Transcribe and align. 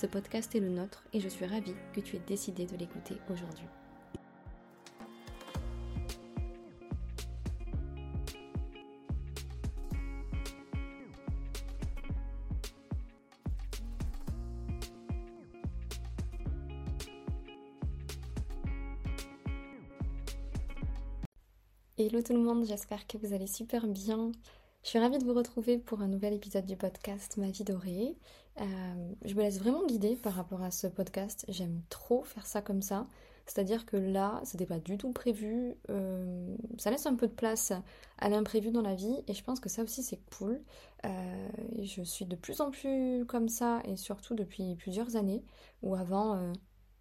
Ce 0.00 0.06
podcast 0.06 0.54
est 0.54 0.60
le 0.60 0.68
nôtre 0.68 1.02
et 1.12 1.18
je 1.18 1.28
suis 1.28 1.44
ravie 1.44 1.74
que 1.92 1.98
tu 1.98 2.14
aies 2.14 2.22
décidé 2.24 2.66
de 2.66 2.76
l'écouter 2.76 3.16
aujourd'hui. 3.32 3.66
Hello 21.96 22.22
tout 22.22 22.34
le 22.34 22.38
monde, 22.38 22.64
j'espère 22.64 23.04
que 23.08 23.18
vous 23.18 23.34
allez 23.34 23.48
super 23.48 23.88
bien. 23.88 24.30
Je 24.88 24.92
suis 24.92 25.00
ravie 25.00 25.18
de 25.18 25.24
vous 25.24 25.34
retrouver 25.34 25.76
pour 25.76 26.00
un 26.00 26.08
nouvel 26.08 26.32
épisode 26.32 26.64
du 26.64 26.74
podcast 26.74 27.36
Ma 27.36 27.50
vie 27.50 27.62
dorée. 27.62 28.16
Euh, 28.58 28.64
je 29.22 29.34
me 29.34 29.42
laisse 29.42 29.58
vraiment 29.58 29.84
guider 29.84 30.16
par 30.16 30.32
rapport 30.32 30.62
à 30.62 30.70
ce 30.70 30.86
podcast. 30.86 31.44
J'aime 31.48 31.82
trop 31.90 32.22
faire 32.22 32.46
ça 32.46 32.62
comme 32.62 32.80
ça. 32.80 33.06
C'est-à-dire 33.44 33.84
que 33.84 33.98
là, 33.98 34.40
c'était 34.44 34.64
pas 34.64 34.78
du 34.78 34.96
tout 34.96 35.12
prévu. 35.12 35.74
Euh, 35.90 36.56
ça 36.78 36.90
laisse 36.90 37.04
un 37.04 37.16
peu 37.16 37.26
de 37.26 37.34
place 37.34 37.74
à 38.16 38.30
l'imprévu 38.30 38.70
dans 38.70 38.80
la 38.80 38.94
vie 38.94 39.22
et 39.26 39.34
je 39.34 39.44
pense 39.44 39.60
que 39.60 39.68
ça 39.68 39.82
aussi 39.82 40.02
c'est 40.02 40.22
cool. 40.38 40.58
Euh, 41.04 41.48
je 41.82 42.00
suis 42.00 42.24
de 42.24 42.34
plus 42.34 42.62
en 42.62 42.70
plus 42.70 43.26
comme 43.26 43.50
ça 43.50 43.82
et 43.84 43.96
surtout 43.96 44.34
depuis 44.34 44.74
plusieurs 44.76 45.16
années 45.16 45.44
où 45.82 45.96
avant 45.96 46.50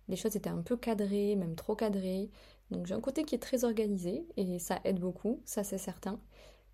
les 0.09 0.17
choses 0.17 0.36
étaient 0.36 0.50
un 0.50 0.61
peu 0.61 0.76
cadrées, 0.76 1.38
même 1.38 1.56
trop 1.56 1.73
cadrées. 1.73 2.31
Donc 2.70 2.86
j'ai 2.86 2.95
un 2.95 3.00
côté 3.00 3.23
qui 3.23 3.33
est 3.33 3.39
très 3.39 3.64
organisé 3.64 4.28
et 4.36 4.59
ça 4.59 4.81
aide 4.83 5.00
beaucoup, 5.00 5.42
ça 5.45 5.64
c'est 5.64 5.78
certain. 5.78 6.20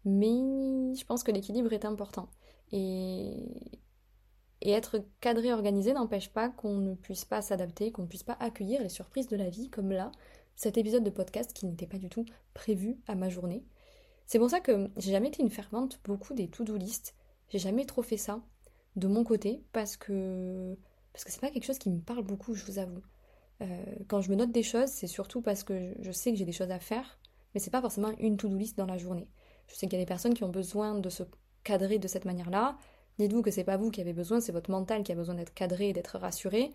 Mais 0.06 0.96
je 0.96 1.06
pense 1.06 1.23
que 1.23 1.32
l'équilibre 1.32 1.73
est 1.73 1.86
important. 1.86 2.30
Et, 2.72 3.34
être 4.62 5.04
cadré, 5.20 5.52
organisé 5.52 5.94
n'empêche 5.94 6.30
pas 6.30 6.50
qu'on 6.50 6.78
ne 6.78 6.96
puisse 6.96 7.26
pas 7.26 7.42
s'adapter, 7.42 7.92
qu'on 7.92 8.04
ne 8.04 8.08
puisse 8.08 8.24
pas 8.24 8.38
accueillir 8.40 8.81
les 8.81 8.90
surprises 8.90 9.28
de 9.28 9.36
la 9.36 9.50
vie, 9.50 9.70
comme 9.70 9.92
là, 9.92 10.12
cet 10.56 10.78
épisode 10.78 11.04
de 11.04 11.09
podcast 11.09 11.52
qui 11.54 11.66
n'était 11.66 11.88
pas 11.88 11.98
du 11.98 12.09
tout 12.09 12.26
prévu 12.54 12.98
à 13.08 13.16
ma 13.16 13.30
journée. 13.30 13.66
C'est 14.26 14.40
pour 14.40 14.50
ça 14.50 14.62
que 14.62 14.90
j'ai 14.98 15.12
jamais 15.12 15.28
été 15.28 15.44
une 15.44 15.50
fervente 15.50 16.00
beaucoup 16.06 16.34
des 16.34 16.48
to-do 16.48 16.78
list. 16.78 17.16
J'ai 17.50 17.59
jamais 17.59 17.86
trop 17.86 18.02
fait 18.02 18.18
ça 18.18 18.42
de 18.96 19.08
mon 19.08 19.24
côté 19.24 19.64
parce 19.74 19.98
que 19.98 20.78
parce 21.12 21.26
que 21.26 21.31
c'est 21.31 21.42
pas 21.42 21.52
quelque 21.52 21.66
chose 21.66 21.78
qui 21.78 21.90
me 21.92 22.00
parle 22.00 22.24
beaucoup, 22.24 22.56
je 22.56 22.66
vous 22.66 22.80
avoue. 22.80 23.02
Euh, 23.62 23.68
quand 24.08 24.22
je 24.22 24.31
me 24.31 24.36
note 24.36 24.52
des 24.52 24.64
choses, 24.64 24.90
c'est 24.90 25.08
surtout 25.08 25.42
parce 25.42 25.64
que 25.64 25.94
je 26.00 26.12
sais 26.12 26.31
que 26.31 26.38
j'ai 26.38 26.46
des 26.46 26.52
choses 26.52 26.72
à 26.72 26.80
faire, 26.80 27.20
mais 27.54 27.59
c'est 27.59 27.70
pas 27.70 27.81
forcément 27.81 28.12
une 28.18 28.38
to-do 28.38 28.58
list 28.58 28.78
dans 28.78 28.88
la 28.88 28.98
journée. 28.98 29.28
Je 29.67 29.75
sais 29.75 29.88
qu'il 29.88 29.97
y 29.97 30.02
a 30.02 30.06
des 30.06 30.08
personnes 30.08 30.33
qui 30.33 30.44
ont 30.44 30.50
besoin 30.50 30.95
de 30.95 31.09
se 31.09 31.23
cadrer 31.64 32.00
de 32.00 32.08
cette 32.08 32.25
manière-là. 32.25 32.78
Dites-vous 33.19 33.42
que 33.42 33.52
c'est 33.52 33.64
pas 33.64 33.78
vous 33.78 33.92
qui 33.92 34.02
avez 34.02 34.14
besoin, 34.14 34.39
c'est 34.39 34.52
votre 34.52 34.72
mental 34.72 35.03
qui 35.03 35.11
a 35.11 35.16
besoin 35.16 35.36
d'être 35.36 35.53
cadré 35.53 35.90
et 35.90 35.94
d'être 35.94 36.18
rassuré. 36.18 36.72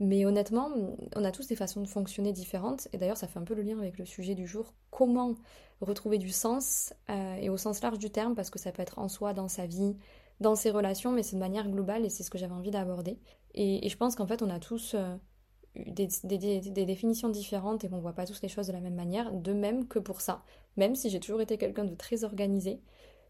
Mais 0.00 0.24
honnêtement, 0.24 0.70
on 1.16 1.24
a 1.24 1.32
tous 1.32 1.48
des 1.48 1.56
façons 1.56 1.80
de 1.80 1.88
fonctionner 1.88 2.32
différentes. 2.32 2.86
Et 2.92 2.98
d'ailleurs, 2.98 3.16
ça 3.16 3.26
fait 3.26 3.38
un 3.38 3.44
peu 3.44 3.54
le 3.54 3.62
lien 3.62 3.78
avec 3.78 3.98
le 3.98 4.04
sujet 4.04 4.34
du 4.34 4.46
jour. 4.46 4.72
Comment 4.90 5.34
retrouver 5.80 6.18
du 6.18 6.30
sens, 6.30 6.94
euh, 7.10 7.36
et 7.36 7.50
au 7.50 7.56
sens 7.56 7.82
large 7.82 7.98
du 7.98 8.10
terme, 8.10 8.34
parce 8.34 8.50
que 8.50 8.58
ça 8.58 8.72
peut 8.72 8.82
être 8.82 8.98
en 8.98 9.08
soi, 9.08 9.32
dans 9.32 9.48
sa 9.48 9.66
vie, 9.66 9.96
dans 10.40 10.54
ses 10.54 10.70
relations, 10.70 11.12
mais 11.12 11.22
c'est 11.22 11.36
de 11.36 11.40
manière 11.40 11.68
globale 11.68 12.04
et 12.04 12.10
c'est 12.10 12.22
ce 12.22 12.30
que 12.30 12.38
j'avais 12.38 12.54
envie 12.54 12.70
d'aborder. 12.70 13.18
Et, 13.54 13.88
je 13.88 13.96
pense 13.96 14.14
qu'en 14.14 14.26
fait, 14.26 14.42
on 14.42 14.50
a 14.50 14.60
tous 14.60 14.94
euh, 14.94 15.16
des, 15.74 16.06
définitions 16.84 17.28
différentes 17.28 17.84
et 17.84 17.88
qu'on 17.88 17.98
voit 17.98 18.12
pas 18.12 18.26
tous 18.26 18.40
les 18.42 18.48
choses 18.48 18.68
de 18.68 18.72
la 18.72 18.80
même 18.80 18.94
manière, 18.94 19.32
de 19.32 19.52
même 19.52 19.88
que 19.88 19.98
pour 19.98 20.20
ça. 20.20 20.44
Même 20.78 20.94
si 20.94 21.10
j'ai 21.10 21.20
toujours 21.20 21.42
été 21.42 21.58
quelqu'un 21.58 21.84
de 21.84 21.94
très 21.94 22.24
organisé, 22.24 22.80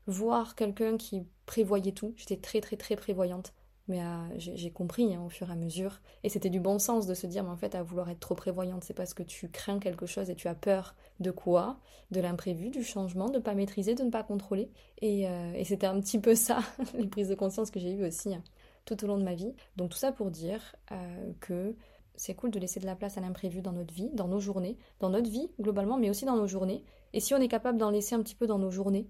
voir 0.07 0.55
quelqu'un 0.55 0.97
qui 0.97 1.25
prévoyait 1.47 1.93
tout, 1.93 2.15
j'étais 2.17 2.37
très 2.37 2.61
très 2.61 2.77
très 2.77 2.95
prévoyante. 2.95 3.53
Mais 3.89 4.03
euh, 4.03 4.29
j'ai 4.37 4.71
compris 4.71 5.15
hein, 5.15 5.23
au 5.25 5.31
fur 5.31 5.49
et 5.49 5.53
à 5.53 5.57
mesure. 5.57 6.01
Et 6.23 6.29
c'était 6.29 6.51
du 6.51 6.61
bon 6.61 6.79
sens 6.79 7.07
de 7.07 7.15
se 7.15 7.27
dire, 7.27 7.43
mais 7.43 7.51
en 7.51 7.57
fait, 7.57 7.75
à 7.75 7.83
vouloir 7.83 8.11
être 8.11 8.21
trop 8.21 8.35
prévoyante, 8.35 8.85
c'est 8.85 8.93
parce 8.93 9.15
que 9.15 9.23
tu 9.23 9.49
crains 9.49 9.79
quelque 9.79 10.05
chose 10.05 10.29
et 10.29 10.35
tu 10.35 10.47
as 10.47 10.55
peur 10.55 10.95
de 11.21 11.31
quoi? 11.31 11.79
De 12.11 12.21
l'imprévu, 12.21 12.69
du 12.69 12.85
changement, 12.85 13.31
de 13.31 13.39
ne 13.39 13.43
pas 13.43 13.55
maîtriser, 13.55 13.95
de 13.95 14.03
ne 14.03 14.11
pas 14.11 14.23
contrôler. 14.23 14.71
Et, 15.01 15.27
euh, 15.27 15.65
c'était 15.65 15.87
un 15.87 15.99
petit 16.01 16.19
peu 16.19 16.35
ça, 16.35 16.59
les 16.95 17.07
prises 17.07 17.29
de 17.31 17.35
conscience 17.35 17.71
que 17.71 17.81
j'ai 17.81 17.93
eues 17.93 18.05
aussi 18.07 18.35
hein, 18.35 18.43
tout 18.85 19.03
au 19.05 19.07
long 19.07 19.17
de 19.17 19.25
ma 19.25 19.35
vie. 19.35 19.55
Donc 19.77 19.89
tout 19.89 19.99
ça 19.99 20.13
pour 20.13 20.31
dire 20.31 20.77
euh, 20.93 21.33
que 21.41 21.75
c'est 22.19 22.35
cool 22.35 22.51
de 22.51 22.59
laisser 22.59 22.81
de 22.81 22.87
la 22.87 22.97
place 22.97 23.17
à 23.17 23.21
l'imprévu 23.21 23.63
dans 23.63 23.73
notre 23.73 23.95
vie, 23.95 24.11
dans 24.13 24.29
nos 24.29 24.41
journées, 24.41 24.77
dans 24.99 25.09
notre 25.09 25.31
vie 25.31 25.51
globalement, 25.61 25.97
mais 25.97 26.11
aussi 26.11 26.25
dans 26.25 26.37
nos 26.37 26.49
journées. 26.49 26.85
Et 27.13 27.21
si 27.21 27.33
on 27.33 27.39
est 27.39 27.49
capable 27.49 27.79
d'en 27.79 27.91
laisser 27.91 28.15
un 28.15 28.23
petit 28.23 28.35
peu 28.35 28.47
dans 28.47 28.59
nos 28.59 28.71
journées, 28.71 29.09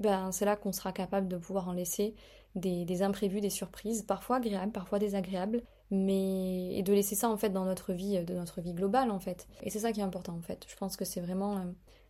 ben 0.00 0.32
c'est 0.32 0.46
là 0.46 0.56
qu'on 0.56 0.72
sera 0.72 0.92
capable 0.92 1.28
de 1.28 1.36
pouvoir 1.36 1.68
en 1.68 1.72
laisser 1.72 2.14
des, 2.54 3.02
imprévus, 3.02 3.42
des 3.42 3.50
surprises, 3.50 4.02
parfois 4.02 4.36
agréables, 4.36 4.72
parfois 4.72 4.98
désagréables, 4.98 5.62
mais 5.90 6.74
et 6.74 6.82
de 6.82 6.92
laisser 6.92 7.14
ça 7.14 7.28
en 7.28 7.36
fait 7.36 7.50
dans 7.50 7.66
notre 7.66 7.92
vie, 7.92 8.24
de 8.24 8.34
notre 8.34 8.62
vie 8.62 8.72
globale 8.72 9.10
en 9.10 9.20
fait. 9.20 9.46
Et 9.62 9.70
c'est 9.70 9.80
ça 9.80 9.92
qui 9.92 10.00
est 10.00 10.04
important 10.04 10.34
en 10.34 10.42
fait. 10.42 10.64
Je 10.66 10.76
pense 10.76 10.96
que 10.96 11.04
c'est 11.04 11.20
vraiment, 11.20 11.62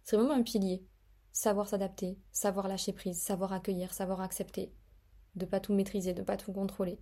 c'est 0.05 0.17
vraiment 0.17 0.35
un 0.35 0.43
pilier. 0.43 0.87
Savoir 1.33 1.69
s'adapter, 1.69 2.19
savoir 2.33 2.69
lâcher 2.69 2.93
prise, 2.93 3.21
savoir 3.21 3.53
accueillir, 3.53 3.93
savoir 3.93 4.21
accepter, 4.21 4.73
de 5.35 5.45
pas 5.45 5.61
tout 5.61 5.75
maîtriser, 5.75 6.15
de 6.15 6.23
pas 6.23 6.37
tout 6.37 6.53
contrôler. 6.53 6.99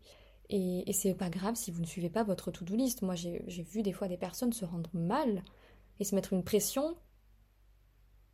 Et, 0.50 0.92
c'est 0.92 1.14
pas 1.14 1.28
grave 1.28 1.56
si 1.56 1.70
vous 1.70 1.80
ne 1.80 1.86
suivez 1.86 2.08
pas 2.08 2.22
votre 2.22 2.50
to-do 2.50 2.74
list. 2.74 3.02
Moi, 3.02 3.14
j'ai 3.14 3.62
vu 3.70 3.82
des 3.82 3.92
fois 3.92 4.08
des 4.08 4.16
personnes 4.16 4.52
se 4.52 4.64
rendre 4.64 4.90
mal 4.94 5.42
et 6.00 6.04
se 6.04 6.14
mettre 6.14 6.32
une 6.32 6.44
pression 6.44 6.96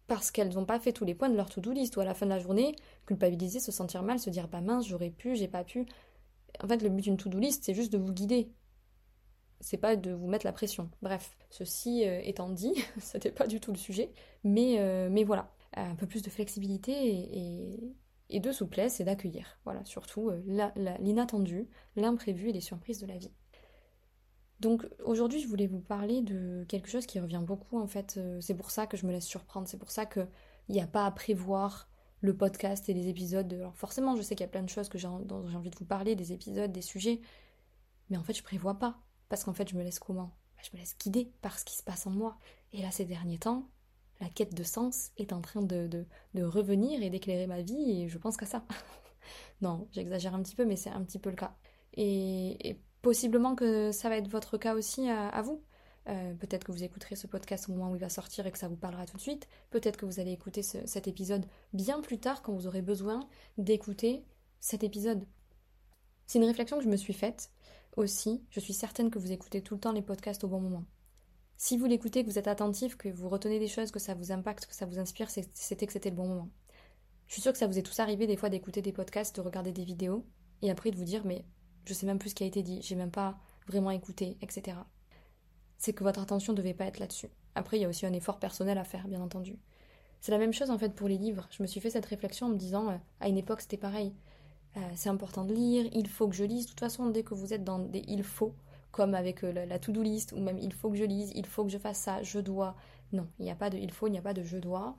parce 0.07 0.31
qu'elles 0.31 0.55
n'ont 0.55 0.67
pas 0.67 0.79
fait 0.79 0.93
tous 0.93 1.05
les 1.05 1.15
points 1.15 1.31
de 1.31 1.37
leur 1.37 1.49
to-do 1.49 1.73
list 1.73 1.97
ou 1.97 2.01
à 2.01 2.05
la 2.05 2.15
fin 2.15 2.27
de 2.27 2.31
la 2.31 2.39
journée, 2.39 2.77
culpabiliser, 3.07 3.59
se 3.59 3.73
sentir 3.73 4.03
mal, 4.03 4.19
se 4.19 4.31
dire 4.31 4.49
bah 4.49 4.61
mince, 4.61 4.87
j'aurais 4.87 5.11
pu, 5.11 5.35
j'ai 5.35 5.49
pas 5.49 5.65
pu. 5.65 5.87
En 6.63 6.69
fait, 6.69 6.83
le 6.83 6.91
but 6.91 7.03
d'une 7.03 7.17
to-do 7.17 7.39
list, 7.39 7.65
c'est 7.65 7.75
juste 7.75 7.93
de 7.93 7.99
vous 7.99 8.13
guider. 8.13 8.53
C'est 9.61 9.79
pas 9.79 9.97
de 9.97 10.13
vous 10.13 10.27
mettre 10.27 10.45
la 10.45 10.53
pression. 10.53 10.91
Bref, 11.01 11.37
ceci 11.51 12.07
euh, 12.07 12.21
étant 12.23 12.51
dit, 12.51 12.75
c'était 12.99 13.33
pas 13.33 13.47
du 13.47 13.61
tout 13.61 13.73
le 13.73 13.79
sujet, 13.79 14.13
mais, 14.45 14.79
euh, 14.79 15.09
mais 15.11 15.25
voilà, 15.25 15.51
un 15.73 15.95
peu 15.95 16.07
plus 16.07 16.23
de 16.23 16.31
flexibilité 16.31 16.93
et, 16.93 17.39
et 17.39 17.95
de 18.31 18.53
souplesse 18.53 19.01
et 19.01 19.05
d'accueillir. 19.05 19.59
Voilà, 19.65 19.85
surtout 19.85 20.31
euh, 20.31 20.41
l'inattendu, 21.01 21.69
l'imprévu 21.97 22.49
et 22.49 22.53
les 22.53 22.61
surprises 22.61 22.99
de 22.99 23.07
la 23.07 23.19
vie. 23.19 23.33
Donc 24.61 24.87
aujourd'hui, 25.05 25.41
je 25.41 25.49
voulais 25.49 25.67
vous 25.67 25.81
parler 25.81 26.23
de 26.23 26.65
quelque 26.69 26.89
chose 26.89 27.07
qui 27.07 27.21
revient 27.21 27.43
beaucoup 27.45 27.79
en 27.79 27.87
fait. 27.87 28.15
Euh, 28.17 28.41
c'est 28.41 28.55
pour 28.55 28.71
ça 28.71 28.87
que 28.87 28.97
je 28.97 29.07
me 29.07 29.13
laisse 29.13 29.27
surprendre. 29.27 29.69
C'est 29.69 29.79
pour 29.79 29.91
ça 29.91 30.07
qu'il 30.07 30.27
n'y 30.69 30.81
a 30.81 30.87
pas 30.87 31.07
à 31.07 31.11
prévoir 31.11 31.89
le 32.21 32.37
podcast 32.37 32.89
et 32.89 32.95
les 32.95 33.09
épisodes. 33.09 33.53
Alors 33.53 33.77
forcément, 33.77 34.17
je 34.17 34.23
sais 34.23 34.35
qu'il 34.35 34.45
y 34.45 34.49
a 34.49 34.53
plein 34.53 34.63
de 34.63 34.71
choses 34.71 34.89
que 34.89 34.99
dont 35.25 35.47
j'ai 35.49 35.57
envie 35.57 35.71
de 35.71 35.77
vous 35.77 35.85
parler, 35.85 36.17
des 36.17 36.33
épisodes, 36.33 36.73
des 36.73 36.83
sujets. 36.83 37.21
Mais 38.09 38.17
en 38.17 38.23
fait, 38.23 38.33
je 38.35 38.43
prévois 38.43 38.79
pas. 38.79 39.01
Parce 39.29 39.45
qu'en 39.45 39.53
fait, 39.53 39.69
je 39.69 39.77
me 39.77 39.83
laisse 39.83 39.99
comment? 39.99 40.37
Bah, 40.57 40.63
Je 40.63 40.71
me 40.75 40.81
laisse 40.81 40.97
guider 40.99 41.33
par 41.43 41.59
ce 41.59 41.65
qui 41.65 41.77
se 41.77 41.83
passe 41.83 42.07
en 42.07 42.11
moi. 42.11 42.39
Et 42.73 42.83
là, 42.83 42.91
ces 42.91 43.05
derniers 43.05 43.39
temps, 43.39 43.69
la 44.25 44.31
quête 44.31 44.55
de 44.55 44.63
sens 44.63 45.11
est 45.19 45.33
en 45.33 45.41
train 45.41 45.63
de, 45.63 46.07
de, 46.35 46.43
revenir 46.43 47.03
et 47.03 47.11
d'éclairer 47.11 47.47
ma 47.47 47.61
vie 47.61 48.03
et 48.03 48.09
je 48.09 48.19
pense 48.19 48.37
qu'à 48.37 48.47
ça. 48.47 48.65
non, 49.61 49.87
j'exagère 49.93 50.35
un 50.35 50.43
petit 50.43 50.57
peu, 50.57 50.65
mais 50.65 50.77
c'est 50.77 50.91
un 50.91 51.03
petit 51.05 51.19
peu 51.19 51.31
le 51.31 51.37
cas. 51.37 51.55
Et, 51.95 52.81
possiblement 53.03 53.55
que 53.55 53.93
ça 53.93 54.09
va 54.09 54.17
être 54.17 54.29
votre 54.29 54.57
cas 54.57 54.75
aussi 54.75 55.11
à, 55.11 55.43
vous. 55.43 55.63
Euh, 56.09 56.35
peut-être 56.37 56.65
que 56.65 56.73
vous 56.73 56.85
écouterez 56.85 57.17
ce 57.17 57.27
podcast 57.27 57.69
au 57.69 57.73
moment 57.73 57.91
où 57.91 57.97
il 57.97 58.01
va 58.01 58.09
sortir 58.09 58.47
et 58.47 58.51
que 58.51 58.57
ça 58.57 58.67
vous 58.67 58.77
parlera 58.77 59.05
tout 59.05 59.19
de 59.19 59.23
suite. 59.23 59.47
Peut-être 59.69 59.99
que 59.99 60.07
vous 60.07 60.21
allez 60.21 60.33
écouter 60.33 60.63
cet 60.63 61.07
épisode 61.07 61.45
bien 61.75 62.01
plus 62.01 62.19
tard 62.19 62.41
quand 62.41 62.55
vous 62.55 62.67
aurez 62.67 62.81
besoin 62.81 63.21
d'écouter 63.59 64.25
cet 64.59 64.85
épisode. 64.85 65.27
C'est 66.27 66.39
une 66.39 66.47
réflexion 66.47 66.79
que 66.79 66.85
je 66.85 66.89
me 66.89 66.97
suis 66.97 67.13
faite 67.13 67.51
aussi. 67.99 68.43
Je 68.49 68.61
suis 68.61 68.73
certaine 68.73 69.11
que 69.11 69.19
vous 69.19 69.33
écoutez 69.33 69.61
tout 69.61 69.75
le 69.75 69.81
temps 69.81 69.93
les 69.93 70.01
podcasts 70.01 70.45
au 70.45 70.49
bon 70.49 70.61
moment. 70.61 70.85
Si 71.65 71.79
vous 71.79 71.87
l'écoutez, 71.87 72.23
que 72.23 72.29
vous 72.29 72.39
êtes 72.39 72.47
attentif, 72.47 72.95
que 72.95 73.09
vous 73.09 73.31
retenez 73.31 73.59
des 73.59 73.69
choses, 73.69 73.91
que 73.91 73.99
ça 73.99 74.13
vous 74.13 74.33
impacte, 74.33 74.67
que 74.67 74.75
ça 74.75 74.85
vous 74.85 74.99
inspire, 74.99 75.31
c'était 75.31 75.87
que 75.87 75.95
c'était 75.95 76.11
le 76.11 76.17
bon 76.17 76.29
moment. 76.29 76.51
Je 77.27 77.33
suis 77.33 77.41
sûre 77.41 77.53
que 77.53 77.59
ça 77.59 77.67
vous 77.67 77.79
est 77.79 77.83
tous 77.83 78.01
arrivé 78.01 78.27
des 78.27 78.37
fois 78.37 78.51
d'écouter 78.51 78.83
des 78.83 78.93
podcasts, 78.93 79.35
de 79.37 79.41
regarder 79.41 79.73
des 79.73 79.85
vidéos, 79.87 80.27
et 80.61 80.71
après 80.71 80.91
de 80.91 80.97
vous 80.97 81.05
dire 81.05 81.25
mais 81.25 81.47
je 81.87 81.95
sais 81.95 82.05
même 82.05 82.19
plus 82.19 82.29
ce 82.29 82.35
qui 82.35 82.45
a 82.45 82.47
été 82.47 82.63
dit, 82.63 82.83
j'ai 82.83 82.97
même 82.97 83.11
pas 83.11 83.39
vraiment 83.67 83.91
écouté, 83.91 84.37
etc. 84.43 84.77
C'est 85.79 85.95
que 85.95 86.05
votre 86.05 86.21
attention 86.21 86.53
ne 86.53 86.59
devait 86.59 86.75
pas 86.75 86.85
être 86.85 86.99
là-dessus. 86.99 87.31
Après, 87.55 87.79
il 87.79 87.81
y 87.81 87.87
a 87.87 87.89
aussi 87.89 88.05
un 88.05 88.13
effort 88.13 88.39
personnel 88.39 88.77
à 88.77 88.85
faire, 88.85 89.09
bien 89.09 89.23
entendu. 89.23 89.59
C'est 90.21 90.33
la 90.33 90.39
même 90.39 90.53
chose 90.53 90.69
en 90.69 90.77
fait 90.77 90.95
pour 90.95 91.09
les 91.09 91.17
livres. 91.17 91.49
Je 91.51 91.63
me 91.63 91.67
suis 91.67 91.81
fait 91.81 91.89
cette 91.89 92.05
réflexion 92.05 92.49
en 92.49 92.51
me 92.51 92.59
disant, 92.59 92.91
euh, 92.91 92.97
à 93.21 93.29
une 93.29 93.39
époque 93.39 93.63
c'était 93.63 93.79
pareil. 93.79 94.13
Euh, 94.77 94.81
c'est 94.97 95.09
important 95.09 95.47
de 95.47 95.55
lire, 95.55 95.89
il 95.95 96.09
faut 96.09 96.29
que 96.29 96.37
je 96.37 96.45
lise. 96.45 96.67
De 96.67 96.71
toute 96.73 96.81
façon, 96.81 97.09
dès 97.09 97.23
que 97.23 97.33
vous 97.33 97.55
êtes 97.55 97.65
dans 97.65 97.79
des 97.79 98.05
il 98.07 98.23
faut, 98.23 98.55
comme 98.95 99.15
avec 99.15 99.43
la, 99.43 99.79
to-do 99.79 100.03
list, 100.03 100.33
ou 100.33 100.41
même 100.41 100.59
il 100.59 100.73
faut 100.73 100.91
que 100.91 100.97
je 100.97 101.05
lise, 101.05 101.33
il 101.35 101.47
faut 101.47 101.65
que 101.65 101.71
je 101.71 101.79
fasse 101.79 101.99
ça, 101.99 102.23
je 102.23 102.39
dois. 102.39 102.77
Non, 103.13 103.27
il 103.39 103.45
n'y 103.45 103.51
a 103.51 103.55
pas 103.55 103.69
de 103.71 103.77
il 103.77 103.91
faut, 103.91 104.07
il 104.07 104.13
n'y 104.13 104.19
a 104.19 104.23
pas 104.23 104.35
de 104.35 104.43
je 104.43 104.57
dois. 104.57 104.97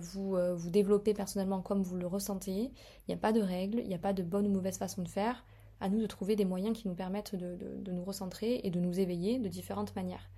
vous 0.00 0.36
vous 0.56 0.70
développez 0.70 1.14
personnellement 1.14 1.62
comme 1.62 1.82
vous 1.82 1.96
le 1.96 2.06
ressentez. 2.06 2.72
Il 2.72 3.08
n'y 3.08 3.14
a 3.14 3.18
pas 3.18 3.32
de 3.32 3.40
règles, 3.40 3.80
il 3.80 3.88
n'y 3.88 3.94
a 3.94 3.98
pas 3.98 4.12
de 4.12 4.22
bonne 4.22 4.46
ou 4.46 4.50
mauvaise 4.50 4.78
façon 4.78 5.02
de 5.02 5.08
faire. 5.08 5.44
À 5.80 5.88
nous 5.88 6.00
de 6.00 6.06
trouver 6.06 6.36
des 6.36 6.44
moyens 6.44 6.76
qui 6.76 6.88
nous 6.88 6.94
permettent 6.94 7.34
de, 7.34 7.56
de 7.56 7.92
nous 7.92 8.04
recentrer 8.04 8.60
et 8.64 8.70
de 8.70 8.80
nous 8.80 9.00
éveiller 9.00 9.38
de 9.38 9.48
différentes 9.48 9.96
manières. 9.96 10.28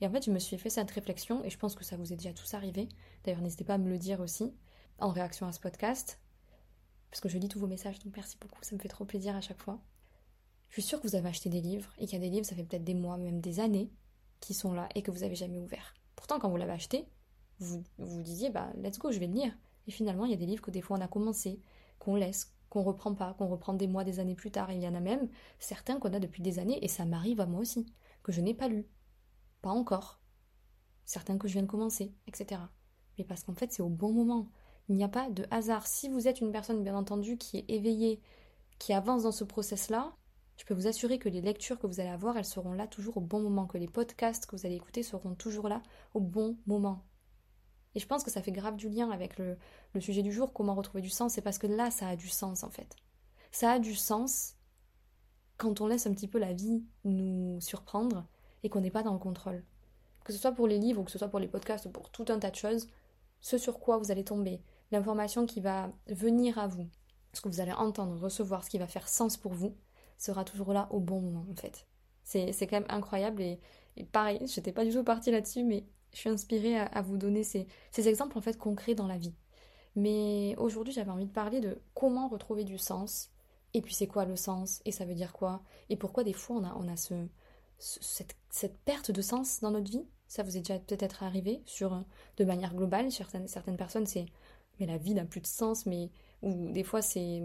Et 0.00 0.06
en 0.06 0.10
fait, 0.10 0.24
je 0.24 0.30
me 0.30 0.38
suis 0.38 0.58
fait 0.58 0.70
cette 0.70 0.90
réflexion 0.90 1.42
et 1.44 1.50
je 1.50 1.58
pense 1.58 1.74
que 1.74 1.84
ça 1.84 1.96
vous 1.96 2.12
est 2.12 2.16
déjà 2.16 2.32
tous 2.32 2.54
arrivé. 2.54 2.88
D'ailleurs, 3.24 3.40
n'hésitez 3.40 3.64
pas 3.64 3.74
à 3.74 3.78
me 3.78 3.88
le 3.88 3.98
dire 3.98 4.20
aussi 4.20 4.54
en 4.98 5.10
réaction 5.10 5.46
à 5.46 5.52
ce 5.52 5.60
podcast. 5.60 6.20
Parce 7.10 7.20
que 7.20 7.28
je 7.28 7.38
lis 7.38 7.48
tous 7.48 7.58
vos 7.58 7.66
messages, 7.66 7.98
donc 8.00 8.14
merci 8.16 8.36
beaucoup, 8.40 8.62
ça 8.62 8.74
me 8.74 8.80
fait 8.80 8.88
trop 8.88 9.04
plaisir 9.04 9.34
à 9.36 9.40
chaque 9.40 9.62
fois. 9.62 9.80
Je 10.68 10.80
suis 10.80 10.82
sûre 10.82 11.00
que 11.00 11.06
vous 11.06 11.16
avez 11.16 11.28
acheté 11.28 11.48
des 11.48 11.60
livres 11.60 11.92
et 11.98 12.06
qu'il 12.06 12.14
y 12.14 12.22
a 12.22 12.24
des 12.24 12.30
livres, 12.30 12.46
ça 12.46 12.54
fait 12.54 12.64
peut-être 12.64 12.84
des 12.84 12.94
mois, 12.94 13.16
même 13.16 13.40
des 13.40 13.60
années, 13.60 13.90
qui 14.40 14.54
sont 14.54 14.72
là 14.72 14.88
et 14.94 15.02
que 15.02 15.10
vous 15.10 15.20
n'avez 15.20 15.34
jamais 15.34 15.58
ouvert. 15.58 15.94
Pourtant, 16.14 16.38
quand 16.38 16.48
vous 16.48 16.56
l'avez 16.56 16.72
acheté, 16.72 17.06
vous 17.58 17.82
vous 17.98 18.22
disiez, 18.22 18.50
bah, 18.50 18.70
let's 18.76 18.98
go, 18.98 19.10
je 19.10 19.18
vais 19.18 19.26
le 19.26 19.34
lire. 19.34 19.56
Et 19.86 19.90
finalement, 19.90 20.24
il 20.24 20.30
y 20.30 20.34
a 20.34 20.38
des 20.38 20.46
livres 20.46 20.62
que 20.62 20.70
des 20.70 20.80
fois 20.80 20.98
on 20.98 21.00
a 21.00 21.08
commencé, 21.08 21.60
qu'on 21.98 22.16
laisse, 22.16 22.52
qu'on 22.68 22.82
reprend 22.82 23.14
pas, 23.14 23.34
qu'on 23.34 23.46
reprend 23.46 23.74
des 23.74 23.86
mois, 23.86 24.04
des 24.04 24.20
années 24.20 24.34
plus 24.34 24.50
tard. 24.50 24.70
Et 24.70 24.76
il 24.76 24.82
y 24.82 24.88
en 24.88 24.94
a 24.94 25.00
même 25.00 25.28
certains 25.58 25.98
qu'on 25.98 26.12
a 26.12 26.20
depuis 26.20 26.42
des 26.42 26.58
années, 26.58 26.84
et 26.84 26.88
ça 26.88 27.04
m'arrive 27.04 27.40
à 27.40 27.46
moi 27.46 27.60
aussi, 27.60 27.86
que 28.22 28.32
je 28.32 28.40
n'ai 28.40 28.54
pas 28.54 28.68
lu, 28.68 28.86
pas 29.62 29.70
encore. 29.70 30.20
Certains 31.04 31.38
que 31.38 31.48
je 31.48 31.54
viens 31.54 31.62
de 31.62 31.68
commencer, 31.68 32.12
etc. 32.26 32.60
Mais 33.16 33.24
parce 33.24 33.44
qu'en 33.44 33.54
fait, 33.54 33.72
c'est 33.72 33.82
au 33.82 33.88
bon 33.88 34.12
moment. 34.12 34.48
Il 34.88 34.96
n'y 34.96 35.04
a 35.04 35.08
pas 35.08 35.30
de 35.30 35.46
hasard. 35.50 35.86
Si 35.86 36.08
vous 36.08 36.28
êtes 36.28 36.40
une 36.40 36.52
personne, 36.52 36.82
bien 36.82 36.96
entendu, 36.96 37.38
qui 37.38 37.58
est 37.58 37.64
éveillée, 37.68 38.20
qui 38.78 38.92
avance 38.92 39.22
dans 39.22 39.32
ce 39.32 39.44
process-là, 39.44 40.14
je 40.56 40.64
peux 40.64 40.74
vous 40.74 40.86
assurer 40.86 41.18
que 41.18 41.28
les 41.28 41.40
lectures 41.40 41.78
que 41.78 41.86
vous 41.86 42.00
allez 42.00 42.08
avoir, 42.08 42.36
elles 42.36 42.44
seront 42.44 42.72
là 42.72 42.86
toujours 42.86 43.18
au 43.18 43.20
bon 43.20 43.40
moment, 43.40 43.66
que 43.66 43.78
les 43.78 43.88
podcasts 43.88 44.46
que 44.46 44.56
vous 44.56 44.66
allez 44.66 44.76
écouter 44.76 45.02
seront 45.02 45.34
toujours 45.34 45.68
là 45.68 45.82
au 46.14 46.20
bon 46.20 46.56
moment. 46.66 47.04
Et 47.94 48.00
je 48.00 48.06
pense 48.06 48.24
que 48.24 48.30
ça 48.30 48.42
fait 48.42 48.52
grave 48.52 48.76
du 48.76 48.88
lien 48.88 49.10
avec 49.10 49.38
le, 49.38 49.56
sujet 50.00 50.22
du 50.22 50.32
jour, 50.32 50.52
comment 50.52 50.74
retrouver 50.74 51.02
du 51.02 51.08
sens, 51.08 51.34
c'est 51.34 51.42
parce 51.42 51.58
que 51.58 51.66
là, 51.66 51.90
ça 51.90 52.08
a 52.08 52.16
du 52.16 52.28
sens 52.28 52.62
en 52.62 52.70
fait. 52.70 52.94
Ça 53.52 53.72
a 53.72 53.78
du 53.78 53.94
sens 53.94 54.54
quand 55.56 55.80
on 55.80 55.86
laisse 55.86 56.06
un 56.06 56.12
petit 56.12 56.28
peu 56.28 56.38
la 56.38 56.52
vie 56.52 56.84
nous 57.04 57.58
surprendre 57.60 58.26
et 58.62 58.68
qu'on 58.68 58.80
n'est 58.80 58.90
pas 58.90 59.02
dans 59.02 59.14
le 59.14 59.18
contrôle. 59.18 59.64
Que 60.24 60.32
ce 60.32 60.38
soit 60.38 60.52
pour 60.52 60.66
les 60.66 60.78
livres 60.78 61.00
ou 61.00 61.04
que 61.04 61.10
ce 61.10 61.18
soit 61.18 61.28
pour 61.28 61.38
les 61.38 61.48
podcasts 61.48 61.86
ou 61.86 61.90
pour 61.90 62.10
tout 62.10 62.26
un 62.28 62.38
tas 62.38 62.50
de 62.50 62.56
choses, 62.56 62.86
ce 63.40 63.56
sur 63.56 63.78
quoi 63.78 63.96
vous 63.96 64.10
allez 64.10 64.24
tomber, 64.24 64.60
l'information 64.90 65.46
qui 65.46 65.60
va 65.60 65.90
venir 66.06 66.58
à 66.58 66.66
vous, 66.66 66.88
ce 67.32 67.40
que 67.40 67.48
vous 67.48 67.60
allez 67.60 67.72
entendre, 67.72 68.18
recevoir, 68.18 68.64
ce 68.64 68.70
qui 68.70 68.78
va 68.78 68.86
faire 68.86 69.08
sens 69.08 69.36
pour 69.36 69.52
vous, 69.54 69.74
sera 70.18 70.44
toujours 70.44 70.72
là 70.72 70.88
au 70.90 71.00
bon 71.00 71.20
moment 71.20 71.46
en 71.50 71.54
fait. 71.54 71.86
C'est 72.24 72.66
quand 72.66 72.80
même 72.80 72.86
incroyable 72.88 73.42
et, 73.42 73.60
pareil, 74.12 74.40
j'étais 74.46 74.72
pas 74.72 74.84
du 74.84 74.92
tout 74.92 75.04
partie 75.04 75.30
là-dessus, 75.30 75.62
mais 75.62 75.86
je 76.12 76.18
suis 76.18 76.28
inspirée 76.28 76.78
à, 76.78 77.02
vous 77.02 77.16
donner 77.16 77.44
ces, 77.44 77.66
ces, 77.92 78.08
exemples 78.08 78.36
en 78.36 78.40
fait 78.40 78.58
concrets 78.58 78.94
dans 78.94 79.06
la 79.06 79.16
vie. 79.16 79.34
Mais 79.94 80.54
aujourd'hui, 80.58 80.92
j'avais 80.92 81.10
envie 81.10 81.26
de 81.26 81.32
parler 81.32 81.60
de 81.60 81.80
comment 81.94 82.28
retrouver 82.28 82.64
du 82.64 82.78
sens. 82.78 83.30
Et 83.74 83.82
puis 83.82 83.94
c'est 83.94 84.06
quoi 84.06 84.24
le 84.24 84.36
sens? 84.36 84.82
Et 84.84 84.92
ça 84.92 85.04
veut 85.04 85.14
dire 85.14 85.32
quoi? 85.32 85.62
Et 85.88 85.96
pourquoi 85.96 86.24
des 86.24 86.32
fois 86.32 86.56
on 86.56 86.64
a, 86.64 86.74
on 86.76 86.88
a 86.88 86.96
ce, 86.96 87.14
cette, 87.78 88.36
cette, 88.50 88.78
perte 88.78 89.10
de 89.10 89.22
sens 89.22 89.60
dans 89.60 89.70
notre 89.70 89.90
vie? 89.90 90.06
Ça 90.26 90.42
vous 90.42 90.56
est 90.56 90.60
déjà 90.60 90.78
peut-être 90.78 91.22
arrivé 91.22 91.62
sur, 91.64 92.04
de 92.36 92.44
manière 92.44 92.74
globale. 92.74 93.12
Certaines, 93.12 93.48
certaines 93.48 93.76
personnes, 93.76 94.06
c'est 94.06 94.26
mais 94.78 94.86
la 94.86 94.98
vie 94.98 95.14
n'a 95.14 95.24
plus 95.24 95.40
de 95.40 95.46
sens, 95.46 95.86
mais 95.86 96.10
ou 96.42 96.70
des 96.70 96.84
fois 96.84 97.02
c'est 97.02 97.42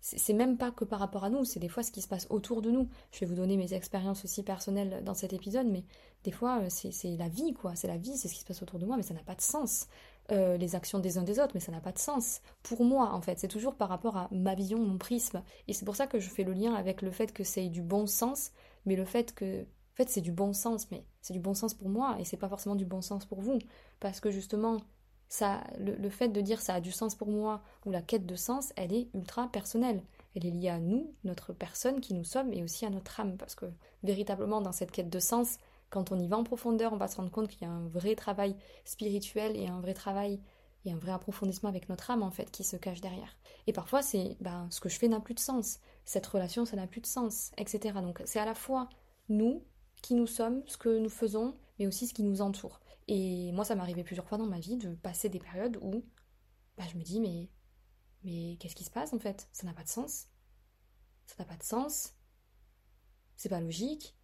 c'est 0.00 0.34
même 0.34 0.56
pas 0.56 0.70
que 0.70 0.84
par 0.84 1.00
rapport 1.00 1.24
à 1.24 1.30
nous, 1.30 1.44
c'est 1.44 1.58
des 1.58 1.68
fois 1.68 1.82
ce 1.82 1.90
qui 1.90 2.00
se 2.00 2.06
passe 2.06 2.28
autour 2.30 2.62
de 2.62 2.70
nous. 2.70 2.88
Je 3.10 3.20
vais 3.20 3.26
vous 3.26 3.34
donner 3.34 3.56
mes 3.56 3.74
expériences 3.74 4.24
aussi 4.24 4.44
personnelles 4.44 5.02
dans 5.04 5.14
cet 5.14 5.32
épisode, 5.32 5.66
mais 5.66 5.82
des 6.22 6.30
fois 6.30 6.60
euh, 6.60 6.66
c'est 6.68 7.16
la 7.16 7.28
vie 7.28 7.54
quoi, 7.54 7.74
c'est 7.74 7.88
la 7.88 7.96
vie, 7.96 8.16
c'est 8.16 8.28
ce 8.28 8.34
qui 8.34 8.40
se 8.40 8.44
passe 8.44 8.62
autour 8.62 8.78
de 8.78 8.86
moi, 8.86 8.96
mais 8.96 9.02
ça 9.02 9.14
n'a 9.14 9.24
pas 9.24 9.34
de 9.34 9.40
sens. 9.40 9.88
Euh, 10.32 10.56
les 10.56 10.74
actions 10.74 10.98
des 10.98 11.18
uns 11.18 11.22
des 11.22 11.38
autres, 11.38 11.52
mais 11.54 11.60
ça 11.60 11.70
n'a 11.70 11.80
pas 11.80 11.92
de 11.92 11.98
sens. 11.98 12.40
Pour 12.64 12.84
moi, 12.84 13.12
en 13.12 13.20
fait, 13.20 13.38
c'est 13.38 13.48
toujours 13.48 13.76
par 13.76 13.88
rapport 13.88 14.16
à 14.16 14.28
ma 14.32 14.56
vision, 14.56 14.78
mon 14.78 14.98
prisme. 14.98 15.42
Et 15.68 15.72
c'est 15.72 15.84
pour 15.84 15.94
ça 15.94 16.08
que 16.08 16.18
je 16.18 16.28
fais 16.28 16.42
le 16.42 16.52
lien 16.52 16.74
avec 16.74 17.00
le 17.02 17.12
fait 17.12 17.32
que 17.32 17.44
c'est 17.44 17.68
du 17.68 17.80
bon 17.80 18.06
sens, 18.06 18.50
mais 18.86 18.96
le 18.96 19.04
fait 19.04 19.34
que, 19.34 19.62
en 19.62 19.94
fait, 19.94 20.08
c'est 20.08 20.20
du 20.20 20.32
bon 20.32 20.52
sens, 20.52 20.90
mais 20.90 21.04
c'est 21.20 21.32
du 21.32 21.38
bon 21.38 21.54
sens 21.54 21.74
pour 21.74 21.88
moi 21.88 22.16
et 22.18 22.24
c'est 22.24 22.36
pas 22.36 22.48
forcément 22.48 22.74
du 22.74 22.84
bon 22.84 23.02
sens 23.02 23.24
pour 23.24 23.40
vous, 23.40 23.58
parce 24.00 24.18
que 24.20 24.32
justement, 24.32 24.78
le, 25.78 26.08
fait 26.08 26.28
de 26.28 26.40
dire 26.40 26.60
ça 26.60 26.74
a 26.74 26.80
du 26.80 26.92
sens 26.92 27.14
pour 27.14 27.28
moi 27.28 27.62
ou 27.84 27.90
la 27.90 28.02
quête 28.02 28.26
de 28.26 28.36
sens, 28.36 28.72
elle 28.76 28.92
est 28.92 29.08
ultra 29.14 29.48
personnelle. 29.48 30.02
Elle 30.34 30.46
est 30.46 30.50
liée 30.50 30.68
à 30.68 30.78
nous, 30.78 31.14
notre 31.24 31.52
personne 31.52 32.00
qui 32.00 32.14
nous 32.14 32.24
sommes 32.24 32.52
et 32.52 32.62
aussi 32.62 32.84
à 32.84 32.90
notre 32.90 33.20
âme, 33.20 33.36
parce 33.36 33.54
que 33.54 33.66
véritablement 34.02 34.60
dans 34.60 34.72
cette 34.72 34.90
quête 34.90 35.08
de 35.08 35.18
sens, 35.18 35.58
quand 35.88 36.12
on 36.12 36.18
y 36.18 36.28
va 36.28 36.36
en 36.36 36.44
profondeur, 36.44 36.92
on 36.92 36.96
va 36.96 37.08
se 37.08 37.16
rendre 37.16 37.30
compte 37.30 37.48
qu'il 37.48 37.62
y 37.62 37.64
a 37.64 37.72
un 37.72 37.86
vrai 37.88 38.14
travail 38.14 38.56
spirituel 38.84 39.56
et 39.56 39.68
un 39.68 39.80
vrai 39.80 39.94
travail 39.94 40.40
et 40.84 40.92
un 40.92 40.98
vrai 40.98 41.12
approfondissement 41.12 41.68
avec 41.68 41.88
notre 41.88 42.10
âme 42.10 42.22
en 42.22 42.30
fait 42.30 42.50
qui 42.50 42.64
se 42.64 42.76
cache 42.76 43.00
derrière. 43.00 43.36
Et 43.66 43.72
parfois 43.72 44.02
c'est 44.02 44.36
ben, 44.40 44.68
ce 44.70 44.80
que 44.80 44.88
je 44.88 44.98
fais 44.98 45.08
n'a 45.08 45.20
plus 45.20 45.34
de 45.34 45.40
sens, 45.40 45.80
cette 46.04 46.26
relation 46.26 46.64
ça 46.64 46.76
n'a 46.76 46.86
plus 46.86 47.00
de 47.00 47.06
sens, 47.06 47.50
etc. 47.56 47.98
Donc 48.02 48.22
c'est 48.24 48.38
à 48.38 48.44
la 48.44 48.54
fois 48.54 48.88
nous, 49.28 49.62
qui 50.02 50.14
nous 50.14 50.26
sommes, 50.26 50.62
ce 50.66 50.76
que 50.76 50.98
nous 50.98 51.08
faisons, 51.08 51.54
mais 51.78 51.86
aussi 51.86 52.06
ce 52.06 52.14
qui 52.14 52.22
nous 52.22 52.40
entoure. 52.42 52.80
Et 53.08 53.52
moi 53.52 53.64
ça 53.64 53.74
arrivé 53.74 54.02
plusieurs 54.04 54.26
fois 54.26 54.38
dans 54.38 54.46
ma 54.46 54.58
vie 54.58 54.76
de 54.76 54.94
passer 54.94 55.28
des 55.28 55.38
périodes 55.38 55.78
où 55.80 56.04
bah, 56.76 56.84
je 56.90 56.98
me 56.98 57.02
dis 57.02 57.20
mais 57.20 58.56
qu'est-ce 58.58 58.74
qui 58.74 58.84
se 58.84 58.90
passe 58.90 59.12
en 59.12 59.18
fait? 59.18 59.48
Ça 59.52 59.66
n'a 59.66 59.72
pas 59.72 59.84
de 59.84 59.88
sens. 59.88 60.28
Ça 61.26 61.34
n'a 61.38 61.44
pas 61.44 61.56
de 61.56 61.62
sens. 61.62 62.14
C'est 63.36 63.48
pas 63.48 63.60
logique. 63.60 64.16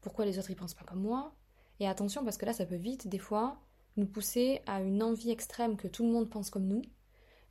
Pourquoi 0.00 0.24
les 0.24 0.38
autres 0.38 0.50
ils 0.50 0.56
pensent 0.56 0.74
pas 0.74 0.84
comme 0.84 1.02
moi? 1.02 1.36
Et 1.80 1.86
attention 1.86 2.24
parce 2.24 2.36
que 2.36 2.46
là 2.46 2.52
ça 2.52 2.66
peut 2.66 2.76
vite 2.76 3.08
des 3.08 3.18
fois 3.18 3.60
nous 3.96 4.06
pousser 4.06 4.62
à 4.66 4.80
une 4.80 5.02
envie 5.02 5.30
extrême 5.30 5.76
que 5.76 5.88
tout 5.88 6.04
le 6.04 6.12
monde 6.12 6.30
pense 6.30 6.50
comme 6.50 6.66
nous. 6.66 6.82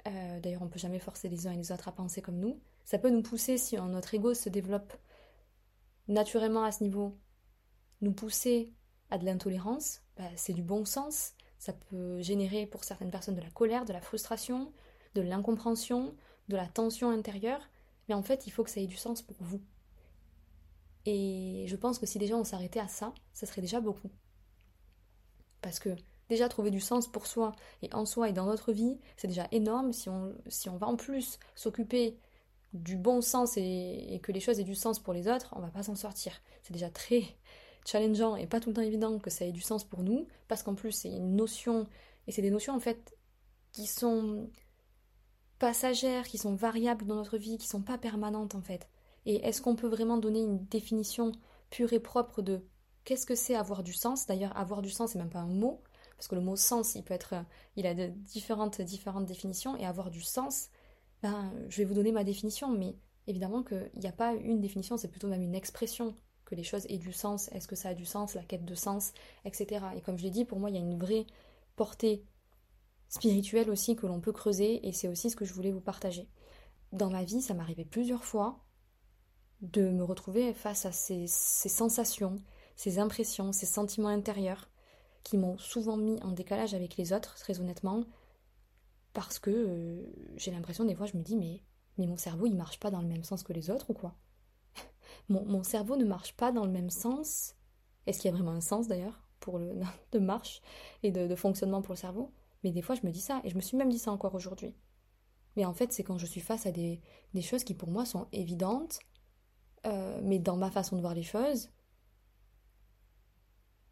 Euh, 0.07 0.39
d'ailleurs, 0.39 0.61
on 0.61 0.69
peut 0.69 0.79
jamais 0.79 0.99
forcer 0.99 1.27
les 1.27 1.47
uns 1.47 1.51
et 1.51 1.57
les 1.57 1.71
autres 1.71 1.87
à 1.87 1.91
penser 1.91 2.21
comme 2.21 2.39
nous. 2.39 2.61
Ça 2.85 2.97
peut 2.97 3.09
nous 3.09 3.21
pousser, 3.21 3.57
si 3.57 3.75
notre 3.75 4.13
ego 4.13 4.33
se 4.33 4.47
développe 4.47 4.93
naturellement 6.07 6.63
à 6.63 6.71
ce 6.71 6.83
niveau, 6.83 7.17
nous 8.01 8.13
pousser 8.13 8.73
à 9.09 9.17
de 9.17 9.25
l'intolérance. 9.25 10.01
Bah, 10.17 10.29
c'est 10.35 10.53
du 10.53 10.63
bon 10.63 10.85
sens. 10.85 11.33
Ça 11.59 11.73
peut 11.73 12.21
générer 12.21 12.65
pour 12.65 12.83
certaines 12.83 13.11
personnes 13.11 13.35
de 13.35 13.41
la 13.41 13.49
colère, 13.49 13.85
de 13.85 13.93
la 13.93 14.01
frustration, 14.01 14.71
de 15.15 15.21
l'incompréhension, 15.21 16.15
de 16.49 16.55
la 16.55 16.67
tension 16.67 17.09
intérieure. 17.09 17.61
Mais 18.07 18.15
en 18.15 18.23
fait, 18.23 18.47
il 18.47 18.51
faut 18.51 18.63
que 18.63 18.69
ça 18.69 18.79
ait 18.79 18.87
du 18.87 18.95
sens 18.95 19.21
pour 19.21 19.37
vous. 19.39 19.61
Et 21.05 21.65
je 21.67 21.75
pense 21.75 21.99
que 21.99 22.05
si 22.05 22.19
déjà 22.19 22.35
on 22.35 22.43
s'arrêtait 22.43 22.79
à 22.79 22.87
ça, 22.87 23.13
ça 23.33 23.45
serait 23.45 23.61
déjà 23.61 23.79
beaucoup. 23.79 24.09
Parce 25.61 25.79
que 25.79 25.95
déjà 26.29 26.49
trouver 26.49 26.71
du 26.71 26.81
sens 26.81 27.07
pour 27.07 27.27
soi 27.27 27.55
et 27.81 27.93
en 27.93 28.05
soi 28.05 28.29
et 28.29 28.33
dans 28.33 28.45
notre 28.45 28.73
vie, 28.73 28.99
c'est 29.15 29.27
déjà 29.27 29.47
énorme. 29.51 29.93
Si 29.93 30.09
on, 30.09 30.35
si 30.47 30.69
on 30.69 30.77
va 30.77 30.87
en 30.87 30.95
plus 30.95 31.39
s'occuper 31.55 32.17
du 32.73 32.97
bon 32.97 33.21
sens 33.21 33.57
et, 33.57 34.19
que 34.21 34.31
les 34.31 34.39
choses 34.39 34.59
aient 34.59 34.65
du 34.65 34.75
sens 34.75 34.99
pour 34.99 35.13
les 35.13 35.27
autres, 35.27 35.53
on 35.55 35.61
va 35.61 35.69
pas 35.69 35.83
s'en 35.83 35.95
sortir. 35.95 36.33
C'est 36.63 36.73
déjà 36.73 36.89
très 36.89 37.23
challengeant 37.87 38.35
et 38.35 38.47
pas 38.47 38.59
tout 38.59 38.69
le 38.69 38.75
temps 38.75 38.81
évident 38.81 39.17
que 39.17 39.29
ça 39.29 39.45
ait 39.45 39.51
du 39.51 39.61
sens 39.61 39.83
pour 39.83 40.03
nous, 40.03 40.27
parce 40.47 40.61
qu'en 40.61 40.75
plus 40.75 40.91
c'est 40.91 41.09
une 41.09 41.35
notion, 41.35 41.87
et 42.27 42.31
c'est 42.31 42.41
des 42.41 42.51
notions 42.51 42.75
en 42.75 42.79
fait 42.79 43.15
qui 43.71 43.87
sont 43.87 44.49
passagères, 45.57 46.27
qui 46.27 46.37
sont 46.37 46.53
variables 46.53 47.05
dans 47.05 47.15
notre 47.15 47.37
vie, 47.37 47.57
qui 47.57 47.67
sont 47.67 47.81
pas 47.81 47.97
permanentes 47.97 48.55
en 48.55 48.61
fait. 48.61 48.89
Et 49.25 49.37
est-ce 49.47 49.61
qu'on 49.61 49.75
peut 49.75 49.87
vraiment 49.87 50.17
donner 50.17 50.41
une 50.41 50.65
définition 50.65 51.31
pure 51.69 51.93
et 51.93 51.99
propre 51.99 52.41
de 52.41 52.61
qu'est-ce 53.03 53.25
que 53.25 53.35
c'est 53.35 53.55
avoir 53.55 53.83
du 53.83 53.93
sens? 53.93 54.25
D'ailleurs, 54.25 54.55
avoir 54.57 54.81
du 54.81 54.89
sens, 54.89 55.11
c'est 55.11 55.19
même 55.19 55.29
pas 55.29 55.39
un 55.39 55.47
mot, 55.47 55.81
parce 56.15 56.27
que 56.27 56.35
le 56.35 56.41
mot 56.41 56.55
sens, 56.55 56.95
il 56.95 57.03
peut 57.03 57.13
être, 57.13 57.35
il 57.75 57.85
a 57.87 57.93
de 57.93 58.07
différentes, 58.07 58.81
différentes 58.81 59.25
définitions, 59.25 59.75
et 59.75 59.85
avoir 59.85 60.11
du 60.11 60.21
sens, 60.21 60.69
ben, 61.21 61.51
je 61.69 61.77
vais 61.77 61.85
vous 61.85 61.93
donner 61.93 62.11
ma 62.11 62.23
définition, 62.23 62.69
mais 62.71 62.95
évidemment 63.27 63.63
qu'il 63.63 63.91
n'y 63.97 64.07
a 64.07 64.11
pas 64.11 64.33
une 64.33 64.61
définition, 64.61 64.97
c'est 64.97 65.07
plutôt 65.09 65.27
même 65.27 65.41
une 65.41 65.55
expression 65.55 66.15
que 66.47 66.55
les 66.55 66.63
choses 66.63 66.85
aient 66.89 66.97
du 66.97 67.11
sens, 67.11 67.49
est-ce 67.51 67.67
que 67.67 67.75
ça 67.75 67.89
a 67.89 67.93
du 67.93 68.05
sens, 68.05 68.33
la 68.33 68.43
quête 68.43 68.63
de 68.63 68.73
sens, 68.73 69.11
etc. 69.43 69.85
Et 69.97 70.01
comme 70.01 70.17
je 70.17 70.23
l'ai 70.23 70.31
dit, 70.31 70.45
pour 70.45 70.59
moi, 70.59 70.69
il 70.69 70.75
y 70.75 70.79
a 70.79 70.81
une 70.81 70.97
vraie 70.97 71.27
portée 71.75 72.23
spirituelle 73.09 73.69
aussi 73.69 73.97
que 73.97 74.07
l'on 74.07 74.21
peut 74.21 74.31
creuser, 74.31 74.87
et 74.87 74.93
c'est 74.93 75.09
aussi 75.09 75.29
ce 75.29 75.35
que 75.35 75.43
je 75.43 75.53
voulais 75.53 75.71
vous 75.71 75.81
partager. 75.81 76.27
Dans 76.93 77.09
ma 77.09 77.25
vie, 77.25 77.41
ça 77.41 77.53
m'arrivait 77.53 77.85
plusieurs 77.85 78.23
fois 78.23 78.63
de 79.61 79.89
me 79.89 80.03
retrouver 80.03 80.53
face 80.53 80.85
à 80.85 80.93
ces, 80.93 81.27
sensations, 81.27 82.41
ces 82.77 82.97
impressions, 82.97 83.51
ces 83.51 83.65
sentiments 83.65 84.07
intérieurs 84.07 84.69
qui 85.23 85.37
m'ont 85.37 85.57
souvent 85.57 85.97
mis 85.97 86.21
en 86.23 86.31
décalage 86.31 86.73
avec 86.73 86.95
les 86.95 87.11
autres, 87.11 87.35
très 87.35 87.59
honnêtement, 87.59 88.05
parce 89.13 89.37
que 89.37 89.51
euh, 89.51 90.05
j'ai 90.37 90.51
l'impression 90.51 90.85
des 90.85 90.93
fois 90.93 91.07
je 91.07 91.17
me 91.17 91.23
dis 91.23 91.35
mais 91.35 91.63
mais 91.97 92.05
mon 92.05 92.17
cerveau 92.17 92.45
il 92.45 92.55
marche 92.55 92.79
pas 92.79 92.91
dans 92.91 93.01
le 93.01 93.07
même 93.07 93.23
sens 93.23 93.41
que 93.41 93.51
les 93.51 93.71
autres 93.71 93.89
ou 93.89 93.93
quoi? 93.93 94.15
Mon, 95.29 95.63
cerveau 95.63 95.95
ne 95.97 96.05
marche 96.05 96.33
pas 96.33 96.51
dans 96.51 96.65
le 96.65 96.71
même 96.71 96.89
sens. 96.89 97.55
Est-ce 98.05 98.19
qu'il 98.19 98.31
y 98.31 98.33
a 98.33 98.35
vraiment 98.35 98.51
un 98.51 98.61
sens 98.61 98.87
d'ailleurs 98.87 99.27
pour 99.39 99.59
le 99.59 99.75
de 100.11 100.19
marche 100.19 100.61
et 101.03 101.11
de, 101.11 101.35
fonctionnement 101.35 101.81
pour 101.81 101.93
le 101.93 101.99
cerveau? 101.99 102.31
Mais 102.63 102.71
des 102.71 102.81
fois 102.81 102.95
je 102.95 103.05
me 103.05 103.11
dis 103.11 103.21
ça 103.21 103.41
et 103.43 103.49
je 103.49 103.55
me 103.55 103.61
suis 103.61 103.77
même 103.77 103.89
dit 103.89 103.99
ça 103.99 104.11
encore 104.11 104.35
aujourd'hui. 104.35 104.75
Mais 105.55 105.65
en 105.65 105.73
fait 105.73 105.91
c'est 105.91 106.03
quand 106.03 106.17
je 106.17 106.25
suis 106.25 106.41
face 106.41 106.65
à 106.65 106.71
des, 106.71 107.01
choses 107.41 107.63
qui 107.63 107.73
pour 107.73 107.89
moi 107.89 108.05
sont 108.05 108.27
évidentes 108.31 108.99
euh, 109.85 110.19
mais 110.23 110.39
dans 110.39 110.57
ma 110.57 110.71
façon 110.71 110.95
de 110.95 111.01
voir 111.01 111.13
les 111.13 111.23
choses 111.23 111.69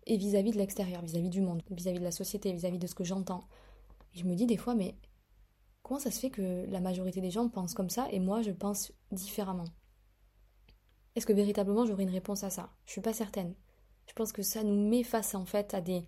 et 0.08 0.18
vis-à-vis 0.18 0.52
de 0.52 0.58
l'extérieur, 0.58 1.02
vis-à-vis 1.02 1.30
du 1.30 1.42
monde, 1.42 1.64
vis-à-vis 1.72 2.00
de 2.00 2.04
la 2.04 2.12
société, 2.12 2.52
vis-à-vis 2.52 2.78
de 2.78 2.88
ce 2.88 2.96
que 2.96 3.04
j'entends. 3.04 3.48
Je 4.14 4.24
me 4.24 4.36
dis 4.36 4.46
des 4.46 4.58
fois, 4.58 4.76
mais 4.76 4.96
comment 5.84 6.00
ça 6.00 6.12
se 6.12 6.20
fait 6.20 6.30
que 6.30 6.66
la 6.68 6.80
majorité 6.80 7.22
des 7.22 7.32
gens 7.32 7.50
pensent 7.50 7.74
comme 7.74 7.90
ça 7.90 8.08
et 8.12 8.20
moi 8.20 8.42
je 8.42 8.52
pense 8.52 8.92
différemment? 9.12 9.66
Est-ce 11.16 11.26
que 11.26 11.34
véritablement 11.34 11.86
j'aurai 11.86 12.04
une 12.04 12.10
réponse 12.10 12.44
à 12.44 12.50
ça? 12.50 12.70
Je 12.86 12.92
suis 12.92 13.02
pas 13.02 13.14
certaine. 13.14 13.54
Je 14.08 14.14
pense 14.14 14.32
que 14.32 14.44
ça 14.44 14.64
nous 14.64 14.90
met 14.90 15.04
face 15.04 15.36
en 15.36 15.46
fait 15.46 15.74
à 15.74 15.82
des 15.82 16.06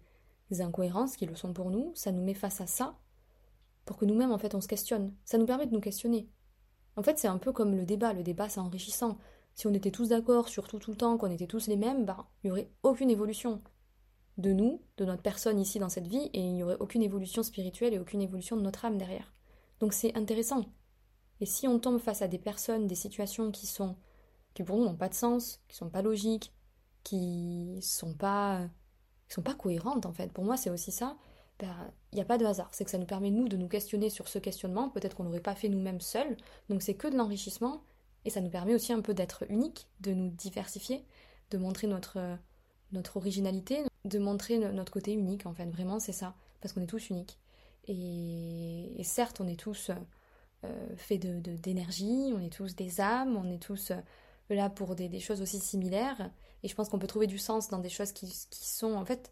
incohérences 0.59 1.15
qui 1.15 1.25
le 1.25 1.35
sont 1.35 1.53
pour 1.53 1.71
nous, 1.71 1.91
ça 1.95 2.11
nous 2.11 2.23
met 2.23 2.33
face 2.33 2.61
à 2.61 2.67
ça 2.67 2.97
pour 3.85 3.97
que 3.97 4.05
nous-mêmes 4.05 4.31
en 4.31 4.37
fait 4.37 4.53
on 4.53 4.61
se 4.61 4.67
questionne. 4.67 5.13
Ça 5.25 5.37
nous 5.37 5.45
permet 5.45 5.65
de 5.65 5.73
nous 5.73 5.79
questionner. 5.79 6.29
En 6.97 7.03
fait, 7.03 7.17
c'est 7.19 7.27
un 7.27 7.37
peu 7.37 7.51
comme 7.51 7.75
le 7.75 7.85
débat, 7.85 8.13
le 8.13 8.23
débat 8.23 8.49
c'est 8.49 8.59
enrichissant. 8.59 9.17
Si 9.55 9.65
on 9.65 9.73
était 9.73 9.91
tous 9.91 10.09
d'accord 10.09 10.49
sur 10.49 10.67
tout 10.67 10.77
tout 10.77 10.91
le 10.91 10.97
temps, 10.97 11.17
qu'on 11.17 11.31
était 11.31 11.47
tous 11.47 11.67
les 11.67 11.77
mêmes, 11.77 12.05
bah, 12.05 12.27
il 12.43 12.47
n'y 12.47 12.51
aurait 12.51 12.69
aucune 12.83 13.09
évolution 13.09 13.61
de 14.37 14.51
nous, 14.51 14.81
de 14.97 15.05
notre 15.05 15.23
personne 15.23 15.59
ici 15.59 15.79
dans 15.79 15.89
cette 15.89 16.07
vie, 16.07 16.29
et 16.33 16.39
il 16.39 16.53
n'y 16.53 16.63
aurait 16.63 16.77
aucune 16.79 17.01
évolution 17.01 17.41
spirituelle 17.43 17.93
et 17.93 17.99
aucune 17.99 18.21
évolution 18.21 18.55
de 18.55 18.61
notre 18.61 18.85
âme 18.85 18.97
derrière. 18.97 19.33
Donc 19.79 19.93
c'est 19.93 20.15
intéressant. 20.15 20.65
Et 21.39 21.45
si 21.45 21.67
on 21.67 21.79
tombe 21.79 21.99
face 21.99 22.21
à 22.21 22.27
des 22.27 22.37
personnes, 22.37 22.87
des 22.87 22.95
situations 22.95 23.51
qui 23.51 23.67
sont 23.67 23.95
qui 24.57 24.63
pour 24.63 24.77
nous 24.77 24.85
n'ont 24.85 24.95
pas 24.95 25.07
de 25.07 25.13
sens, 25.13 25.61
qui 25.67 25.77
sont 25.77 25.89
pas 25.89 26.01
logiques, 26.01 26.51
qui 27.03 27.77
sont 27.83 28.15
pas 28.15 28.67
qui 29.27 29.35
sont 29.35 29.43
pas 29.43 29.53
cohérentes 29.53 30.07
en 30.07 30.13
fait. 30.13 30.31
Pour 30.33 30.45
moi, 30.45 30.57
c'est 30.57 30.71
aussi 30.71 30.91
ça. 30.91 31.15
Ben, 31.59 31.91
il 32.11 32.15
n'y 32.15 32.21
a 32.21 32.25
pas 32.25 32.39
de 32.39 32.45
hasard. 32.45 32.69
C'est 32.71 32.83
que 32.83 32.89
ça 32.89 32.97
nous 32.97 33.05
permet 33.05 33.29
nous 33.29 33.47
de 33.47 33.55
nous 33.55 33.67
questionner 33.67 34.09
sur 34.09 34.27
ce 34.27 34.39
questionnement. 34.39 34.89
Peut-être 34.89 35.15
qu'on 35.15 35.25
n'aurait 35.25 35.41
pas 35.41 35.53
fait 35.53 35.69
nous-mêmes 35.69 36.01
seuls. 36.01 36.37
Donc 36.69 36.81
c'est 36.81 36.95
que 36.95 37.07
de 37.07 37.15
l'enrichissement 37.15 37.83
et 38.25 38.31
ça 38.31 38.41
nous 38.41 38.49
permet 38.49 38.73
aussi 38.73 38.93
un 38.93 39.01
peu 39.01 39.13
d'être 39.13 39.45
unique, 39.49 39.87
de 39.99 40.13
nous 40.13 40.29
diversifier, 40.29 41.05
de 41.51 41.59
montrer 41.59 41.85
notre 41.85 42.17
notre 42.93 43.17
originalité, 43.17 43.83
de 44.05 44.17
montrer 44.17 44.57
notre 44.57 44.91
côté 44.91 45.13
unique 45.13 45.45
en 45.45 45.53
fait. 45.53 45.65
Vraiment, 45.65 45.99
c'est 45.99 46.13
ça. 46.13 46.33
Parce 46.61 46.73
qu'on 46.73 46.81
est 46.81 46.87
tous 46.87 47.11
uniques. 47.11 47.37
Et, 47.87 49.03
certes, 49.03 49.39
on 49.39 49.47
est 49.47 49.59
tous 49.59 49.91
euh, 50.63 50.95
faits 50.95 51.21
d'énergie, 51.21 52.33
on 52.35 52.41
est 52.41 52.51
tous 52.51 52.75
des 52.75 53.01
âmes, 53.01 53.37
on 53.37 53.51
est 53.51 53.61
tous 53.61 53.91
là 54.55 54.69
pour 54.69 54.95
des, 54.95 55.19
choses 55.19 55.41
aussi 55.41 55.59
similaires. 55.59 56.31
Et 56.63 56.67
je 56.67 56.75
pense 56.75 56.89
qu'on 56.89 56.99
peut 56.99 57.07
trouver 57.07 57.27
du 57.27 57.37
sens 57.37 57.69
dans 57.69 57.79
des 57.79 57.89
choses 57.89 58.11
qui, 58.11 58.27
sont 58.51 58.93
en 58.93 59.05
fait 59.05 59.31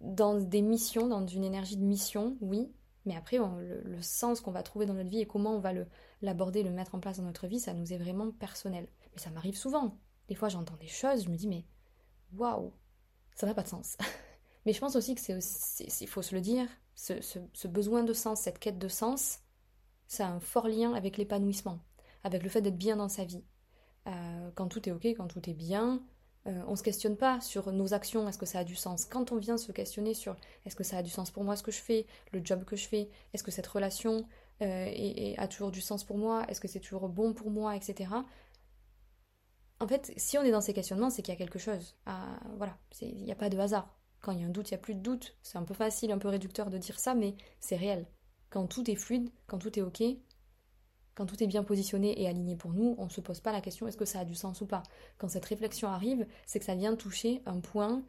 dans 0.00 0.38
des 0.38 0.62
missions, 0.62 1.06
dans 1.06 1.26
une 1.26 1.44
énergie 1.44 1.76
de 1.76 1.84
mission, 1.84 2.36
oui. 2.40 2.72
Mais 3.04 3.16
après, 3.16 3.38
le, 3.38 4.02
sens 4.02 4.40
qu'on 4.40 4.50
va 4.50 4.62
trouver 4.62 4.86
dans 4.86 4.94
notre 4.94 5.08
vie 5.08 5.20
et 5.20 5.26
comment 5.26 5.54
on 5.54 5.60
va 5.60 5.72
l'aborder, 6.20 6.62
le, 6.62 6.70
mettre 6.70 6.94
en 6.94 7.00
place 7.00 7.18
dans 7.18 7.24
notre 7.24 7.46
vie, 7.46 7.60
ça 7.60 7.72
nous 7.72 7.92
est 7.92 7.98
vraiment 7.98 8.30
personnel. 8.30 8.88
Mais 9.14 9.20
ça 9.20 9.30
m'arrive 9.30 9.56
souvent. 9.56 9.98
Des 10.28 10.34
fois, 10.34 10.48
j'entends 10.48 10.76
des 10.76 10.88
choses, 10.88 11.24
je 11.24 11.30
me 11.30 11.36
dis, 11.36 11.48
mais 11.48 11.64
waouh, 12.34 12.72
ça 13.34 13.46
n'a 13.46 13.54
pas 13.54 13.62
de 13.62 13.68
sens. 13.68 13.96
Mais 14.66 14.74
je 14.74 14.80
pense 14.80 14.96
aussi 14.96 15.14
que 15.14 15.20
c'est 15.22 16.02
il 16.02 16.08
faut 16.08 16.20
se 16.20 16.34
le 16.34 16.42
dire, 16.42 16.68
ce, 16.94 17.68
besoin 17.68 18.02
de 18.02 18.12
sens, 18.12 18.40
cette 18.40 18.58
quête 18.58 18.78
de 18.78 18.88
sens, 18.88 19.38
ça 20.08 20.26
a 20.26 20.30
un 20.30 20.40
fort 20.40 20.68
lien 20.68 20.92
avec 20.94 21.16
l'épanouissement, 21.16 21.78
avec 22.24 22.42
le 22.42 22.48
fait 22.48 22.60
d'être 22.60 22.76
bien 22.76 22.96
dans 22.96 23.08
sa 23.08 23.24
vie. 23.24 23.44
Euh, 24.08 24.50
quand 24.54 24.68
tout 24.68 24.88
est 24.88 24.92
ok, 24.92 25.06
quand 25.06 25.28
tout 25.28 25.48
est 25.48 25.54
bien, 25.54 26.02
euh, 26.46 26.62
on 26.66 26.72
ne 26.72 26.76
se 26.76 26.82
questionne 26.82 27.16
pas 27.16 27.40
sur 27.40 27.70
nos 27.72 27.94
actions, 27.94 28.28
est-ce 28.28 28.38
que 28.38 28.46
ça 28.46 28.60
a 28.60 28.64
du 28.64 28.74
sens? 28.74 29.04
Quand 29.04 29.32
on 29.32 29.36
vient 29.36 29.58
se 29.58 29.70
questionner 29.72 30.14
sur 30.14 30.36
est-ce 30.64 30.76
que 30.76 30.84
ça 30.84 30.98
a 30.98 31.02
du 31.02 31.10
sens 31.10 31.30
pour 31.30 31.44
moi 31.44 31.56
ce 31.56 31.62
que 31.62 31.72
je 31.72 31.80
fais, 31.80 32.06
le 32.32 32.40
job 32.42 32.64
que 32.64 32.76
je 32.76 32.88
fais, 32.88 33.10
est-ce 33.34 33.42
que 33.42 33.50
cette 33.50 33.66
relation 33.66 34.26
euh, 34.62 35.34
a 35.36 35.48
toujours 35.48 35.70
du 35.70 35.80
sens 35.80 36.04
pour 36.04 36.18
moi, 36.18 36.44
est-ce 36.48 36.60
que 36.60 36.68
c'est 36.68 36.80
toujours 36.80 37.08
bon 37.08 37.34
pour 37.34 37.50
moi, 37.50 37.76
etc 37.76 38.08
en 39.80 39.86
fait, 39.86 40.12
si 40.16 40.36
on 40.38 40.42
est 40.42 40.50
dans 40.50 40.60
ces 40.60 40.72
questionnements, 40.72 41.10
c'est 41.10 41.22
qu'il 41.22 41.32
y 41.32 41.36
a 41.36 41.38
quelque 41.38 41.58
chose. 41.58 41.94
Voilà, 42.56 42.76
il 43.00 43.22
n'y 43.22 43.32
a 43.32 43.36
pas 43.36 43.48
de 43.48 43.58
hasard. 43.58 43.88
Quand 44.20 44.32
il 44.32 44.40
y 44.40 44.42
a 44.42 44.46
un 44.46 44.50
doute, 44.50 44.70
il 44.70 44.74
n'y 44.74 44.78
a 44.78 44.82
plus 44.82 44.94
de 44.94 45.00
doute. 45.00 45.36
C'est 45.42 45.58
un 45.58 45.62
peu 45.62 45.74
facile, 45.74 46.10
un 46.10 46.18
peu 46.18 46.28
réducteur 46.28 46.70
de 46.70 46.78
dire 46.78 46.98
ça, 46.98 47.14
mais 47.14 47.36
c'est 47.60 47.76
réel. 47.76 48.06
Quand 48.50 48.66
tout 48.66 48.90
est 48.90 48.96
fluide, 48.96 49.30
quand 49.46 49.58
tout 49.58 49.78
est 49.78 49.82
OK, 49.82 50.02
quand 51.18 51.26
tout 51.26 51.42
est 51.42 51.48
bien 51.48 51.64
positionné 51.64 52.22
et 52.22 52.28
aligné 52.28 52.54
pour 52.54 52.72
nous, 52.72 52.94
on 52.96 53.06
ne 53.06 53.10
se 53.10 53.20
pose 53.20 53.40
pas 53.40 53.50
la 53.50 53.60
question 53.60 53.88
est-ce 53.88 53.96
que 53.96 54.04
ça 54.04 54.20
a 54.20 54.24
du 54.24 54.36
sens 54.36 54.60
ou 54.60 54.66
pas? 54.66 54.84
Quand 55.18 55.26
cette 55.26 55.44
réflexion 55.44 55.88
arrive, 55.88 56.24
c'est 56.46 56.60
que 56.60 56.64
ça 56.64 56.76
vient 56.76 56.94
toucher 56.94 57.42
un 57.44 57.58
point 57.58 58.04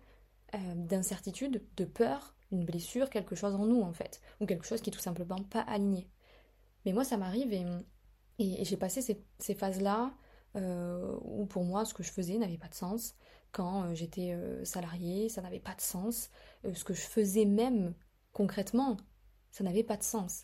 euh, 0.53 0.75
d'incertitude, 0.75 1.63
de 1.75 1.85
peur, 1.85 2.35
une 2.51 2.65
blessure, 2.65 3.09
quelque 3.09 3.33
chose 3.33 3.55
en 3.55 3.65
nous 3.65 3.81
en 3.81 3.93
fait, 3.93 4.21
ou 4.39 4.45
quelque 4.45 4.63
chose 4.67 4.79
qui 4.81 4.91
est 4.91 4.93
tout 4.93 4.99
simplement 4.99 5.41
pas 5.41 5.61
aligné. 5.61 6.07
Mais 6.85 6.93
moi, 6.93 7.03
ça 7.03 7.17
m'arrive 7.17 7.51
et, 7.51 7.65
j'ai 8.37 8.77
passé 8.77 9.01
ces 9.01 9.55
phases-là 9.55 10.13
euh, 10.55 11.17
où 11.23 11.47
pour 11.47 11.63
moi 11.63 11.85
ce 11.85 11.95
que 11.95 12.03
je 12.03 12.11
faisais 12.11 12.37
n'avait 12.37 12.59
pas 12.59 12.67
de 12.67 12.75
sens. 12.75 13.15
Quand 13.51 13.85
euh, 13.85 13.95
j'étais 13.95 14.37
salariée, 14.63 15.29
ça 15.29 15.41
n'avait 15.41 15.59
pas 15.59 15.73
de 15.73 15.81
sens. 15.81 16.29
ce 16.63 16.83
que 16.83 16.93
je 16.93 17.01
faisais 17.01 17.45
même 17.45 17.95
concrètement, 18.33 18.97
ça 19.49 19.63
n'avait 19.63 19.83
pas 19.83 19.97
de 19.97 20.03
sens. 20.03 20.43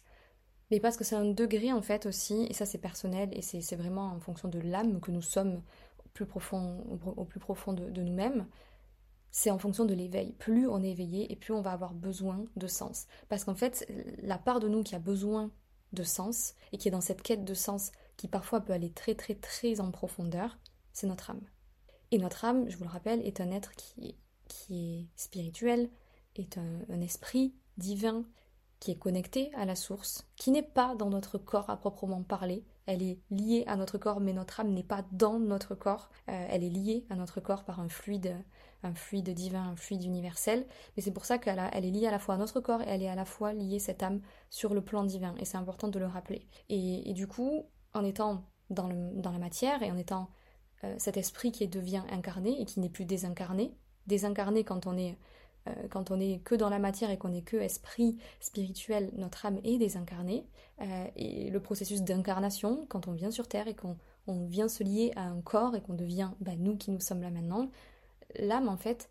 Mais 0.72 0.80
parce 0.80 0.98
que 0.98 1.04
c'est 1.04 1.16
un 1.16 1.26
degré 1.26 1.72
en 1.72 1.82
fait 1.82 2.06
aussi, 2.06 2.46
et 2.50 2.54
ça 2.54 2.66
c'est 2.66 2.78
personnel, 2.78 3.30
et 3.34 3.42
c'est 3.42 3.76
vraiment 3.76 4.08
en 4.08 4.20
fonction 4.20 4.50
de 4.50 4.60
l'âme 4.60 5.00
que 5.00 5.12
nous 5.12 5.22
sommes 5.22 5.62
au 6.06 6.10
plus 6.14 6.26
profond, 6.26 6.84
au 7.16 7.26
plus 7.26 7.40
profond 7.40 7.74
de, 7.74 8.02
nous-mêmes, 8.02 8.48
c'est 9.32 9.52
en 9.52 9.60
fonction 9.60 9.86
de 9.86 9.94
l'éveil. 9.94 10.32
Plus 10.34 10.68
on 10.68 10.82
est 10.82 10.92
éveillé 10.92 11.32
et 11.32 11.36
plus 11.36 11.54
on 11.54 11.62
va 11.62 11.72
avoir 11.72 11.94
besoin 11.94 12.46
de 12.56 12.68
sens. 12.68 13.06
Parce 13.28 13.44
qu'en 13.44 13.56
fait, 13.56 13.86
la 14.24 14.38
part 14.38 14.60
de 14.60 14.70
nous 14.70 14.82
qui 14.82 14.96
a 14.96 15.00
besoin 15.00 15.52
de 15.94 16.04
sens 16.04 16.56
et 16.72 16.78
qui 16.78 16.88
est 16.88 16.92
dans 16.92 17.02
cette 17.02 17.22
quête 17.22 17.46
de 17.46 17.54
sens 17.54 17.92
qui 18.18 18.28
parfois 18.28 18.62
peut 18.62 18.74
aller 18.74 18.92
très 18.92 19.14
très 19.14 19.36
très 19.36 19.82
en 19.82 19.92
profondeur, 19.92 20.58
c'est 20.94 21.08
notre 21.08 21.32
âme. 21.32 21.42
Et 22.12 22.18
notre 22.18 22.46
âme, 22.46 22.70
je 22.70 22.78
vous 22.78 22.86
le 22.86 22.90
rappelle, 22.90 23.22
est 23.26 23.42
un 23.42 23.52
être 23.52 23.74
qui 23.76 24.16
qui 24.48 25.00
est 25.00 25.20
spirituel, 25.20 25.90
est 26.36 26.58
un, 26.58 27.02
esprit 27.02 27.54
divin, 27.78 28.26
qui 28.86 28.92
est 28.92 29.00
connecté 29.00 29.52
à 29.56 29.66
la 29.66 29.76
source, 29.76 30.28
qui 30.36 30.52
n'est 30.52 30.62
pas 30.62 30.94
dans 30.94 31.10
notre 31.10 31.40
corps 31.40 31.72
à 31.72 31.78
proprement 31.78 32.22
parler. 32.22 32.64
Elle 32.86 33.02
est 33.02 33.18
liée 33.32 33.64
à 33.66 33.78
notre 33.78 33.98
corps, 33.98 34.20
mais 34.20 34.32
notre 34.32 34.60
âme 34.60 34.72
n'est 34.72 34.84
pas 34.84 35.04
dans 35.12 35.40
notre 35.40 35.74
corps. 35.74 36.12
Euh, 36.30 36.48
elle 36.52 36.64
est 36.64 36.70
liée 36.70 37.04
à 37.10 37.16
notre 37.16 37.42
corps 37.42 37.64
par 37.64 37.80
un 37.80 37.90
fluide, 37.90 38.38
un 38.84 38.94
fluide 38.94 39.32
divin, 39.32 39.72
un 39.72 39.76
fluide 39.76 40.04
universel. 40.04 40.68
Mais 40.96 41.02
c'est 41.02 41.10
pour 41.10 41.26
ça 41.26 41.40
qu'elle 41.40 41.60
elle 41.74 41.84
est 41.84 41.90
liée 41.90 42.06
à 42.06 42.12
la 42.12 42.20
fois 42.20 42.36
à 42.36 42.38
notre 42.38 42.60
corps 42.60 42.84
et 42.84 42.86
elle 42.88 43.02
est 43.02 43.10
à 43.10 43.16
la 43.16 43.26
fois 43.26 43.54
liée, 43.54 43.80
cette 43.80 44.04
âme, 44.04 44.22
sur 44.52 44.76
le 44.76 44.82
plan 44.82 45.04
divin. 45.04 45.34
Et 45.40 45.46
c'est 45.46 45.58
important 45.58 45.88
de 45.88 45.98
le 45.98 46.06
rappeler. 46.06 46.48
Et, 46.70 47.12
du 47.14 47.26
coup, 47.26 47.66
en 47.96 48.04
étant 48.04 48.44
dans, 48.70 48.88
la 48.88 49.40
matière 49.40 49.82
et 49.82 49.92
en 49.92 49.98
étant 49.98 50.30
euh, 50.84 50.94
cet 51.00 51.18
esprit 51.18 51.52
qui 51.52 51.68
devient 51.68 52.04
incarné 52.12 52.62
et 52.62 52.66
qui 52.66 52.80
n'est 52.82 52.90
plus 52.90 53.06
désincarné. 53.06 53.76
Désincarné 54.06 54.64
quand 54.64 54.86
on 54.86 54.96
est 54.96 55.18
quand 55.90 56.12
on 56.12 56.20
est 56.20 56.40
que 56.44 56.56
dans 56.56 56.70
la 56.70 56.80
matière 56.80 57.10
et 57.10 57.18
qu'on 57.18 57.34
est 57.34 57.42
que 57.42 57.58
esprit 57.58 58.18
spirituel, 58.40 59.12
notre 59.16 59.46
âme 59.46 59.60
est 59.64 59.78
désincarnée. 59.78 60.46
Euh, 60.82 61.08
et 61.16 61.50
le 61.50 61.60
processus 61.60 62.02
d'incarnation, 62.02 62.86
quand 62.90 63.08
on 63.08 63.14
vient 63.14 63.32
sur 63.32 63.48
Terre 63.48 63.68
et 63.68 63.76
qu'on 63.76 63.98
vient 64.48 64.68
se 64.68 64.84
lier 64.84 65.14
à 65.16 65.24
un 65.24 65.42
corps 65.42 65.76
et 65.76 65.82
qu'on 65.82 65.94
devient 65.94 66.32
bah, 66.40 66.56
nous 66.58 66.76
qui 66.76 66.92
nous 66.92 67.00
sommes 67.00 67.22
là 67.22 67.30
maintenant, 67.30 67.70
l'âme 68.38 68.68
en 68.68 68.78
fait 68.78 69.10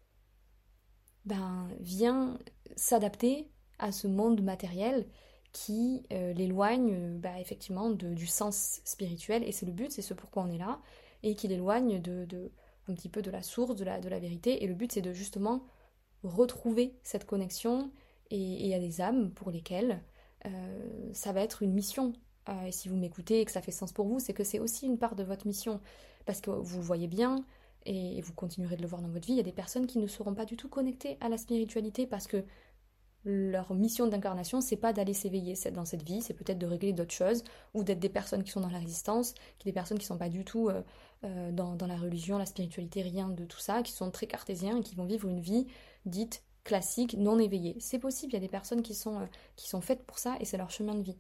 ben, 1.25 1.69
vient 1.81 2.39
s'adapter 2.77 3.51
à 3.79 3.93
ce 3.93 4.07
monde 4.07 4.43
matériel 4.43 5.07
qui 5.53 6.03
euh, 6.13 6.33
l'éloigne 6.35 6.93
euh, 6.93 7.19
bah, 7.19 7.41
effectivement 7.41 7.91
du 7.91 8.27
sens 8.27 8.81
spirituel, 8.85 9.43
et 9.45 9.53
c'est 9.53 9.67
le 9.67 9.73
but, 9.73 9.91
c'est 9.91 10.03
ce 10.03 10.13
pourquoi 10.13 10.43
on 10.43 10.51
est 10.51 10.59
là, 10.59 10.81
et 11.23 11.35
qui 11.35 11.49
l'éloigne 11.49 12.01
de, 12.01 12.53
un 12.89 12.95
petit 12.95 13.09
peu 13.09 13.23
de 13.23 13.31
la 13.31 13.43
source, 13.43 13.77
de 13.77 13.85
la, 13.85 14.01
de 14.01 14.09
la 14.09 14.19
vérité, 14.19 14.65
et 14.65 14.67
le 14.67 14.75
but 14.75 14.93
c'est 14.93 15.01
de 15.01 15.13
justement 15.13 15.65
retrouver 16.25 16.95
cette 17.03 17.27
connexion, 17.27 17.91
et 18.31 18.39
il 18.39 18.67
y 18.67 18.75
a 18.75 18.81
des 18.81 19.01
âmes 19.01 19.31
pour 19.31 19.51
lesquelles 19.51 20.03
euh, 20.47 21.11
ça 21.13 21.33
va 21.33 21.41
être 21.41 21.63
une 21.63 21.73
mission. 21.73 22.13
et 22.67 22.73
si 22.73 22.89
vous 22.89 22.97
m'écoutez 22.97 23.41
et 23.41 23.45
que 23.45 23.53
ça 23.53 23.63
fait 23.63 23.73
sens 23.73 23.93
pour 23.93 24.07
vous, 24.07 24.19
c'est 24.19 24.35
que 24.35 24.45
c'est 24.45 24.59
aussi 24.59 24.87
une 24.87 24.99
part 24.99 25.15
de 25.15 25.25
votre 25.25 25.47
mission, 25.47 25.81
parce 26.27 26.41
que 26.41 26.51
vous 26.51 26.83
voyez 26.83 27.07
bien, 27.07 27.45
et 27.87 28.21
vous 28.23 28.33
continuerez 28.33 28.77
de 28.77 28.83
le 28.83 28.89
voir 28.89 29.03
dans 29.03 29.09
votre 29.09 29.27
vie, 29.27 29.35
il 29.35 29.37
y 29.37 29.41
a 29.41 29.45
des 29.45 29.53
personnes 29.53 29.87
qui 29.87 29.99
ne 29.99 30.07
seront 30.07 30.35
pas 30.35 30.47
du 30.47 30.57
tout 30.57 30.69
connectées 30.69 31.19
à 31.21 31.29
la 31.29 31.37
spiritualité 31.37 32.07
parce 32.07 32.27
que 32.27 32.45
leur 33.25 33.73
mission 33.75 34.07
d'incarnation, 34.07 34.61
c'est 34.61 34.77
pas 34.77 34.93
d'aller 34.93 35.15
s'éveiller 35.15 35.55
dans 35.73 35.85
cette 35.85 36.03
vie, 36.03 36.21
c'est 36.21 36.35
peut-être 36.35 36.59
de 36.59 36.67
régler 36.67 36.93
d'autres 36.93 37.15
choses, 37.15 37.43
ou 37.73 37.83
d'être 37.83 37.99
des 37.99 38.11
personnes 38.11 38.43
qui 38.43 38.51
sont 38.51 38.61
dans 38.61 38.69
la 38.69 38.79
résistance, 38.79 39.35
qui 39.59 39.67
des 39.67 39.73
personnes 39.73 39.99
qui 39.99 40.05
sont 40.05 40.19
pas 40.19 40.29
du 40.29 40.45
tout 40.45 40.69
euh, 40.69 40.83
euh, 41.25 41.51
dans, 41.51 41.77
la 41.87 41.97
religion, 41.97 42.37
la 42.37 42.45
spiritualité, 42.47 43.01
rien 43.01 43.29
de 43.29 43.45
tout 43.47 43.59
ça, 43.59 43.83
qui 43.83 43.93
sont 43.93 44.11
très 44.11 44.27
cartésiens 44.27 44.79
et 44.79 44.83
qui 44.83 44.95
vont 44.95 45.07
vivre 45.07 45.27
une 45.29 45.41
vie 45.41 45.67
dite 46.07 46.43
classique, 46.65 47.15
non 47.19 47.39
éveillée. 47.39 47.77
C'est 47.81 47.99
possible, 47.99 48.33
il 48.33 48.35
y 48.35 48.39
a 48.39 48.41
des 48.41 48.49
personnes 48.49 48.83
qui 48.83 48.95
sont, 48.95 49.21
euh, 49.21 49.27
qui 49.57 49.69
sont 49.69 49.81
faites 49.81 50.05
pour 50.05 50.19
ça 50.19 50.37
et 50.41 50.45
c'est 50.45 50.57
leur 50.57 50.71
chemin 50.71 50.95
de 50.95 51.03
vie. 51.03 51.19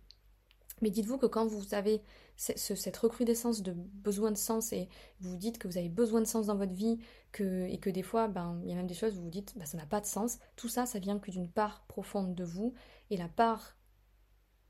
Mais 0.82 0.90
dites-vous 0.90 1.18
que 1.18 1.26
quand 1.26 1.46
vous 1.46 1.74
avez 1.74 2.02
cette 2.36 2.96
recrudescence 2.96 3.62
de 3.62 3.72
besoin 3.72 4.32
de 4.32 4.36
sens 4.36 4.72
et 4.72 4.88
vous 5.20 5.36
dites 5.36 5.58
que 5.58 5.68
vous 5.68 5.78
avez 5.78 5.88
besoin 5.88 6.20
de 6.20 6.26
sens 6.26 6.46
dans 6.46 6.56
votre 6.56 6.72
vie 6.72 6.98
et 7.38 7.78
que 7.78 7.90
des 7.90 8.02
fois, 8.02 8.26
ben, 8.26 8.60
il 8.64 8.70
y 8.70 8.72
a 8.72 8.76
même 8.76 8.88
des 8.88 8.94
choses 8.94 9.12
où 9.12 9.18
vous 9.18 9.24
vous 9.24 9.30
dites 9.30 9.56
bah, 9.56 9.66
ça 9.66 9.78
n'a 9.78 9.86
pas 9.86 10.00
de 10.00 10.06
sens, 10.06 10.38
tout 10.56 10.68
ça, 10.68 10.84
ça 10.84 10.98
vient 10.98 11.20
que 11.20 11.30
d'une 11.30 11.48
part 11.48 11.84
profonde 11.86 12.34
de 12.34 12.44
vous 12.44 12.74
et 13.10 13.16
la 13.16 13.28
part 13.28 13.76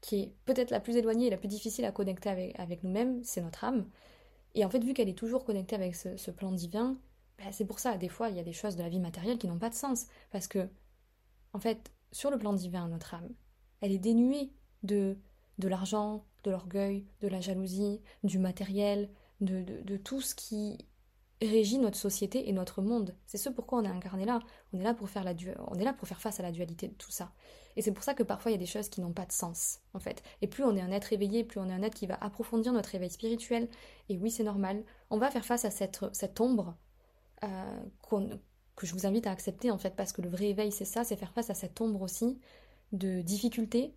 qui 0.03 0.17
est 0.21 0.35
peut-être 0.45 0.71
la 0.71 0.81
plus 0.81 0.97
éloignée 0.97 1.29
et 1.29 1.31
la 1.31 1.39
plus 1.39 1.49
difficile 1.49 1.87
à 1.87 1.91
connecter 1.91 2.29
avec, 2.29 2.61
avec 2.61 2.83
nous-mêmes, 2.83 3.25
c'est 3.25 3.41
notre 3.41 3.65
âme. 3.65 3.89
Et 4.55 4.65
en 4.65 4.71
fait, 4.71 4.83
vu 4.85 4.95
qu'elle 4.95 5.09
est 5.09 5.19
toujours 5.19 5.45
connectée 5.45 5.75
avec 5.75 5.95
ce, 5.97 6.31
plan 6.31 6.53
divin, 6.53 6.99
ben, 7.39 7.53
c'est 7.53 7.65
pour 7.65 7.79
ça, 7.79 7.97
des 7.97 8.09
fois, 8.09 8.31
il 8.31 8.37
y 8.37 8.41
a 8.41 8.45
des 8.45 8.53
choses 8.53 8.77
de 8.77 8.83
la 8.83 8.89
vie 8.89 9.01
matérielle 9.01 9.39
qui 9.39 9.49
n'ont 9.49 9.59
pas 9.59 9.71
de 9.71 9.75
sens. 9.75 10.07
Parce 10.31 10.47
que, 10.47 10.69
en 11.53 11.59
fait, 11.59 11.93
sur 12.13 12.31
le 12.31 12.39
plan 12.39 12.53
divin, 12.53 12.89
notre 12.89 13.15
âme, 13.15 13.31
elle 13.81 13.93
est 13.93 13.99
dénuée 13.99 14.53
de, 14.83 15.19
de 15.59 15.69
l'argent, 15.69 16.25
de 16.45 16.51
l'orgueil, 16.51 17.07
de 17.21 17.29
la 17.29 17.41
jalousie, 17.41 18.01
du 18.23 18.39
matériel, 18.39 19.11
de, 19.41 19.63
de, 19.63 19.97
tout 19.97 20.21
ce 20.21 20.35
qui 20.35 20.79
régit 21.43 21.79
notre 21.79 21.99
société 21.99 22.49
et 22.49 22.53
notre 22.53 22.83
monde. 22.83 23.17
C'est 23.27 23.37
ce 23.37 23.49
pourquoi 23.49 23.81
on 23.81 23.85
est 23.85 23.89
incarné 23.89 24.25
là. 24.25 24.39
On 24.73 24.79
est 24.79 24.85
là 24.85 24.95
pour 24.95 25.11
faire 25.11 25.25
la 25.25 25.35
on 25.67 25.75
est 25.75 25.85
là 25.85 25.93
pour 25.93 26.07
faire 26.07 26.21
face 26.21 26.39
à 26.41 26.43
la 26.43 26.53
dualité 26.53 26.89
de 26.89 26.95
tout 26.95 27.11
ça. 27.11 27.33
Et 27.77 27.83
c'est 27.83 27.93
pour 27.93 28.05
ça 28.05 28.15
que 28.15 28.23
parfois 28.23 28.53
il 28.53 28.55
y 28.55 28.57
a 28.57 28.61
des 28.61 28.67
choses 28.67 28.89
qui 28.89 29.01
n'ont 29.01 29.13
pas 29.13 29.27
de 29.27 29.33
sens, 29.33 29.81
en 29.93 29.99
fait. 29.99 30.23
Et 30.41 30.47
plus 30.47 30.65
on 30.65 30.77
est 30.77 30.81
un 30.81 30.93
être 30.93 31.13
éveillé, 31.13 31.45
plus 31.45 31.61
on 31.61 31.69
est 31.69 31.73
un 31.73 31.83
être 31.83 31.95
qui 31.95 32.07
va 32.07 32.17
approfondir 32.21 32.73
notre 32.73 32.95
éveil 32.95 33.11
spirituel. 33.11 33.69
Et 34.09 34.17
oui, 34.17 34.31
c'est 34.31 34.45
normal. 34.45 34.85
On 35.11 35.19
va 35.19 35.31
faire 35.31 35.45
face 35.45 35.65
à 35.65 35.71
cette, 35.71 36.05
cette 36.13 36.41
ombre 36.41 36.77
euh, 37.45 38.37
que 38.77 38.87
je 38.87 38.93
vous 38.93 39.07
invite 39.07 39.27
à 39.27 39.31
accepter, 39.31 39.71
en 39.71 39.79
fait, 39.79 39.95
parce 39.97 40.13
que 40.13 40.23
le 40.23 40.29
vrai 40.29 40.47
éveil, 40.47 40.73
c'est 40.73 40.85
ça, 40.85 41.05
c'est 41.05 41.17
faire 41.17 41.33
face 41.33 41.51
à 41.51 41.55
cette 41.55 41.81
ombre 41.81 42.03
aussi 42.03 42.39
de 42.93 43.23
difficulté, 43.23 43.95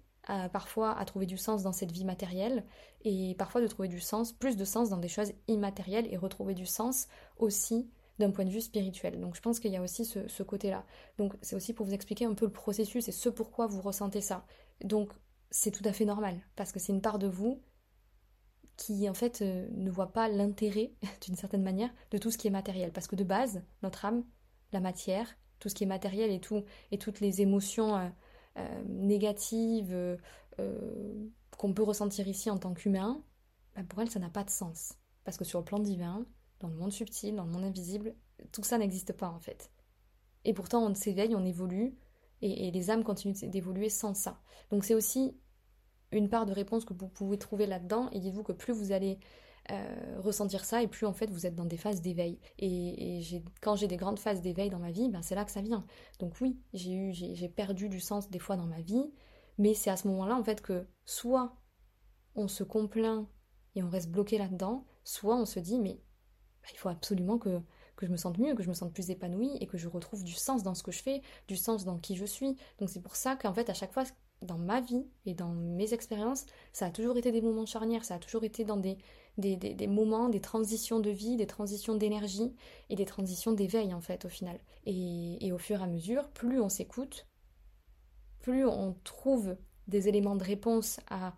parfois 0.51 0.97
à 0.97 1.05
trouver 1.05 1.25
du 1.25 1.37
sens 1.37 1.63
dans 1.63 1.71
cette 1.71 1.91
vie 1.91 2.03
matérielle, 2.03 2.63
et 3.03 3.35
parfois 3.35 3.61
de 3.61 3.67
trouver 3.67 3.87
du 3.87 3.99
sens, 3.99 4.33
plus 4.33 4.57
de 4.57 4.65
sens 4.65 4.89
dans 4.89 4.97
des 4.97 5.07
choses 5.07 5.33
immatérielles, 5.47 6.07
et 6.11 6.17
retrouver 6.17 6.53
du 6.53 6.65
sens 6.65 7.07
aussi 7.37 7.89
d'un 8.19 8.31
point 8.31 8.45
de 8.45 8.49
vue 8.49 8.61
spirituel. 8.61 9.19
Donc 9.19 9.35
je 9.35 9.41
pense 9.41 9.59
qu'il 9.59 9.71
y 9.71 9.77
a 9.77 9.81
aussi 9.81 10.05
ce, 10.05 10.43
côté-là. 10.43 10.83
Donc 11.17 11.33
c'est 11.41 11.55
aussi 11.55 11.73
pour 11.73 11.85
vous 11.85 11.93
expliquer 11.93 12.25
un 12.25 12.33
peu 12.33 12.45
le 12.45 12.51
processus 12.51 13.07
et 13.07 13.11
ce 13.11 13.29
pourquoi 13.29 13.67
vous 13.67 13.81
ressentez 13.81 14.21
ça. 14.21 14.45
Donc 14.83 15.11
c'est 15.49 15.71
tout 15.71 15.83
à 15.85 15.93
fait 15.93 16.05
normal, 16.05 16.39
parce 16.55 16.71
que 16.71 16.79
c'est 16.79 16.91
une 16.91 17.01
part 17.01 17.19
de 17.19 17.27
vous 17.27 17.61
qui 18.77 19.09
en 19.09 19.13
fait 19.13 19.41
euh, 19.41 19.67
ne 19.71 19.89
voit 19.89 20.13
pas 20.13 20.29
l'intérêt, 20.29 20.93
d'une 21.25 21.35
certaine 21.35 21.63
manière, 21.63 21.89
de 22.11 22.17
tout 22.17 22.31
ce 22.31 22.37
qui 22.37 22.47
est 22.47 22.51
matériel. 22.51 22.91
Parce 22.91 23.07
que 23.07 23.15
de 23.15 23.23
base, 23.23 23.61
notre 23.83 24.05
âme, 24.05 24.23
la 24.71 24.79
matière, 24.79 25.27
tout 25.59 25.69
ce 25.69 25.75
qui 25.75 25.83
est 25.83 25.87
matériel 25.87 26.31
et, 26.31 26.39
tout, 26.39 26.63
et 26.91 26.97
toutes 26.97 27.19
les 27.19 27.41
émotions 27.41 27.97
euh, 27.97 28.07
euh, 28.57 28.83
négatives 28.87 30.17
qu'on 31.57 31.73
peut 31.73 31.83
ressentir 31.83 32.27
ici 32.27 32.49
en 32.49 32.57
tant 32.57 32.73
qu'humain, 32.73 33.23
bah, 33.75 33.83
pour 33.87 34.01
elle, 34.01 34.09
ça 34.09 34.19
n'a 34.19 34.29
pas 34.29 34.43
de 34.43 34.49
sens. 34.49 34.93
Parce 35.23 35.37
que 35.37 35.45
sur 35.45 35.59
le 35.59 35.65
plan 35.65 35.79
divin, 35.79 36.25
dans 36.59 36.67
le 36.67 36.75
monde 36.75 36.91
subtil, 36.91 37.35
dans 37.35 37.45
le 37.45 37.51
monde 37.51 37.63
invisible, 37.63 38.15
tout 38.51 38.63
ça 38.63 38.77
n'existe 38.77 39.13
pas 39.13 39.29
en 39.29 39.39
fait. 39.39 39.71
Et 40.45 40.53
pourtant, 40.53 40.83
on 40.85 40.95
s'éveille, 40.95 41.35
on 41.35 41.45
évolue, 41.45 41.95
et, 42.41 42.71
les 42.71 42.89
âmes 42.89 43.03
continuent 43.03 43.35
d'évoluer 43.49 43.89
sans 43.89 44.13
ça. 44.13 44.39
Donc 44.71 44.85
c'est 44.85 44.93
aussi 44.93 45.35
une 46.11 46.29
part 46.29 46.45
de 46.45 46.53
réponse 46.53 46.85
que 46.85 46.93
vous 46.93 47.07
pouvez 47.07 47.37
trouver 47.37 47.65
là-dedans, 47.65 48.09
et 48.11 48.19
dites-vous 48.19 48.43
que 48.43 48.53
plus 48.53 48.73
vous 48.73 48.91
allez 48.91 49.19
euh, 49.71 50.15
ressentir 50.19 50.63
ça, 50.63 50.81
et 50.81 50.87
plus 50.87 51.05
en 51.05 51.13
fait 51.13 51.29
vous 51.29 51.45
êtes 51.45 51.55
dans 51.55 51.65
des 51.65 51.77
phases 51.77 52.01
d'éveil. 52.01 52.39
Et, 52.59 53.43
quand 53.61 53.75
j'ai 53.75 53.87
des 53.87 53.97
grandes 53.97 54.19
phases 54.19 54.41
d'éveil 54.41 54.69
dans 54.69 54.79
ma 54.79 54.91
vie, 54.91 55.09
ben 55.09 55.21
c'est 55.21 55.35
là 55.35 55.43
que 55.43 55.51
ça 55.51 55.61
vient. 55.61 55.85
Donc 56.19 56.39
oui, 56.39 56.57
j'ai 56.73 56.93
eu, 56.93 57.13
j'ai 57.13 57.49
perdu 57.49 57.89
du 57.89 57.99
sens 57.99 58.29
des 58.29 58.39
fois 58.39 58.55
dans 58.55 58.65
ma 58.65 58.81
vie, 58.81 59.11
mais 59.57 59.73
c'est 59.73 59.89
à 59.89 59.97
ce 59.97 60.07
moment-là 60.07 60.35
en 60.35 60.43
fait 60.43 60.61
que 60.61 60.87
soit 61.05 61.57
on 62.35 62.47
se 62.47 62.63
complaint 62.63 63.27
et 63.75 63.83
on 63.83 63.89
reste 63.89 64.09
bloqué 64.09 64.37
là-dedans, 64.37 64.85
soit 65.03 65.35
on 65.35 65.45
se 65.45 65.59
dit 65.59 65.79
mais 65.79 65.99
bah, 66.61 66.69
il 66.71 66.77
faut 66.77 66.89
absolument 66.89 67.37
que, 67.37 67.59
que 67.97 68.05
je 68.05 68.11
me 68.11 68.17
sente 68.17 68.37
mieux, 68.37 68.55
que 68.55 68.63
je 68.63 68.69
me 68.69 68.73
sente 68.73 68.93
plus 68.93 69.09
épanouie 69.09 69.57
et 69.59 69.67
que 69.67 69.77
je 69.77 69.89
retrouve 69.89 70.23
du 70.23 70.33
sens 70.33 70.63
dans 70.63 70.75
ce 70.75 70.83
que 70.83 70.91
je 70.91 71.03
fais, 71.03 71.21
du 71.49 71.57
sens 71.57 71.83
dans 71.83 71.97
qui 71.97 72.15
je 72.15 72.25
suis. 72.25 72.55
Donc 72.79 72.89
c'est 72.89 73.01
pour 73.01 73.17
ça 73.17 73.35
qu'en 73.35 73.53
fait 73.53 73.69
à 73.69 73.73
chaque 73.73 73.91
fois 73.91 74.05
dans 74.41 74.57
ma 74.57 74.81
vie 74.81 75.05
et 75.25 75.33
dans 75.33 75.49
mes 75.49 75.93
expériences, 75.93 76.45
ça 76.73 76.87
a 76.87 76.91
toujours 76.91 77.17
été 77.17 77.31
des 77.31 77.41
moments 77.41 77.65
charnières, 77.65 78.05
ça 78.05 78.15
a 78.15 78.19
toujours 78.19 78.43
été 78.43 78.65
dans 78.65 78.77
des, 78.77 78.97
des, 79.37 79.55
des, 79.55 79.87
moments, 79.87 80.29
des 80.29 80.41
transitions 80.41 80.99
de 80.99 81.09
vie, 81.09 81.35
des 81.35 81.47
transitions 81.47 81.95
d'énergie 81.95 82.53
et 82.89 82.95
des 82.95 83.05
transitions 83.05 83.51
d'éveil 83.51 83.93
en 83.93 84.01
fait 84.01 84.25
au 84.25 84.29
final. 84.29 84.59
Et, 84.85 85.51
au 85.51 85.57
fur 85.57 85.79
et 85.79 85.83
à 85.83 85.87
mesure, 85.87 86.29
plus 86.29 86.61
on 86.61 86.69
s'écoute, 86.69 87.27
plus 88.39 88.65
on 88.65 88.95
trouve 89.03 89.55
des 89.87 90.07
éléments 90.07 90.35
de 90.35 90.43
réponse 90.43 90.99
à 91.09 91.35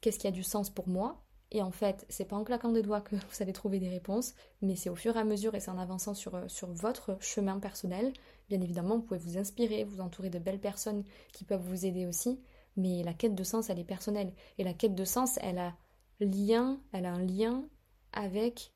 qu'est-ce 0.00 0.18
qui 0.18 0.26
a 0.26 0.32
du 0.32 0.42
sens 0.42 0.70
pour 0.70 0.88
moi, 0.88 1.22
et 1.52 1.62
en 1.62 1.72
fait, 1.72 2.06
c'est 2.08 2.24
pas 2.24 2.36
en 2.36 2.44
claquant 2.44 2.70
des 2.70 2.82
doigts 2.82 3.00
que 3.00 3.16
vous 3.16 3.42
allez 3.42 3.52
trouver 3.52 3.80
des 3.80 3.88
réponses, 3.88 4.34
mais 4.62 4.76
c'est 4.76 4.90
au 4.90 4.94
fur 4.94 5.16
et 5.16 5.20
à 5.20 5.24
mesure 5.24 5.54
et 5.54 5.60
c'est 5.60 5.70
en 5.70 5.78
avançant 5.78 6.14
sur, 6.14 6.38
sur 6.48 6.68
votre 6.72 7.16
chemin 7.20 7.58
personnel. 7.58 8.12
Bien 8.50 8.60
évidemment, 8.60 8.96
vous 8.96 9.02
pouvez 9.02 9.20
vous 9.20 9.38
inspirer, 9.38 9.84
vous 9.84 10.00
entourer 10.00 10.28
de 10.28 10.40
belles 10.40 10.60
personnes 10.60 11.04
qui 11.32 11.44
peuvent 11.44 11.62
vous 11.62 11.86
aider 11.86 12.04
aussi, 12.04 12.40
mais 12.76 13.04
la 13.04 13.14
quête 13.14 13.36
de 13.36 13.44
sens, 13.44 13.70
elle 13.70 13.78
est 13.78 13.84
personnelle. 13.84 14.32
Et 14.58 14.64
la 14.64 14.74
quête 14.74 14.96
de 14.96 15.04
sens, 15.04 15.38
elle 15.40 15.58
a 15.58 15.76
lien, 16.18 16.80
elle 16.92 17.06
a 17.06 17.12
un 17.12 17.22
lien 17.22 17.64
avec 18.12 18.72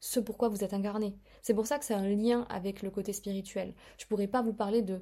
ce 0.00 0.18
pourquoi 0.18 0.48
vous 0.48 0.64
êtes 0.64 0.74
incarné. 0.74 1.16
C'est 1.40 1.54
pour 1.54 1.68
ça 1.68 1.78
que 1.78 1.84
c'est 1.84 1.94
un 1.94 2.08
lien 2.08 2.46
avec 2.50 2.82
le 2.82 2.90
côté 2.90 3.12
spirituel. 3.12 3.74
Je 3.96 4.06
pourrais 4.06 4.26
pas 4.26 4.42
vous 4.42 4.52
parler 4.52 4.82
de 4.82 5.00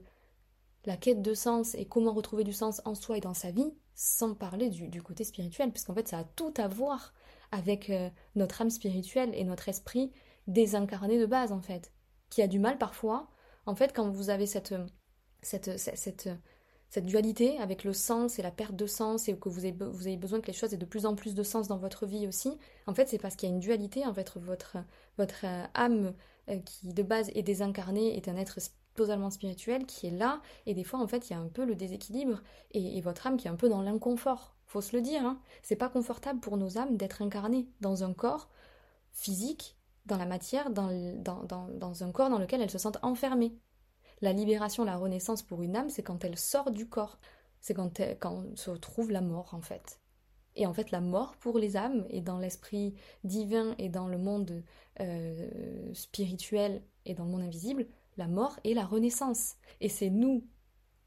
la 0.84 0.98
quête 0.98 1.22
de 1.22 1.32
sens 1.32 1.74
et 1.74 1.86
comment 1.86 2.12
retrouver 2.12 2.44
du 2.44 2.52
sens 2.52 2.82
en 2.84 2.94
soi 2.94 3.16
et 3.16 3.20
dans 3.22 3.34
sa 3.34 3.50
vie 3.50 3.72
sans 3.94 4.34
parler 4.34 4.68
du, 4.68 5.02
côté 5.02 5.24
spirituel, 5.24 5.70
puisqu'en 5.70 5.94
fait 5.94 6.08
ça 6.08 6.18
a 6.18 6.24
tout 6.24 6.52
à 6.58 6.68
voir 6.68 7.14
avec 7.52 7.88
euh, 7.88 8.10
notre 8.34 8.60
âme 8.60 8.70
spirituelle 8.70 9.30
et 9.34 9.44
notre 9.44 9.68
esprit 9.68 10.12
désincarné 10.46 11.18
de 11.18 11.26
base 11.26 11.52
en 11.52 11.60
fait, 11.60 11.92
qui 12.28 12.42
a 12.42 12.46
du 12.46 12.58
mal 12.58 12.76
parfois, 12.78 13.30
en 13.66 13.74
fait 13.74 13.92
quand 13.94 14.08
vous 14.10 14.30
avez 14.30 14.46
cette, 14.46 14.74
cette, 15.42 15.78
cette, 15.78 16.28
cette 16.90 17.06
dualité 17.06 17.56
avec 17.58 17.84
le 17.84 17.92
sens 17.92 18.38
et 18.38 18.42
la 18.42 18.50
perte 18.50 18.74
de 18.74 18.86
sens 18.86 19.28
et 19.28 19.36
que 19.38 19.48
vous 19.48 19.64
avez, 19.64 20.16
besoin 20.16 20.40
que 20.40 20.48
les 20.48 20.52
choses 20.52 20.74
aient 20.74 20.78
de 20.78 20.84
plus 20.84 21.06
en 21.06 21.14
plus 21.14 21.34
de 21.34 21.42
sens 21.44 21.68
dans 21.68 21.78
votre 21.78 22.04
vie 22.04 22.26
aussi, 22.26 22.58
en 22.86 22.94
fait 22.94 23.08
c'est 23.08 23.18
parce 23.18 23.36
qu'il 23.36 23.48
y 23.48 23.52
a 23.52 23.54
une 23.54 23.60
dualité, 23.60 24.04
en 24.04 24.12
fait 24.12 24.36
votre, 24.36 24.78
votre 25.16 25.44
euh, 25.44 25.64
âme 25.74 26.12
euh, 26.48 26.58
qui 26.58 26.88
de 26.92 27.02
base 27.04 27.30
est 27.34 27.42
désincarnée 27.42 28.16
est 28.16 28.28
un 28.28 28.36
être 28.36 28.58
totalement 28.94 29.30
spirituel 29.30 29.86
qui 29.86 30.08
est 30.08 30.10
là, 30.10 30.42
et 30.66 30.74
des 30.74 30.82
fois 30.82 30.98
en 30.98 31.06
fait 31.06 31.30
il 31.30 31.32
y 31.32 31.36
a 31.36 31.38
un 31.38 31.48
peu 31.48 31.64
le 31.64 31.76
déséquilibre, 31.76 32.42
et, 32.72 33.00
votre 33.00 33.26
âme 33.28 33.36
qui 33.36 33.46
est 33.46 33.50
un 33.50 33.56
peu 33.56 33.68
dans 33.68 33.82
l'inconfort, 33.82 34.56
faut 34.66 34.80
se 34.80 34.96
le 34.96 35.00
dire, 35.00 35.24
hein. 35.24 35.40
c'est 35.62 35.76
pas 35.76 35.88
confortable 35.88 36.40
pour 36.40 36.56
nos 36.56 36.76
âmes 36.76 36.96
d'être 36.96 37.22
incarnées 37.22 37.68
dans 37.80 38.02
un 38.02 38.12
corps 38.12 38.48
physique, 39.12 39.76
dans 40.06 40.16
la 40.16 40.26
matière, 40.26 40.70
dans, 40.70 40.90
dans, 41.22 41.68
dans, 41.68 42.04
un 42.04 42.12
corps 42.12 42.30
dans 42.30 42.38
lequel 42.38 42.60
elles 42.60 42.70
se 42.70 42.78
sentent 42.78 42.98
enfermées. 43.02 43.54
La 44.20 44.32
libération, 44.32 44.84
la 44.84 44.96
renaissance 44.96 45.42
pour 45.42 45.62
une 45.62 45.76
âme, 45.76 45.88
c'est 45.88 46.02
quand 46.02 46.24
elle 46.24 46.38
sort 46.38 46.70
du 46.70 46.88
corps, 46.88 47.18
c'est 47.60 47.74
quand, 47.74 48.00
quand 48.20 48.56
se 48.56 48.70
trouve 48.70 49.10
la 49.10 49.20
mort 49.20 49.54
en 49.54 49.60
fait. 49.60 50.00
Et 50.56 50.66
en 50.66 50.74
fait, 50.74 50.90
la 50.90 51.00
mort 51.00 51.36
pour 51.36 51.58
les 51.58 51.76
âmes, 51.76 52.06
et 52.10 52.20
dans 52.20 52.38
l'esprit 52.38 52.94
divin, 53.24 53.74
et 53.78 53.88
dans 53.88 54.08
le 54.08 54.18
monde 54.18 54.62
euh, 55.00 55.94
spirituel, 55.94 56.82
et 57.06 57.14
dans 57.14 57.24
le 57.24 57.30
monde 57.30 57.42
invisible, 57.42 57.86
la 58.16 58.26
mort 58.26 58.58
et 58.64 58.74
la 58.74 58.84
renaissance. 58.84 59.54
Et 59.80 59.88
c'est 59.88 60.10
nous, 60.10 60.44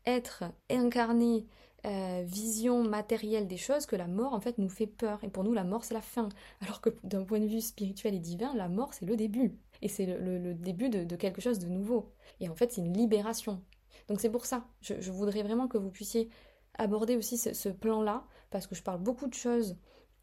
être 0.05 0.45
incarné, 0.69 1.45
euh, 1.85 2.23
vision 2.25 2.83
matérielle 2.83 3.47
des 3.47 3.57
choses, 3.57 3.85
que 3.85 3.95
la 3.95 4.07
mort 4.07 4.33
en 4.33 4.39
fait 4.39 4.57
nous 4.57 4.69
fait 4.69 4.87
peur. 4.87 5.19
Et 5.23 5.29
pour 5.29 5.43
nous, 5.43 5.53
la 5.53 5.63
mort 5.63 5.83
c'est 5.83 5.93
la 5.93 6.01
fin. 6.01 6.29
Alors 6.61 6.81
que 6.81 6.89
d'un 7.03 7.23
point 7.23 7.39
de 7.39 7.45
vue 7.45 7.61
spirituel 7.61 8.15
et 8.15 8.19
divin, 8.19 8.53
la 8.55 8.69
mort 8.69 8.93
c'est 8.93 9.05
le 9.05 9.15
début. 9.15 9.57
Et 9.81 9.89
c'est 9.89 10.05
le, 10.05 10.53
début 10.53 10.89
de, 10.89 11.15
quelque 11.15 11.41
chose 11.41 11.59
de 11.59 11.67
nouveau. 11.67 12.13
Et 12.39 12.47
en 12.47 12.55
fait, 12.55 12.71
c'est 12.71 12.81
une 12.81 12.93
libération. 12.93 13.61
Donc 14.07 14.21
c'est 14.21 14.29
pour 14.29 14.45
ça, 14.45 14.65
je, 14.81 15.11
voudrais 15.11 15.43
vraiment 15.43 15.67
que 15.67 15.77
vous 15.77 15.89
puissiez 15.89 16.29
aborder 16.75 17.17
aussi 17.17 17.37
ce 17.37 17.69
plan-là, 17.69 18.23
parce 18.49 18.65
que 18.65 18.75
je 18.75 18.83
parle 18.83 19.01
beaucoup 19.01 19.27
de 19.27 19.33
choses 19.33 19.75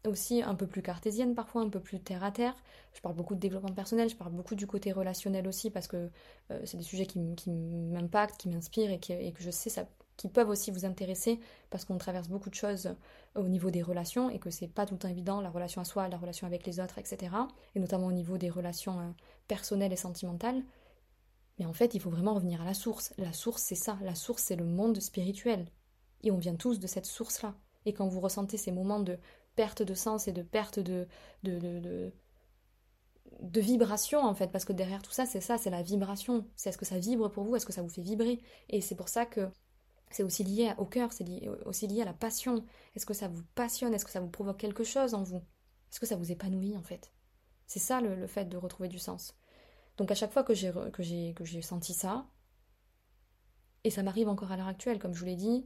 aussi 0.07 0.41
un 0.41 0.55
peu 0.55 0.67
plus 0.67 0.81
cartésienne 0.81 1.35
parfois, 1.35 1.61
un 1.61 1.69
peu 1.69 1.79
plus 1.79 1.99
terre 1.99 2.23
à 2.23 2.31
terre. 2.31 2.55
Je 2.93 3.01
parle 3.01 3.15
beaucoup 3.15 3.35
de 3.35 3.39
développement 3.39 3.73
personnel, 3.73 4.09
je 4.09 4.15
parle 4.15 4.31
beaucoup 4.31 4.55
du 4.55 4.67
côté 4.67 4.91
relationnel 4.91 5.47
aussi 5.47 5.69
parce 5.69 5.87
que 5.87 6.09
euh, 6.51 6.59
c'est 6.65 6.77
des 6.77 6.83
sujets 6.83 7.05
qui, 7.05 7.19
m'impactent, 7.49 8.37
qui 8.37 8.49
m'inspirent 8.49 8.91
et, 8.91 8.99
que 8.99 9.43
je 9.43 9.51
sais 9.51 9.69
ça, 9.69 9.87
qui 10.21 10.29
peuvent 10.29 10.49
aussi 10.49 10.69
vous 10.69 10.85
intéresser 10.85 11.39
parce 11.71 11.83
qu'on 11.83 11.97
traverse 11.97 12.27
beaucoup 12.27 12.49
de 12.49 12.55
choses 12.55 12.93
au 13.35 13.47
niveau 13.47 13.71
des 13.71 13.81
relations 13.81 14.29
et 14.29 14.37
que 14.37 14.51
c'est 14.51 14.67
pas 14.67 14.85
tout 14.85 14.93
le 14.93 14.99
temps 14.99 15.07
évident, 15.07 15.41
la 15.41 15.49
relation 15.49 15.81
à 15.81 15.85
soi, 15.85 16.07
la 16.07 16.17
relation 16.17 16.45
avec 16.45 16.65
les 16.67 16.79
autres, 16.79 16.99
etc. 16.99 17.35
Et 17.73 17.79
notamment 17.79 18.07
au 18.07 18.11
niveau 18.11 18.37
des 18.37 18.49
relations 18.49 18.99
euh, 18.99 19.09
personnelles 19.47 19.93
et 19.93 19.97
sentimentales. 19.97 20.61
Mais 21.57 21.65
en 21.65 21.73
fait, 21.73 21.95
il 21.95 22.01
faut 22.01 22.11
vraiment 22.11 22.35
revenir 22.35 22.61
à 22.61 22.65
la 22.65 22.75
source. 22.75 23.13
La 23.17 23.33
source, 23.33 23.63
c'est 23.63 23.75
ça. 23.75 23.97
La 24.03 24.13
source, 24.13 24.43
c'est 24.43 24.55
le 24.55 24.65
monde 24.65 24.99
spirituel. 24.99 25.65
Et 26.21 26.29
on 26.29 26.37
vient 26.37 26.55
tous 26.55 26.79
de 26.79 26.87
cette 26.87 27.05
source-là. 27.07 27.55
Et 27.85 27.93
quand 27.93 28.07
vous 28.07 28.19
ressentez 28.19 28.57
ces 28.57 28.71
moments 28.71 28.99
de 28.99 29.17
perte 29.55 29.81
de 29.81 29.93
sens 29.95 30.27
et 30.27 30.33
de 30.33 30.43
perte 30.43 30.79
de, 30.79 31.07
de, 31.43 31.57
de, 31.57 32.11
de, 33.39 33.61
vibration 33.61 34.23
en 34.23 34.35
fait, 34.35 34.51
parce 34.51 34.65
que 34.65 34.73
derrière 34.73 35.01
tout 35.01 35.11
ça, 35.11 35.25
c'est 35.25 35.41
ça, 35.41 35.57
c'est 35.57 35.71
la 35.71 35.81
vibration. 35.81 36.45
C'est 36.55 36.69
est-ce 36.69 36.77
que 36.77 36.85
ça 36.85 36.99
vibre 36.99 37.29
pour 37.31 37.43
vous, 37.43 37.55
est-ce 37.55 37.65
que 37.65 37.73
ça 37.73 37.81
vous 37.81 37.89
fait 37.89 38.03
vibrer? 38.03 38.39
Et 38.69 38.81
c'est 38.81 38.95
pour 38.95 39.09
ça 39.09 39.25
que 39.25 39.49
c'est 40.15 40.23
aussi 40.23 40.43
lié 40.43 40.73
au 40.77 40.85
cœur, 40.85 41.13
c'est 41.13 41.25
aussi 41.65 41.87
lié 41.87 42.01
à 42.01 42.05
la 42.05 42.13
passion. 42.13 42.65
Est-ce 42.95 43.05
que 43.05 43.13
ça 43.13 43.27
vous 43.27 43.43
passionne? 43.55 43.93
Est-ce 43.93 44.05
que 44.05 44.11
ça 44.11 44.19
vous 44.19 44.29
provoque 44.29 44.57
quelque 44.57 44.83
chose 44.83 45.13
en 45.13 45.23
vous? 45.23 45.43
Est-ce 45.91 45.99
que 45.99 46.05
ça 46.05 46.15
vous 46.15 46.31
épanouit 46.31 46.77
en 46.77 46.83
fait? 46.83 47.11
C'est 47.67 47.79
ça 47.79 48.01
le, 48.01 48.27
fait 48.27 48.45
de 48.45 48.57
retrouver 48.57 48.89
du 48.89 48.99
sens. 48.99 49.35
Donc 49.97 50.11
à 50.11 50.15
chaque 50.15 50.31
fois 50.31 50.43
que 50.43 50.53
j'ai 50.53 50.71
que 50.93 51.03
j'ai 51.03 51.33
que 51.33 51.45
j'ai 51.45 51.61
senti 51.61 51.93
ça, 51.93 52.25
et 53.83 53.89
ça 53.89 54.03
m'arrive 54.03 54.29
encore 54.29 54.51
à 54.51 54.57
l'heure 54.57 54.67
actuelle, 54.67 54.99
comme 54.99 55.13
je 55.13 55.19
vous 55.19 55.25
l'ai 55.25 55.35
dit, 55.35 55.65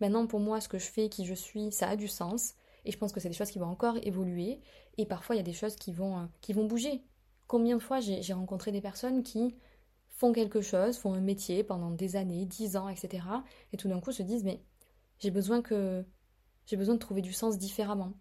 maintenant 0.00 0.26
pour 0.26 0.40
moi 0.40 0.60
ce 0.60 0.68
que 0.68 0.78
je 0.78 0.86
fais, 0.86 1.08
qui 1.08 1.24
je 1.24 1.34
suis, 1.34 1.72
ça 1.72 1.88
a 1.88 1.96
du 1.96 2.08
sens. 2.08 2.54
Et 2.86 2.92
je 2.92 2.98
pense 2.98 3.12
que 3.12 3.18
c'est 3.20 3.28
des 3.28 3.34
choses 3.34 3.50
qui 3.50 3.58
vont 3.58 3.66
encore 3.66 3.96
évoluer. 4.02 4.60
Et 4.96 5.06
parfois, 5.06 5.34
il 5.34 5.38
y 5.38 5.40
a 5.40 5.44
des 5.44 5.52
choses 5.52 5.74
qui 5.74 5.92
vont, 5.92 6.18
euh, 6.18 6.26
qui 6.40 6.52
vont 6.52 6.66
bouger. 6.66 7.02
Combien 7.48 7.76
de 7.76 7.82
fois 7.82 8.00
j'ai 8.00 8.32
rencontré 8.32 8.72
des 8.72 8.80
personnes 8.80 9.22
qui 9.22 9.56
font 10.16 10.32
quelque 10.32 10.60
chose, 10.60 10.96
font 10.96 11.12
un 11.14 11.20
métier 11.20 11.62
pendant 11.62 11.90
des 11.90 12.16
années, 12.16 12.46
dix 12.46 12.76
ans, 12.76 12.88
etc. 12.88 13.24
Et 13.72 13.76
tout 13.76 13.88
d'un 13.88 14.00
coup 14.00 14.12
se 14.12 14.22
disent 14.22 14.44
mais 14.44 14.62
j'ai 15.18 15.30
besoin 15.30 15.62
que 15.62 16.04
j'ai 16.66 16.76
besoin 16.76 16.94
de 16.94 17.00
trouver 17.00 17.22
du 17.22 17.32
sens 17.32 17.58
différemment. 17.58 18.12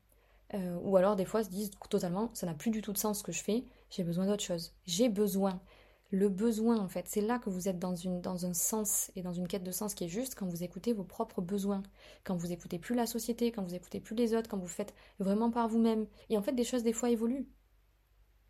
Euh, 0.54 0.78
ou 0.84 0.96
alors 0.98 1.16
des 1.16 1.26
fois 1.26 1.44
se 1.44 1.50
disent 1.50 1.72
totalement 1.90 2.30
ça 2.34 2.46
n'a 2.46 2.54
plus 2.54 2.70
du 2.70 2.82
tout 2.82 2.94
de 2.94 2.98
sens 3.00 3.20
ce 3.20 3.24
que 3.24 3.32
je 3.32 3.42
fais, 3.44 3.66
j'ai 3.90 4.04
besoin 4.04 4.28
d'autre 4.28 4.44
chose. 4.44 4.74
J'ai 4.86 5.10
besoin. 5.10 5.62
Le 6.12 6.30
besoin 6.30 6.78
en 6.80 6.88
fait, 6.88 7.08
c'est 7.08 7.22
là 7.22 7.40
que 7.40 7.50
vous 7.50 7.68
êtes 7.68 7.80
dans, 7.80 7.96
une, 7.96 8.22
dans 8.22 8.46
un 8.46 8.54
sens 8.54 9.12
et 9.16 9.22
dans 9.24 9.34
une 9.34 9.48
quête 9.48 9.64
de 9.64 9.72
sens 9.72 9.96
qui 9.96 10.04
est 10.06 10.08
juste 10.10 10.36
quand 10.36 10.46
vous 10.46 10.64
écoutez 10.64 10.94
vos 10.94 11.04
propres 11.04 11.42
besoins, 11.42 11.82
quand 12.24 12.36
vous 12.36 12.52
écoutez 12.52 12.78
plus 12.78 12.96
la 12.96 13.08
société, 13.08 13.52
quand 13.52 13.64
vous 13.64 13.74
écoutez 13.74 14.00
plus 14.00 14.16
les 14.16 14.36
autres, 14.36 14.50
quand 14.50 14.58
vous 14.58 14.68
faites 14.68 14.94
vraiment 15.20 15.50
par 15.50 15.68
vous-même. 15.68 16.06
Et 16.30 16.38
en 16.38 16.42
fait 16.42 16.54
des 16.54 16.64
choses 16.64 16.84
des 16.84 16.94
fois 16.94 17.10
évoluent. 17.10 17.48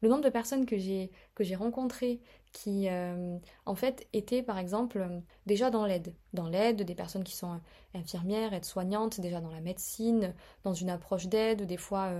Le 0.06 0.12
nombre 0.12 0.24
de 0.24 0.30
personnes 0.30 0.68
que 0.68 0.78
j'ai 0.78 1.10
que 1.34 1.44
j'ai 1.44 1.56
rencontrées 1.56 2.22
qui 2.52 2.90
euh, 2.90 3.40
en 3.66 3.74
fait 3.74 4.08
étaient 4.14 4.44
par 4.44 4.60
exemple 4.60 5.00
euh, 5.00 5.20
déjà 5.48 5.72
dans 5.72 5.84
l'aide, 5.84 6.14
dans 6.32 6.48
l'aide 6.48 6.84
des 6.84 6.94
personnes 6.94 7.24
qui 7.24 7.36
sont 7.36 7.54
euh, 7.54 7.58
infirmières, 7.96 8.54
aides-soignantes, 8.54 9.20
déjà 9.20 9.42
dans 9.42 9.50
la 9.50 9.62
médecine, 9.62 10.36
dans 10.64 10.76
une 10.76 10.92
approche 10.92 11.26
d'aide, 11.26 11.64
des 11.64 11.78
fois 11.78 12.12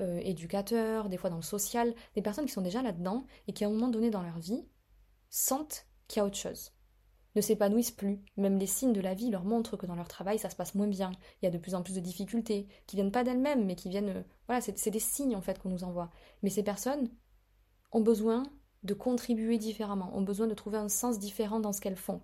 éducateurs, 0.00 1.08
des 1.08 1.16
fois 1.16 1.30
dans 1.30 1.36
le 1.36 1.42
social, 1.42 1.94
des 2.14 2.20
personnes 2.20 2.44
qui 2.44 2.52
sont 2.52 2.60
déjà 2.60 2.82
là-dedans 2.82 3.24
et 3.48 3.54
qui 3.54 3.64
à 3.64 3.68
un 3.68 3.70
moment 3.70 3.88
donné 3.88 4.10
dans 4.10 4.22
leur 4.22 4.38
vie 4.38 4.66
sentent 5.30 5.86
qu'il 6.08 6.20
y 6.20 6.22
a 6.22 6.26
autre 6.26 6.36
chose 6.36 6.74
ne 7.36 7.40
s'épanouissent 7.40 7.90
plus. 7.90 8.20
Même 8.36 8.58
les 8.58 8.66
signes 8.66 8.92
de 8.92 9.00
la 9.00 9.14
vie 9.14 9.30
leur 9.30 9.44
montrent 9.44 9.76
que 9.76 9.86
dans 9.86 9.94
leur 9.94 10.08
travail, 10.08 10.38
ça 10.38 10.50
se 10.50 10.56
passe 10.56 10.74
moins 10.74 10.86
bien. 10.86 11.12
Il 11.40 11.44
y 11.44 11.48
a 11.48 11.50
de 11.50 11.58
plus 11.58 11.74
en 11.74 11.82
plus 11.82 11.94
de 11.94 12.00
difficultés, 12.00 12.66
qui 12.86 12.96
viennent 12.96 13.12
pas 13.12 13.24
d'elles-mêmes, 13.24 13.64
mais 13.64 13.76
qui 13.76 13.88
viennent. 13.88 14.24
Voilà, 14.46 14.60
c'est 14.60 14.90
des 14.90 14.98
signes 14.98 15.36
en 15.36 15.40
fait 15.40 15.58
qu'on 15.58 15.68
nous 15.68 15.84
envoie. 15.84 16.10
Mais 16.42 16.50
ces 16.50 16.62
personnes 16.62 17.08
ont 17.92 18.00
besoin 18.00 18.44
de 18.82 18.94
contribuer 18.94 19.58
différemment, 19.58 20.10
ont 20.14 20.22
besoin 20.22 20.46
de 20.46 20.54
trouver 20.54 20.78
un 20.78 20.88
sens 20.88 21.18
différent 21.18 21.60
dans 21.60 21.72
ce 21.72 21.80
qu'elles 21.80 21.96
font. 21.96 22.20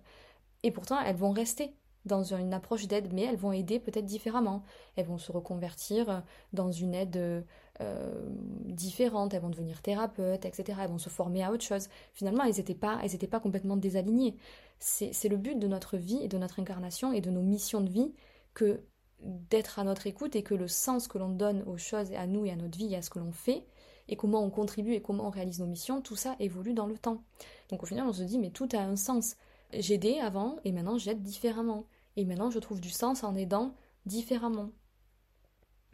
Et 0.63 0.71
pourtant, 0.71 0.99
elles 0.99 1.15
vont 1.15 1.31
rester 1.31 1.73
dans 2.05 2.23
une 2.23 2.53
approche 2.53 2.87
d'aide, 2.87 3.13
mais 3.13 3.23
elles 3.23 3.35
vont 3.35 3.51
aider 3.51 3.79
peut-être 3.79 4.05
différemment. 4.05 4.63
Elles 4.95 5.05
vont 5.05 5.17
se 5.17 5.31
reconvertir 5.31 6.23
dans 6.53 6.71
une 6.71 6.95
aide 6.95 7.45
euh, 7.81 8.29
différente, 8.65 9.33
elles 9.33 9.41
vont 9.41 9.49
devenir 9.49 9.81
thérapeutes, 9.81 10.45
etc. 10.45 10.79
Elles 10.81 10.89
vont 10.89 10.97
se 10.97 11.09
former 11.09 11.43
à 11.43 11.51
autre 11.51 11.63
chose. 11.63 11.89
Finalement, 12.13 12.43
elles 12.43 12.55
n'étaient 12.55 12.73
pas, 12.73 12.99
elles 13.03 13.29
pas 13.29 13.39
complètement 13.39 13.77
désalignées. 13.77 14.35
C'est 14.79 15.29
le 15.29 15.37
but 15.37 15.59
de 15.59 15.67
notre 15.67 15.97
vie 15.97 16.19
et 16.23 16.27
de 16.27 16.37
notre 16.37 16.59
incarnation 16.59 17.11
et 17.11 17.21
de 17.21 17.29
nos 17.29 17.41
missions 17.41 17.81
de 17.81 17.89
vie 17.89 18.13
que 18.53 18.81
d'être 19.21 19.79
à 19.79 19.83
notre 19.83 20.07
écoute 20.07 20.35
et 20.35 20.43
que 20.43 20.53
le 20.53 20.67
sens 20.67 21.07
que 21.07 21.17
l'on 21.17 21.29
donne 21.29 21.63
aux 21.63 21.77
choses, 21.77 22.11
à 22.13 22.27
nous 22.27 22.45
et 22.45 22.51
à 22.51 22.55
notre 22.55 22.77
vie 22.77 22.93
et 22.93 22.97
à 22.97 23.01
ce 23.01 23.09
que 23.09 23.19
l'on 23.19 23.31
fait, 23.31 23.65
et 24.09 24.15
comment 24.15 24.43
on 24.43 24.49
contribue 24.49 24.93
et 24.93 25.01
comment 25.01 25.27
on 25.27 25.29
réalise 25.29 25.59
nos 25.59 25.65
missions, 25.65 26.01
tout 26.01 26.15
ça 26.15 26.35
évolue 26.39 26.73
dans 26.73 26.87
le 26.87 26.97
temps. 26.97 27.23
Donc 27.69 27.83
au 27.83 27.85
final, 27.85 28.07
on 28.07 28.13
se 28.13 28.23
dit, 28.23 28.39
mais 28.39 28.51
tout 28.51 28.69
a 28.73 28.79
un 28.79 28.95
sens. 28.95 29.35
J'aidais 29.73 30.19
avant 30.19 30.57
et 30.63 30.71
maintenant 30.71 30.97
j'aide 30.97 31.21
différemment. 31.21 31.85
Et 32.15 32.25
maintenant 32.25 32.49
je 32.49 32.59
trouve 32.59 32.79
du 32.79 32.89
sens 32.89 33.23
en 33.23 33.35
aidant 33.35 33.75
différemment. 34.05 34.71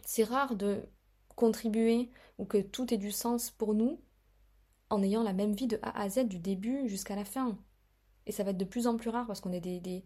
C'est 0.05 0.23
rare 0.23 0.55
de 0.55 0.83
contribuer 1.35 2.11
ou 2.37 2.45
que 2.45 2.59
tout 2.59 2.93
ait 2.93 2.97
du 2.97 3.11
sens 3.11 3.49
pour 3.49 3.73
nous 3.73 3.99
en 4.89 5.01
ayant 5.01 5.23
la 5.23 5.33
même 5.33 5.53
vie 5.53 5.67
de 5.67 5.79
A 5.81 5.99
à 5.99 6.09
Z 6.09 6.27
du 6.27 6.39
début 6.39 6.87
jusqu'à 6.87 7.15
la 7.15 7.25
fin. 7.25 7.57
Et 8.25 8.31
ça 8.31 8.43
va 8.43 8.51
être 8.51 8.57
de 8.57 8.65
plus 8.65 8.87
en 8.87 8.95
plus 8.95 9.09
rare 9.09 9.25
parce 9.25 9.41
qu'on 9.41 9.51
est 9.51 9.59
des, 9.59 9.79
des 9.79 10.03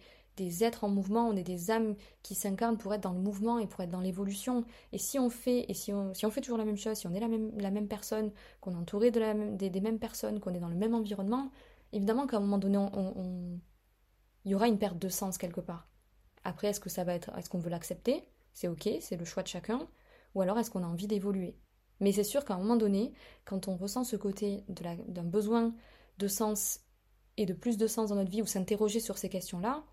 êtres 0.64 0.84
en 0.84 0.90
mouvement, 0.90 1.28
on 1.28 1.36
est 1.36 1.44
des 1.44 1.72
âmes 1.72 1.96
qui 2.24 2.36
s'incarnent 2.36 2.78
pour 2.78 2.94
être 2.94 3.02
dans 3.02 3.14
le 3.14 3.20
mouvement 3.20 3.60
et 3.60 3.68
pour 3.68 3.82
être 3.82 3.90
dans 3.90 4.02
l'évolution. 4.02 4.66
Et 4.92 4.98
si 4.98 5.20
on 5.20 5.30
fait, 5.30 5.66
et 5.70 5.74
si 5.74 5.94
on, 5.94 6.14
si 6.14 6.26
on 6.26 6.32
fait 6.32 6.42
toujours 6.42 6.58
la 6.58 6.66
même 6.66 6.78
chose, 6.78 6.98
si 6.98 7.08
on 7.08 7.14
est 7.14 7.20
la 7.20 7.28
même, 7.28 7.52
la 7.58 7.72
même 7.72 7.88
personne, 7.88 8.32
qu'on 8.62 8.72
est 8.72 8.78
entouré 8.78 9.12
de 9.12 9.20
la 9.20 9.34
des, 9.34 9.82
mêmes 9.82 10.00
personnes, 10.00 10.40
qu'on 10.40 10.54
est 10.54 10.60
dans 10.60 10.70
le 10.70 10.76
même 10.76 10.96
environnement, 10.96 11.52
évidemment 11.94 12.28
qu'à 12.28 12.38
un 12.38 12.42
moment 12.42 12.58
donné, 12.58 12.78
on, 12.78 13.60
il 14.46 14.52
y 14.52 14.56
aura 14.56 14.68
une 14.68 14.80
perte 14.80 15.00
de 15.00 15.10
sens 15.10 15.38
quelque 15.38 15.62
part. 15.62 15.88
Après, 16.44 16.68
est-ce 16.68 16.80
que 16.80 16.90
ça 16.90 17.04
va 17.04 17.14
être, 17.14 17.36
est-ce 17.38 17.50
qu'on 17.50 17.60
veut 17.60 17.70
l'accepter? 17.70 18.24
C'est 18.54 18.68
ok, 18.68 18.90
c'est 19.02 19.18
le 19.18 19.26
choix 19.26 19.44
de 19.44 19.48
chacun. 19.48 19.88
Ou 20.36 20.42
alors 20.42 20.58
est-ce 20.60 20.72
qu'on 20.72 20.84
a 20.84 20.88
envie 20.88 21.08
d'évoluer? 21.08 21.58
Mais 22.00 22.12
c'est 22.12 22.24
sûr 22.24 22.46
qu'à 22.46 22.54
un 22.54 22.60
moment 22.60 22.76
donné, 22.76 23.14
quand 23.46 23.68
on 23.68 23.76
ressent 23.76 24.04
ce 24.04 24.16
côté 24.16 24.64
d'un 24.68 25.24
besoin 25.24 25.74
de 26.18 26.28
sens 26.28 26.82
et 27.38 27.46
de 27.46 27.54
plus 27.54 27.78
de 27.78 27.88
sens 27.88 28.10
dans 28.10 28.16
notre 28.16 28.32
vie 28.32 28.42
ou 28.42 28.46
s'interroger 28.46 29.00
sur 29.00 29.18
ces 29.18 29.30
questions-là, 29.30 29.84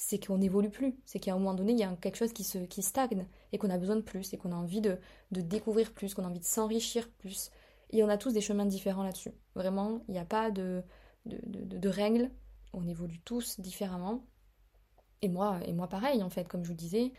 c'est 0.00 0.24
qu'on 0.24 0.38
n'évolue 0.38 0.70
plus. 0.70 0.96
C'est 1.04 1.18
qu'à 1.18 1.32
un 1.32 1.38
moment 1.38 1.54
donné, 1.54 1.72
il 1.72 1.78
y 1.78 1.82
a 1.82 1.94
quelque 1.96 2.16
chose 2.16 2.32
qui, 2.32 2.44
se, 2.44 2.58
qui 2.58 2.82
stagne 2.82 3.26
et 3.52 3.58
qu'on 3.58 3.68
a 3.68 3.76
besoin 3.76 3.96
de 3.96 4.00
plus 4.00 4.32
et 4.32 4.38
qu'on 4.38 4.52
a 4.52 4.54
envie 4.54 4.80
de, 4.80 4.96
découvrir 5.32 5.92
plus, 5.92 6.14
qu'on 6.14 6.24
a 6.24 6.28
envie 6.28 6.38
de 6.38 6.44
s'enrichir 6.44 7.10
plus. 7.18 7.50
Et 7.90 8.04
on 8.04 8.08
a 8.08 8.16
tous 8.16 8.32
des 8.32 8.40
chemins 8.40 8.64
différents 8.64 9.02
là-dessus. 9.02 9.32
Vraiment, 9.56 10.00
il 10.06 10.12
n'y 10.12 10.20
a 10.20 10.24
pas 10.24 10.52
de, 10.52 10.84
de, 11.26 11.88
règles. 11.88 12.30
On 12.72 12.86
évolue 12.86 13.18
tous 13.24 13.58
différemment. 13.58 14.24
Et 15.20 15.28
moi, 15.28 15.58
et 15.66 15.72
moi 15.72 15.88
pareil, 15.88 16.22
en 16.22 16.30
fait, 16.30 16.46
comme 16.46 16.62
je 16.62 16.68
vous 16.68 16.76
disais, 16.76 17.12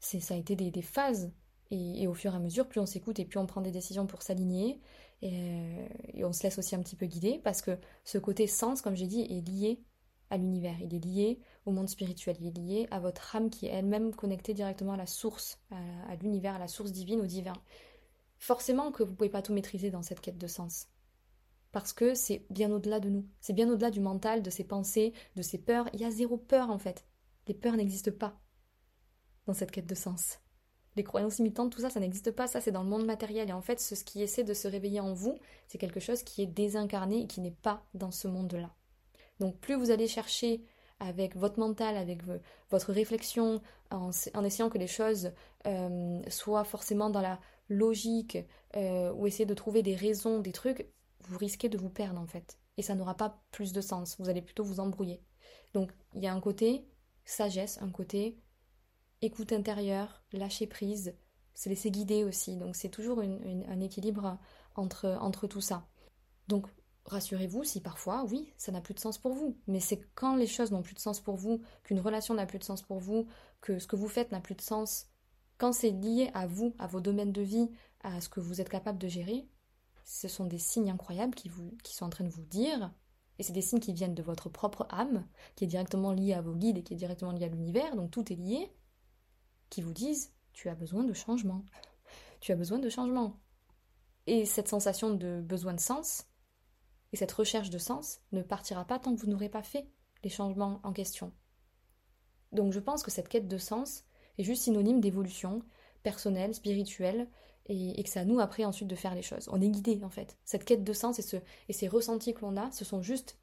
c'est, 0.00 0.20
ça 0.20 0.32
a 0.32 0.38
été 0.38 0.56
des, 0.56 0.82
phases. 0.82 1.30
Et, 1.70 2.06
au 2.06 2.14
fur 2.14 2.32
et 2.32 2.36
à 2.36 2.40
mesure, 2.40 2.66
plus 2.66 2.80
on 2.80 2.86
s'écoute 2.86 3.18
et 3.18 3.26
plus 3.26 3.38
on 3.40 3.46
prend 3.46 3.60
des 3.60 3.72
décisions 3.72 4.06
pour 4.06 4.22
s'aligner. 4.22 4.80
Et, 5.20 5.84
et 6.14 6.24
on 6.24 6.32
se 6.32 6.44
laisse 6.44 6.56
aussi 6.56 6.74
un 6.74 6.80
petit 6.80 6.96
peu 6.96 7.04
guider 7.04 7.42
parce 7.44 7.60
que 7.60 7.76
ce 8.04 8.16
côté 8.16 8.46
sens, 8.46 8.80
comme 8.80 8.94
j'ai 8.94 9.06
dit, 9.06 9.20
est 9.20 9.46
lié 9.46 9.82
à 10.32 10.38
l'univers, 10.38 10.80
il 10.80 10.94
est 10.94 11.04
lié 11.04 11.38
au 11.66 11.72
monde 11.72 11.90
spirituel, 11.90 12.36
il 12.40 12.46
est 12.46 12.58
lié 12.58 12.88
à 12.90 13.00
votre 13.00 13.36
âme 13.36 13.50
qui 13.50 13.66
est 13.66 13.70
elle-même 13.70 14.14
connectée 14.14 14.54
directement 14.54 14.94
à 14.94 14.96
la 14.96 15.04
source, 15.04 15.60
à, 15.70 16.16
l'univers, 16.16 16.54
à 16.54 16.58
la 16.58 16.68
source 16.68 16.90
divine, 16.90 17.20
au 17.20 17.26
divin. 17.26 17.52
Forcément 18.38 18.92
que 18.92 19.02
vous 19.02 19.10
ne 19.10 19.16
pouvez 19.16 19.28
pas 19.28 19.42
tout 19.42 19.52
maîtriser 19.52 19.90
dans 19.90 20.00
cette 20.00 20.22
quête 20.22 20.38
de 20.38 20.46
sens. 20.46 20.88
Parce 21.70 21.92
que 21.92 22.14
c'est 22.14 22.46
bien 22.48 22.72
au-delà 22.72 22.98
de 22.98 23.10
nous, 23.10 23.26
c'est 23.40 23.52
bien 23.52 23.68
au-delà 23.68 23.90
du 23.90 24.00
mental, 24.00 24.42
de 24.42 24.48
ses 24.48 24.64
pensées, 24.64 25.12
de 25.36 25.42
ses 25.42 25.58
peurs. 25.58 25.90
Il 25.92 26.00
y 26.00 26.04
a 26.06 26.10
zéro 26.10 26.38
peur 26.38 26.70
en 26.70 26.78
fait. 26.78 27.04
Les 27.46 27.54
peurs 27.54 27.76
n'existent 27.76 28.16
pas 28.18 28.40
dans 29.46 29.54
cette 29.54 29.70
quête 29.70 29.86
de 29.86 29.94
sens. 29.94 30.38
Les 30.96 31.04
croyances 31.04 31.40
imitantes, 31.40 31.72
tout 31.72 31.80
ça, 31.82 31.90
ça 31.90 32.00
n'existe 32.00 32.30
pas, 32.30 32.46
ça 32.46 32.62
c'est 32.62 32.72
dans 32.72 32.82
le 32.82 32.88
monde 32.88 33.04
matériel. 33.04 33.50
Et 33.50 33.54
en 33.54 33.62
fait, 33.62 33.80
ce 33.80 34.02
qui 34.02 34.22
essaie 34.22 34.44
de 34.44 34.54
se 34.54 34.66
réveiller 34.66 35.00
en 35.00 35.12
vous, 35.12 35.38
c'est 35.66 35.78
quelque 35.78 36.00
chose 36.00 36.22
qui 36.22 36.40
est 36.40 36.46
désincarné 36.46 37.20
et 37.22 37.26
qui 37.26 37.42
n'est 37.42 37.50
pas 37.50 37.84
dans 37.92 38.10
ce 38.10 38.28
monde-là. 38.28 38.74
Donc 39.42 39.58
plus 39.58 39.74
vous 39.74 39.90
allez 39.90 40.06
chercher 40.06 40.62
avec 41.00 41.34
votre 41.34 41.58
mental, 41.58 41.96
avec 41.96 42.20
votre 42.70 42.92
réflexion, 42.92 43.60
en, 43.90 44.12
essayant 44.44 44.70
que 44.70 44.78
les 44.78 44.86
choses 44.86 45.32
euh, 45.66 46.22
soient 46.28 46.62
forcément 46.62 47.10
dans 47.10 47.20
la 47.20 47.40
logique, 47.68 48.38
euh, 48.76 49.12
ou 49.14 49.26
essayer 49.26 49.44
de 49.44 49.54
trouver 49.54 49.82
des 49.82 49.96
raisons, 49.96 50.38
des 50.38 50.52
trucs, 50.52 50.86
vous 51.22 51.38
risquez 51.38 51.68
de 51.68 51.76
vous 51.76 51.90
perdre 51.90 52.20
en 52.20 52.26
fait. 52.28 52.56
Et 52.76 52.82
ça 52.82 52.94
n'aura 52.94 53.16
pas 53.16 53.42
plus 53.50 53.72
de 53.72 53.80
sens, 53.80 54.16
vous 54.20 54.28
allez 54.28 54.42
plutôt 54.42 54.62
vous 54.62 54.78
embrouiller. 54.78 55.20
Donc 55.74 55.90
il 56.14 56.22
y 56.22 56.28
a 56.28 56.32
un 56.32 56.40
côté 56.40 56.86
sagesse, 57.24 57.82
un 57.82 57.90
côté 57.90 58.38
écoute 59.22 59.52
intérieure, 59.52 60.22
lâcher 60.32 60.68
prise, 60.68 61.16
se 61.54 61.68
laisser 61.68 61.90
guider 61.90 62.22
aussi. 62.22 62.56
Donc 62.56 62.76
c'est 62.76 62.90
toujours 62.90 63.20
un 63.20 63.80
équilibre 63.80 64.38
entre, 64.76 65.18
entre 65.20 65.48
tout 65.48 65.60
ça. 65.60 65.88
Donc 66.46 66.68
rassurez-vous 67.06 67.64
si 67.64 67.80
parfois, 67.80 68.24
oui, 68.24 68.52
ça 68.56 68.72
n'a 68.72 68.80
plus 68.80 68.94
de 68.94 69.00
sens 69.00 69.18
pour 69.18 69.32
vous. 69.32 69.58
Mais 69.66 69.80
c'est 69.80 70.00
quand 70.14 70.36
les 70.36 70.46
choses 70.46 70.70
n'ont 70.70 70.82
plus 70.82 70.94
de 70.94 71.00
sens 71.00 71.20
pour 71.20 71.36
vous, 71.36 71.60
qu'une 71.82 72.00
relation 72.00 72.34
n'a 72.34 72.46
plus 72.46 72.58
de 72.58 72.64
sens 72.64 72.82
pour 72.82 72.98
vous, 72.98 73.26
que 73.60 73.78
ce 73.78 73.86
que 73.86 73.96
vous 73.96 74.08
faites 74.08 74.32
n'a 74.32 74.40
plus 74.40 74.54
de 74.54 74.60
sens, 74.60 75.08
quand 75.58 75.72
c'est 75.72 75.90
lié 75.90 76.30
à 76.34 76.46
vous, 76.46 76.74
à 76.78 76.86
vos 76.86 77.00
domaines 77.00 77.32
de 77.32 77.42
vie, 77.42 77.70
à 78.02 78.20
ce 78.20 78.28
que 78.28 78.40
vous 78.40 78.60
êtes 78.60 78.68
capable 78.68 78.98
de 78.98 79.08
gérer, 79.08 79.48
ce 80.04 80.28
sont 80.28 80.46
des 80.46 80.58
signes 80.58 80.90
incroyables 80.90 81.34
qui, 81.34 81.48
vous, 81.48 81.76
qui 81.84 81.94
sont 81.94 82.06
en 82.06 82.10
train 82.10 82.24
de 82.24 82.30
vous 82.30 82.42
dire, 82.42 82.92
et 83.38 83.42
c'est 83.42 83.52
des 83.52 83.62
signes 83.62 83.80
qui 83.80 83.92
viennent 83.92 84.14
de 84.14 84.22
votre 84.22 84.48
propre 84.48 84.86
âme, 84.90 85.26
qui 85.54 85.64
est 85.64 85.68
directement 85.68 86.12
liée 86.12 86.34
à 86.34 86.42
vos 86.42 86.54
guides 86.54 86.78
et 86.78 86.82
qui 86.82 86.94
est 86.94 86.96
directement 86.96 87.32
liée 87.32 87.44
à 87.44 87.48
l'univers, 87.48 87.96
donc 87.96 88.10
tout 88.10 88.32
est 88.32 88.36
lié, 88.36 88.72
qui 89.70 89.82
vous 89.82 89.92
disent, 89.92 90.32
tu 90.52 90.68
as 90.68 90.74
besoin 90.74 91.04
de 91.04 91.12
changement. 91.12 91.64
Tu 92.40 92.52
as 92.52 92.56
besoin 92.56 92.78
de 92.78 92.88
changement. 92.88 93.38
Et 94.26 94.44
cette 94.44 94.68
sensation 94.68 95.14
de 95.14 95.40
besoin 95.40 95.74
de 95.74 95.80
sens, 95.80 96.26
et 97.12 97.16
cette 97.16 97.32
recherche 97.32 97.70
de 97.70 97.78
sens 97.78 98.20
ne 98.32 98.42
partira 98.42 98.84
pas 98.84 98.98
tant 98.98 99.14
que 99.14 99.20
vous 99.20 99.30
n'aurez 99.30 99.48
pas 99.48 99.62
fait 99.62 99.86
les 100.24 100.30
changements 100.30 100.80
en 100.82 100.92
question. 100.92 101.32
Donc 102.52 102.72
je 102.72 102.80
pense 102.80 103.02
que 103.02 103.10
cette 103.10 103.28
quête 103.28 103.48
de 103.48 103.58
sens 103.58 104.04
est 104.38 104.44
juste 104.44 104.62
synonyme 104.62 105.00
d'évolution 105.00 105.62
personnelle, 106.02 106.54
spirituelle, 106.54 107.28
et, 107.66 108.02
que 108.02 108.08
c'est 108.08 108.20
à 108.20 108.24
nous 108.24 108.40
après 108.40 108.64
ensuite 108.64 108.88
de 108.88 108.96
faire 108.96 109.14
les 109.14 109.22
choses. 109.22 109.48
On 109.52 109.60
est 109.60 109.68
guidé 109.68 110.00
en 110.02 110.10
fait. 110.10 110.36
Cette 110.44 110.64
quête 110.64 110.84
de 110.84 110.92
sens 110.92 111.18
et, 111.18 111.22
ce, 111.22 111.36
et 111.68 111.72
ces 111.72 111.86
ressentis 111.86 112.34
que 112.34 112.40
l'on 112.40 112.56
a, 112.56 112.70
ce 112.72 112.84
sont 112.84 113.02
juste 113.02 113.38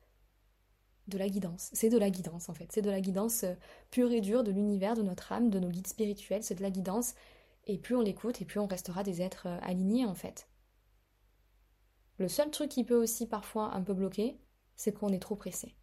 de 1.07 1.17
la 1.17 1.29
guidance. 1.29 1.69
C'est 1.73 1.89
de 1.89 1.97
la 1.97 2.09
guidance 2.09 2.49
en 2.49 2.53
fait. 2.53 2.71
C'est 2.71 2.81
de 2.81 2.89
la 2.89 2.99
guidance 2.99 3.43
euh, 3.43 3.53
pure 3.91 4.11
et 4.11 4.21
dure 4.21 4.43
de 4.43 4.51
l'univers, 4.51 4.95
de 4.95 5.01
notre 5.01 5.31
âme, 5.31 5.49
de 5.49 5.59
nos 5.59 5.69
guides 5.69 5.87
spirituels. 5.87 6.43
C'est 6.43 6.55
de 6.55 6.61
la 6.61 6.69
guidance. 6.69 7.15
Et 7.65 7.77
plus 7.77 7.95
on 7.95 8.01
l'écoute, 8.01 8.41
et 8.41 8.45
plus 8.45 8.59
on 8.59 8.67
restera 8.67 9.03
des 9.03 9.21
êtres 9.21 9.47
euh, 9.47 9.57
alignés 9.61 10.05
en 10.05 10.15
fait. 10.15 10.48
Le 12.19 12.27
seul 12.27 12.51
truc 12.51 12.69
qui 12.69 12.83
peut 12.83 13.01
aussi 13.01 13.27
parfois 13.27 13.73
un 13.73 13.81
peu 13.81 13.93
bloquer, 13.93 14.37
c'est 14.75 14.91
qu'on 14.91 15.09
est 15.09 15.21
trop 15.21 15.37
pressé. 15.37 15.75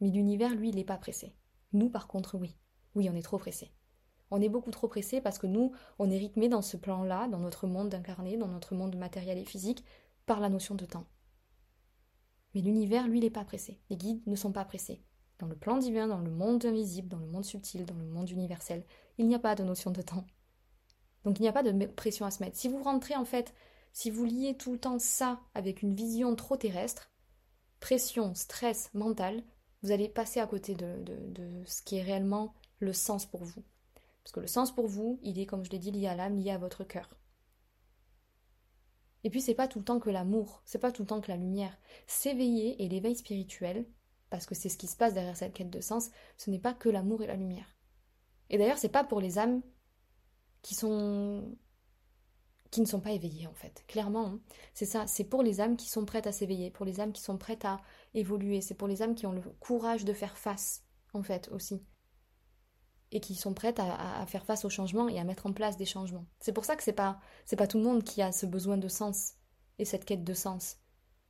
Mais 0.00 0.10
l'univers, 0.10 0.54
lui, 0.54 0.70
il 0.70 0.76
n'est 0.76 0.84
pas 0.84 0.96
pressé. 0.96 1.36
Nous, 1.72 1.90
par 1.90 2.08
contre, 2.08 2.36
oui. 2.38 2.56
Oui, 2.94 3.08
on 3.10 3.14
est 3.14 3.22
trop 3.22 3.38
pressé. 3.38 3.70
On 4.30 4.40
est 4.40 4.48
beaucoup 4.48 4.70
trop 4.70 4.88
pressé 4.88 5.20
parce 5.20 5.38
que 5.38 5.46
nous, 5.46 5.72
on 5.98 6.10
est 6.10 6.16
rythmé 6.16 6.48
dans 6.48 6.62
ce 6.62 6.78
plan-là, 6.78 7.28
dans 7.28 7.38
notre 7.38 7.66
monde 7.66 7.94
incarné, 7.94 8.38
dans 8.38 8.48
notre 8.48 8.74
monde 8.74 8.96
matériel 8.96 9.36
et 9.36 9.44
physique, 9.44 9.84
par 10.24 10.40
la 10.40 10.48
notion 10.48 10.74
de 10.74 10.86
temps. 10.86 11.06
Mais 12.54 12.62
l'univers, 12.62 13.06
lui, 13.06 13.20
n'est 13.20 13.30
pas 13.30 13.44
pressé. 13.44 13.78
Les 13.90 13.96
guides 13.96 14.26
ne 14.26 14.36
sont 14.36 14.52
pas 14.52 14.64
pressés. 14.64 15.04
Dans 15.38 15.46
le 15.46 15.54
plan 15.54 15.76
divin, 15.76 16.08
dans 16.08 16.20
le 16.20 16.30
monde 16.30 16.64
invisible, 16.64 17.08
dans 17.08 17.18
le 17.18 17.26
monde 17.26 17.44
subtil, 17.44 17.84
dans 17.84 17.94
le 17.94 18.06
monde 18.06 18.30
universel, 18.30 18.86
il 19.18 19.28
n'y 19.28 19.34
a 19.34 19.38
pas 19.38 19.54
de 19.54 19.64
notion 19.64 19.90
de 19.90 20.00
temps. 20.00 20.24
Donc 21.24 21.38
il 21.38 21.42
n'y 21.42 21.48
a 21.48 21.52
pas 21.52 21.62
de 21.62 21.86
pression 21.86 22.24
à 22.24 22.30
se 22.30 22.42
mettre. 22.42 22.56
Si 22.56 22.68
vous 22.68 22.82
rentrez 22.82 23.16
en 23.16 23.26
fait, 23.26 23.52
si 23.96 24.10
vous 24.10 24.26
liez 24.26 24.54
tout 24.54 24.72
le 24.72 24.78
temps 24.78 24.98
ça 24.98 25.40
avec 25.54 25.80
une 25.80 25.94
vision 25.94 26.36
trop 26.36 26.58
terrestre, 26.58 27.10
pression, 27.80 28.34
stress 28.34 28.92
mental, 28.92 29.42
vous 29.82 29.90
allez 29.90 30.10
passer 30.10 30.38
à 30.38 30.46
côté 30.46 30.74
de, 30.74 31.02
ce 31.64 31.80
qui 31.80 31.96
est 31.96 32.02
réellement 32.02 32.52
le 32.78 32.92
sens 32.92 33.24
pour 33.24 33.42
vous. 33.42 33.64
Parce 34.22 34.32
que 34.32 34.40
le 34.40 34.48
sens 34.48 34.70
pour 34.70 34.86
vous, 34.86 35.18
il 35.22 35.38
est, 35.38 35.46
comme 35.46 35.64
je 35.64 35.70
l'ai 35.70 35.78
dit, 35.78 35.92
lié 35.92 36.08
à 36.08 36.14
l'âme, 36.14 36.36
lié 36.36 36.50
à 36.50 36.58
votre 36.58 36.84
cœur. 36.84 37.08
Et 39.24 39.30
puis 39.30 39.40
c'est 39.40 39.54
pas 39.54 39.66
tout 39.66 39.78
le 39.78 39.84
temps 39.86 39.98
que 39.98 40.10
l'amour, 40.10 40.60
c'est 40.66 40.78
pas 40.78 40.92
tout 40.92 41.00
le 41.00 41.08
temps 41.08 41.22
que 41.22 41.30
la 41.30 41.38
lumière. 41.38 41.78
S'éveiller 42.06 42.84
et 42.84 42.90
l'éveil 42.90 43.16
spirituel, 43.16 43.86
parce 44.28 44.44
que 44.44 44.54
c'est 44.54 44.68
ce 44.68 44.76
qui 44.76 44.88
se 44.88 44.96
passe 44.98 45.14
derrière 45.14 45.38
cette 45.38 45.54
quête 45.54 45.70
de 45.70 45.80
sens, 45.80 46.10
ce 46.36 46.50
n'est 46.50 46.58
pas 46.58 46.74
que 46.74 46.90
l'amour 46.90 47.22
et 47.22 47.28
la 47.28 47.36
lumière. 47.36 47.74
Et 48.50 48.58
d'ailleurs, 48.58 48.76
c'est 48.76 48.90
pas 48.90 49.04
pour 49.04 49.22
les 49.22 49.38
âmes 49.38 49.62
qui 50.60 50.74
sont 50.74 51.56
qui 52.70 52.80
ne 52.80 52.86
sont 52.86 53.00
pas 53.00 53.12
éveillées 53.12 53.46
en 53.46 53.54
fait. 53.54 53.84
Clairement, 53.86 54.26
hein. 54.26 54.40
c'est 54.74 54.84
ça, 54.84 55.06
c'est 55.06 55.24
pour 55.24 55.42
les 55.42 55.60
âmes 55.60 55.76
qui 55.76 55.88
sont 55.88 56.04
prêtes 56.04 56.26
à 56.26 56.32
s'éveiller, 56.32 56.70
pour 56.70 56.86
les 56.86 57.00
âmes 57.00 57.12
qui 57.12 57.22
sont 57.22 57.38
prêtes 57.38 57.64
à 57.64 57.80
évoluer, 58.14 58.60
c'est 58.60 58.74
pour 58.74 58.88
les 58.88 59.02
âmes 59.02 59.14
qui 59.14 59.26
ont 59.26 59.32
le 59.32 59.42
courage 59.60 60.04
de 60.04 60.12
faire 60.12 60.36
face 60.36 60.84
en 61.14 61.22
fait 61.22 61.48
aussi. 61.52 61.82
Et 63.12 63.20
qui 63.20 63.34
sont 63.36 63.54
prêtes 63.54 63.78
à, 63.78 64.26
faire 64.26 64.44
face 64.44 64.64
aux 64.64 64.70
changements 64.70 65.08
et 65.08 65.18
à 65.20 65.24
mettre 65.24 65.46
en 65.46 65.52
place 65.52 65.76
des 65.76 65.84
changements. 65.84 66.26
C'est 66.40 66.52
pour 66.52 66.64
ça 66.64 66.74
que 66.74 66.82
c'est 66.82 66.92
pas 66.92 67.20
c'est 67.44 67.56
pas 67.56 67.68
tout 67.68 67.78
le 67.78 67.84
monde 67.84 68.02
qui 68.02 68.20
a 68.20 68.32
ce 68.32 68.46
besoin 68.46 68.76
de 68.76 68.88
sens 68.88 69.34
et 69.78 69.84
cette 69.84 70.04
quête 70.04 70.24
de 70.24 70.34
sens. 70.34 70.78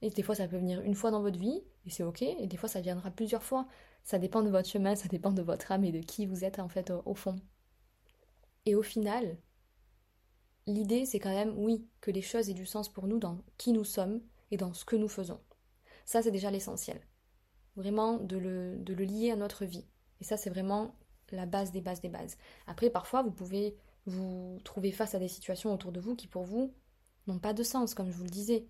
Et 0.03 0.11
des 0.11 0.23
fois, 0.23 0.35
ça 0.35 0.47
peut 0.47 0.59
venir 0.59 0.81
une 0.83 0.95
fois 0.95 1.11
dans 1.11 1.23
votre 1.23 1.39
vie, 1.39 1.63
et 1.87 1.91
c'est 1.91 2.03
ok, 2.03 2.23
et 2.23 2.47
des 2.47 2.57
fois, 2.57 2.69
ça 2.69 2.81
viendra 2.81 3.11
plusieurs 3.11 3.43
fois. 3.43 3.67
Ça 4.05 4.19
dépend 4.19 4.43
de 4.43 4.51
votre 4.51 4.69
chemin, 4.69 4.95
ça 4.95 5.09
dépend 5.09 5.33
de 5.33 5.43
votre 5.43 5.73
âme 5.73 5.85
et 5.85 5.93
de 5.93 6.01
qui 6.01 6.27
vous 6.27 6.45
êtes 6.45 6.59
en 6.59 6.69
fait 6.69 6.93
au, 7.05 7.15
fond. 7.15 7.37
Et 8.67 8.75
au 8.75 8.83
final, 8.83 9.39
l'idée, 10.67 11.07
c'est 11.07 11.21
quand 11.21 11.35
même, 11.35 11.55
oui, 11.57 11.87
que 12.01 12.11
les 12.11 12.23
choses 12.23 12.49
aient 12.51 12.55
du 12.55 12.67
sens 12.67 12.89
pour 12.89 13.07
nous 13.07 13.19
dans 13.19 13.39
qui 13.57 13.73
nous 13.73 13.85
sommes 13.85 14.21
et 14.51 14.57
dans 14.57 14.73
ce 14.73 14.85
que 14.85 14.97
nous 14.97 15.09
faisons. 15.09 15.41
Ça, 16.05 16.23
c'est 16.23 16.31
déjà 16.31 16.51
l'essentiel. 16.51 17.01
Vraiment, 17.77 18.19
de 18.19 18.37
le, 18.37 18.79
de 18.79 18.95
le 18.95 19.05
lier 19.05 19.31
à 19.31 19.37
notre 19.37 19.65
vie. 19.65 19.87
Et 20.21 20.25
ça, 20.25 20.37
c'est 20.37 20.51
vraiment 20.51 20.95
la 21.33 21.47
base 21.47 21.73
des 21.73 21.81
bases 21.81 22.01
des 22.01 22.09
bases. 22.09 22.37
Après, 22.67 22.91
parfois, 22.91 23.23
vous 23.23 23.33
pouvez 23.33 23.77
vous 24.07 24.59
trouver 24.65 24.93
face 24.93 25.15
à 25.15 25.19
des 25.19 25.29
situations 25.29 25.73
autour 25.75 25.93
de 25.93 26.01
vous 26.01 26.15
qui, 26.15 26.29
pour 26.29 26.45
vous, 26.45 26.73
n'ont 27.27 27.39
pas 27.39 27.53
de 27.53 27.63
sens, 27.63 27.95
comme 27.95 28.11
je 28.11 28.17
vous 28.17 28.25
le 28.25 28.31
disais. 28.31 28.67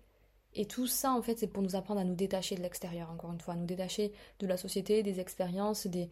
Et 0.53 0.65
tout 0.65 0.87
ça, 0.87 1.11
en 1.13 1.21
fait, 1.21 1.37
c'est 1.37 1.47
pour 1.47 1.61
nous 1.61 1.75
apprendre 1.75 1.99
à 1.99 2.03
nous 2.03 2.15
détacher 2.15 2.55
de 2.55 2.61
l'extérieur, 2.61 3.11
encore 3.11 3.31
une 3.31 3.39
fois, 3.39 3.53
à 3.53 3.57
nous 3.57 3.65
détacher 3.65 4.11
de 4.39 4.47
la 4.47 4.57
société, 4.57 5.03
des 5.03 5.19
expériences, 5.19 5.85
des, 5.85 6.09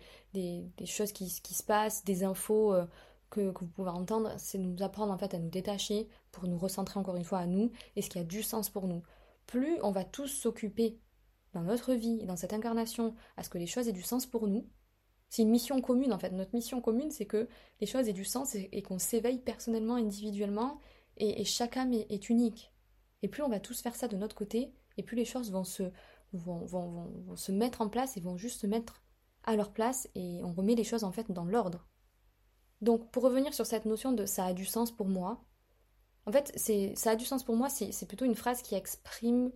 choses 0.86 1.12
qui, 1.12 1.26
qui, 1.42 1.54
se 1.54 1.64
passent, 1.64 2.04
des 2.04 2.24
infos 2.24 2.74
euh, 2.74 2.86
que, 3.30 3.52
que, 3.52 3.60
vous 3.60 3.72
pouvez 3.72 3.90
entendre. 3.90 4.34
C'est 4.38 4.58
nous 4.58 4.82
apprendre, 4.82 5.12
en 5.12 5.18
fait, 5.18 5.34
à 5.34 5.40
nous 5.40 5.50
détacher 5.50 6.08
pour 6.32 6.48
nous 6.48 6.58
recentrer, 6.58 7.00
encore 7.00 7.16
une 7.16 7.24
fois, 7.24 7.40
à 7.40 7.48
nous 7.48 7.72
et 7.96 8.02
ce 8.02 8.10
qui 8.10 8.20
a 8.20 8.24
du 8.24 8.44
sens 8.44 8.70
pour 8.70 8.88
nous. 8.88 9.04
Plus 9.48 9.78
on 9.84 9.92
va 9.92 10.04
tous 10.04 10.28
s'occuper 10.28 11.00
dans 11.54 11.62
notre 11.62 11.94
vie 11.94 12.26
dans 12.26 12.36
cette 12.36 12.54
incarnation 12.54 13.16
à 13.38 13.44
ce 13.44 13.50
que 13.50 13.58
les 13.58 13.68
choses 13.68 13.88
aient 13.88 13.94
du 13.94 14.02
sens 14.02 14.26
pour 14.26 14.48
nous, 14.48 14.68
c'est 15.30 15.42
une 15.42 15.50
mission 15.50 15.82
commune, 15.82 16.14
en 16.14 16.20
fait. 16.20 16.32
Notre 16.32 16.54
mission 16.54 16.82
commune, 16.82 17.12
c'est 17.12 17.26
que 17.26 17.48
les 17.82 17.88
choses 17.88 18.08
aient 18.08 18.14
du 18.14 18.26
sens 18.26 18.56
et, 18.56 18.82
qu'on 18.82 19.00
s'éveille 19.00 19.40
personnellement, 19.40 19.96
individuellement, 19.96 20.80
et, 21.18 21.42
et 21.42 21.46
chaque 21.46 21.78
âme 21.78 21.94
est 21.94 22.30
unique. 22.30 22.72
Et 23.22 23.28
plus 23.28 23.42
on 23.42 23.50
va 23.50 23.60
tous 23.60 23.82
faire 23.82 23.96
ça 23.96 24.08
de 24.08 24.18
notre 24.18 24.36
côté, 24.36 24.72
et 24.98 25.04
plus 25.04 25.16
les 25.16 25.26
choses 25.26 25.52
vont 25.52 25.64
se, 25.64 25.84
vont, 26.34 26.66
vont, 26.66 27.12
vont, 27.26 27.36
se 27.36 27.52
mettre 27.52 27.82
en 27.82 27.90
place 27.90 28.18
et 28.18 28.22
vont 28.22 28.38
juste 28.38 28.62
se 28.62 28.68
mettre 28.68 29.04
à 29.44 29.56
leur 29.56 29.72
place 29.72 30.10
et 30.16 30.42
on 30.44 30.54
remet 30.54 30.76
les 30.76 30.84
choses 30.84 31.04
en 31.04 31.12
fait 31.12 31.32
dans 31.32 31.46
l'ordre. 31.46 31.88
Donc 32.82 33.10
pour 33.12 33.24
revenir 33.24 33.54
sur 33.54 33.66
cette 33.66 33.86
notion 33.86 34.12
de 34.12 34.26
ça 34.26 34.46
a 34.46 34.54
du 34.54 34.66
sens 34.66 34.92
pour 34.92 35.08
moi, 35.08 35.44
en 36.26 36.32
fait 36.32 36.52
c'est 36.56 36.94
ça 36.96 37.12
a 37.12 37.16
du 37.16 37.26
sens 37.26 37.44
pour 37.44 37.56
moi, 37.56 37.70
c'est 37.70 38.08
plutôt 38.08 38.26
une 38.26 38.36
phrase 38.36 38.62
qui 38.62 38.76
exprime 38.76 39.52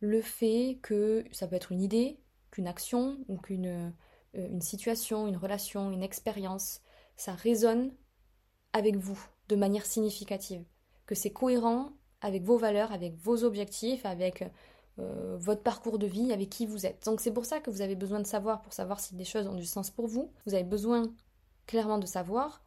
le 0.00 0.22
fait 0.22 0.78
que 0.82 1.24
ça 1.32 1.46
peut 1.46 1.56
être 1.56 1.72
une 1.72 1.82
idée, 1.82 2.18
qu'une 2.50 2.66
action 2.66 3.18
ou 3.28 3.36
qu'une 3.36 3.92
euh, 4.36 4.60
situation, 4.60 5.26
une 5.26 5.36
relation, 5.36 5.90
une 5.90 6.02
expérience, 6.02 6.80
ça 7.16 7.32
résonne 7.34 7.92
avec 8.72 8.96
vous 8.96 9.18
de 9.48 9.56
manière 9.56 9.84
significative, 9.84 10.64
que 11.06 11.14
c'est 11.14 11.30
cohérent 11.30 11.92
avec 12.20 12.42
vos 12.44 12.56
valeurs, 12.56 12.92
avec 12.92 13.14
vos 13.16 13.44
objectifs, 13.44 14.04
avec 14.06 14.44
euh, 14.98 15.36
votre 15.38 15.62
parcours 15.62 15.98
de 15.98 16.06
vie, 16.06 16.32
avec 16.32 16.50
qui 16.50 16.66
vous 16.66 16.86
êtes. 16.86 17.04
Donc 17.04 17.20
c'est 17.20 17.32
pour 17.32 17.44
ça 17.44 17.60
que 17.60 17.70
vous 17.70 17.80
avez 17.80 17.96
besoin 17.96 18.20
de 18.20 18.26
savoir, 18.26 18.62
pour 18.62 18.72
savoir 18.72 19.00
si 19.00 19.14
des 19.14 19.24
choses 19.24 19.46
ont 19.46 19.54
du 19.54 19.66
sens 19.66 19.90
pour 19.90 20.06
vous. 20.06 20.32
Vous 20.46 20.54
avez 20.54 20.64
besoin 20.64 21.12
clairement 21.70 21.98
de 21.98 22.06
savoir, 22.06 22.62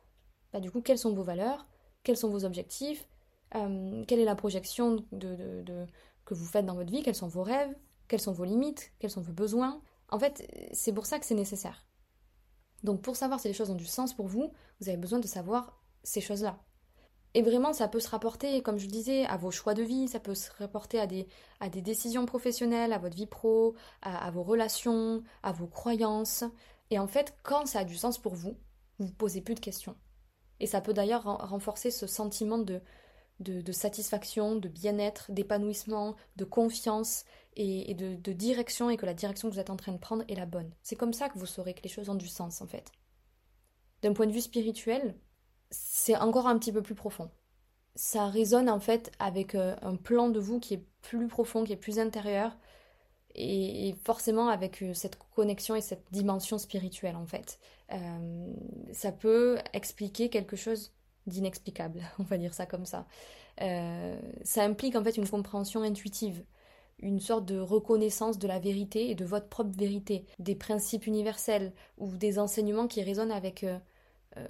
bah, 0.53 0.61
du 0.61 0.71
coup, 0.71 0.81
quelles 0.81 0.97
sont 0.97 1.13
vos 1.13 1.23
valeurs, 1.23 1.67
quels 2.03 2.15
sont 2.15 2.29
vos 2.29 2.45
objectifs, 2.45 3.05
euh, 3.55 4.05
quelle 4.07 4.19
est 4.19 4.25
la 4.25 4.35
projection 4.35 5.05
de, 5.11 5.85
que 6.25 6.33
vous 6.33 6.45
faites 6.45 6.65
dans 6.65 6.75
votre 6.75 6.89
vie, 6.89 7.03
quels 7.03 7.13
sont 7.13 7.27
vos 7.27 7.43
rêves, 7.43 7.75
quelles 8.07 8.21
sont 8.21 8.31
vos 8.31 8.45
limites, 8.45 8.93
quels 8.99 9.09
sont 9.09 9.21
vos 9.21 9.33
besoins. 9.33 9.81
En 10.09 10.19
fait, 10.19 10.47
c'est 10.71 10.93
pour 10.93 11.05
ça 11.05 11.19
que 11.19 11.25
c'est 11.25 11.35
nécessaire. 11.35 11.85
Donc 12.83 13.01
pour 13.01 13.17
savoir 13.17 13.41
si 13.41 13.49
les 13.49 13.53
choses 13.53 13.69
ont 13.69 13.75
du 13.75 13.85
sens 13.85 14.13
pour 14.13 14.27
vous, 14.27 14.53
vous 14.79 14.87
avez 14.87 14.97
besoin 14.97 15.19
de 15.19 15.27
savoir 15.27 15.81
ces 16.03 16.21
choses-là. 16.21 16.59
Et 17.33 17.41
vraiment, 17.41 17.73
ça 17.73 17.89
peut 17.89 17.99
se 17.99 18.09
rapporter, 18.09 18.61
comme 18.61 18.77
je 18.77 18.87
disais, 18.87 19.25
à 19.25 19.35
vos 19.35 19.51
choix 19.51 19.73
de 19.73 19.83
vie, 19.83 20.07
ça 20.07 20.19
peut 20.19 20.35
se 20.35 20.49
rapporter 20.59 20.99
à 20.99 21.07
des, 21.07 21.27
à 21.59 21.67
des 21.67 21.81
décisions 21.81 22.25
professionnelles, 22.25 22.93
à 22.93 22.99
votre 22.99 23.15
vie 23.15 23.25
pro, 23.25 23.75
à, 24.01 24.29
vos 24.31 24.43
relations, 24.43 25.23
à 25.41 25.51
vos 25.51 25.67
croyances. 25.67 26.45
Et 26.89 26.99
en 26.99 27.07
fait, 27.07 27.35
quand 27.43 27.65
ça 27.65 27.79
a 27.79 27.83
du 27.85 27.95
sens 27.95 28.17
pour 28.17 28.35
vous, 28.35 28.55
vous 28.99 29.07
vous 29.07 29.13
posez 29.13 29.41
plus 29.41 29.55
de 29.55 29.59
questions. 29.59 29.95
Et 30.59 30.67
ça 30.67 30.81
peut 30.81 30.93
d'ailleurs 30.93 31.23
renforcer 31.23 31.91
ce 31.91 32.07
sentiment 32.07 32.57
de, 32.57 32.81
de, 33.39 33.71
satisfaction, 33.71 34.55
de 34.55 34.69
bien-être, 34.69 35.31
d'épanouissement, 35.31 36.15
de 36.35 36.45
confiance 36.45 37.25
et, 37.55 37.93
de, 37.93 38.15
de 38.15 38.33
direction, 38.33 38.89
et 38.89 38.97
que 38.97 39.05
la 39.05 39.13
direction 39.13 39.49
que 39.49 39.53
vous 39.55 39.59
êtes 39.59 39.69
en 39.69 39.75
train 39.75 39.91
de 39.91 39.97
prendre 39.97 40.23
est 40.27 40.35
la 40.35 40.45
bonne. 40.45 40.71
C'est 40.81 40.95
comme 40.95 41.13
ça 41.13 41.29
que 41.29 41.37
vous 41.37 41.45
saurez 41.45 41.73
que 41.73 41.83
les 41.83 41.89
choses 41.89 42.09
ont 42.09 42.15
du 42.15 42.27
sens, 42.27 42.61
en 42.61 42.67
fait. 42.67 42.91
D'un 44.01 44.13
point 44.13 44.27
de 44.27 44.31
vue 44.31 44.41
spirituel, 44.41 45.15
c'est 45.69 46.15
encore 46.17 46.47
un 46.47 46.57
petit 46.57 46.71
peu 46.71 46.81
plus 46.81 46.95
profond. 46.95 47.29
Ça 47.95 48.27
résonne 48.27 48.69
en 48.69 48.79
fait 48.79 49.11
avec 49.19 49.53
euh, 49.55 49.75
un 49.81 49.95
plan 49.95 50.29
de 50.29 50.39
vous 50.39 50.59
qui 50.59 50.73
est 50.73 50.85
plus 51.01 51.27
profond, 51.27 51.63
qui 51.63 51.73
est 51.73 51.77
plus 51.77 51.99
intérieur, 51.99 52.57
et, 53.35 53.95
forcément 54.03 54.49
avec 54.49 54.81
euh, 54.81 54.93
cette 54.93 55.17
connexion 55.35 55.75
et 55.75 55.81
cette 55.81 56.05
dimension 56.11 56.57
spirituelle 56.57 57.15
en 57.15 57.25
fait. 57.25 57.59
Euh, 57.91 58.53
ça 58.91 59.11
peut 59.11 59.57
expliquer 59.73 60.29
quelque 60.29 60.55
chose 60.55 60.93
d'inexplicable, 61.27 62.01
on 62.19 62.23
va 62.23 62.37
dire 62.37 62.53
ça 62.53 62.65
comme 62.65 62.85
ça. 62.85 63.05
ça 63.57 64.63
implique 64.63 64.95
en 64.95 65.03
fait 65.03 65.17
une 65.17 65.27
compréhension 65.27 65.83
intuitive, 65.83 66.43
une 66.99 67.19
sorte 67.19 67.45
de 67.45 67.59
reconnaissance 67.59 68.39
de 68.39 68.47
la 68.47 68.59
vérité 68.59 69.09
et 69.09 69.15
de 69.15 69.25
votre 69.25 69.47
propre 69.47 69.77
vérité, 69.77 70.25
des 70.39 70.55
principes 70.55 71.07
universels 71.07 71.73
ou 71.97 72.15
des 72.15 72.39
enseignements 72.39 72.87
qui 72.87 73.03
résonnent 73.03 73.31
avec 73.31 73.65
euh, 74.37 74.47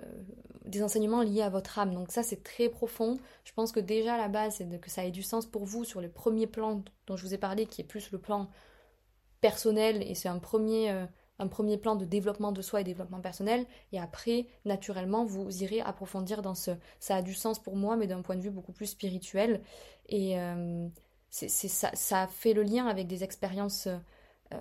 des 0.65 0.81
enseignements 0.81 1.21
liés 1.23 1.41
à 1.41 1.49
votre 1.49 1.77
âme. 1.77 1.93
Donc 1.93 2.09
ça, 2.09 2.23
c'est 2.23 2.41
très 2.41 2.69
profond. 2.69 3.17
Je 3.43 3.51
pense 3.51 3.73
que 3.73 3.81
déjà, 3.81 4.17
la 4.17 4.29
base, 4.29 4.55
c'est 4.55 4.79
que 4.79 4.89
ça 4.89 5.05
ait 5.05 5.11
du 5.11 5.23
sens 5.23 5.45
pour 5.45 5.65
vous 5.65 5.83
sur 5.83 5.99
le 5.99 6.09
premier 6.09 6.47
plan 6.47 6.81
dont 7.05 7.17
je 7.17 7.25
vous 7.25 7.33
ai 7.33 7.37
parlé, 7.37 7.65
qui 7.65 7.81
est 7.81 7.85
plus 7.85 8.11
le 8.11 8.17
plan 8.17 8.49
personnel, 9.43 10.01
et 10.09 10.15
c'est 10.15 10.29
un 10.29 10.39
premier, 10.39 10.89
euh, 10.89 11.05
un 11.37 11.47
premier 11.47 11.77
plan 11.77 11.95
de 11.95 12.05
développement 12.05 12.53
de 12.53 12.61
soi 12.61 12.81
et 12.81 12.83
développement 12.83 13.21
personnel. 13.21 13.65
Et 13.91 13.99
après, 13.99 14.47
naturellement, 14.65 15.25
vous 15.25 15.63
irez 15.63 15.81
approfondir 15.81 16.41
dans 16.41 16.55
ce... 16.55 16.71
Ça 16.99 17.17
a 17.17 17.21
du 17.21 17.33
sens 17.33 17.59
pour 17.59 17.75
moi, 17.75 17.97
mais 17.97 18.07
d'un 18.07 18.21
point 18.21 18.37
de 18.37 18.41
vue 18.41 18.51
beaucoup 18.51 18.71
plus 18.71 18.87
spirituel. 18.87 19.61
Et 20.07 20.39
euh, 20.39 20.87
c'est, 21.29 21.49
ça, 21.49 21.91
ça 21.93 22.27
fait 22.27 22.53
le 22.53 22.63
lien 22.63 22.87
avec 22.87 23.07
des 23.07 23.23
expériences 23.23 23.87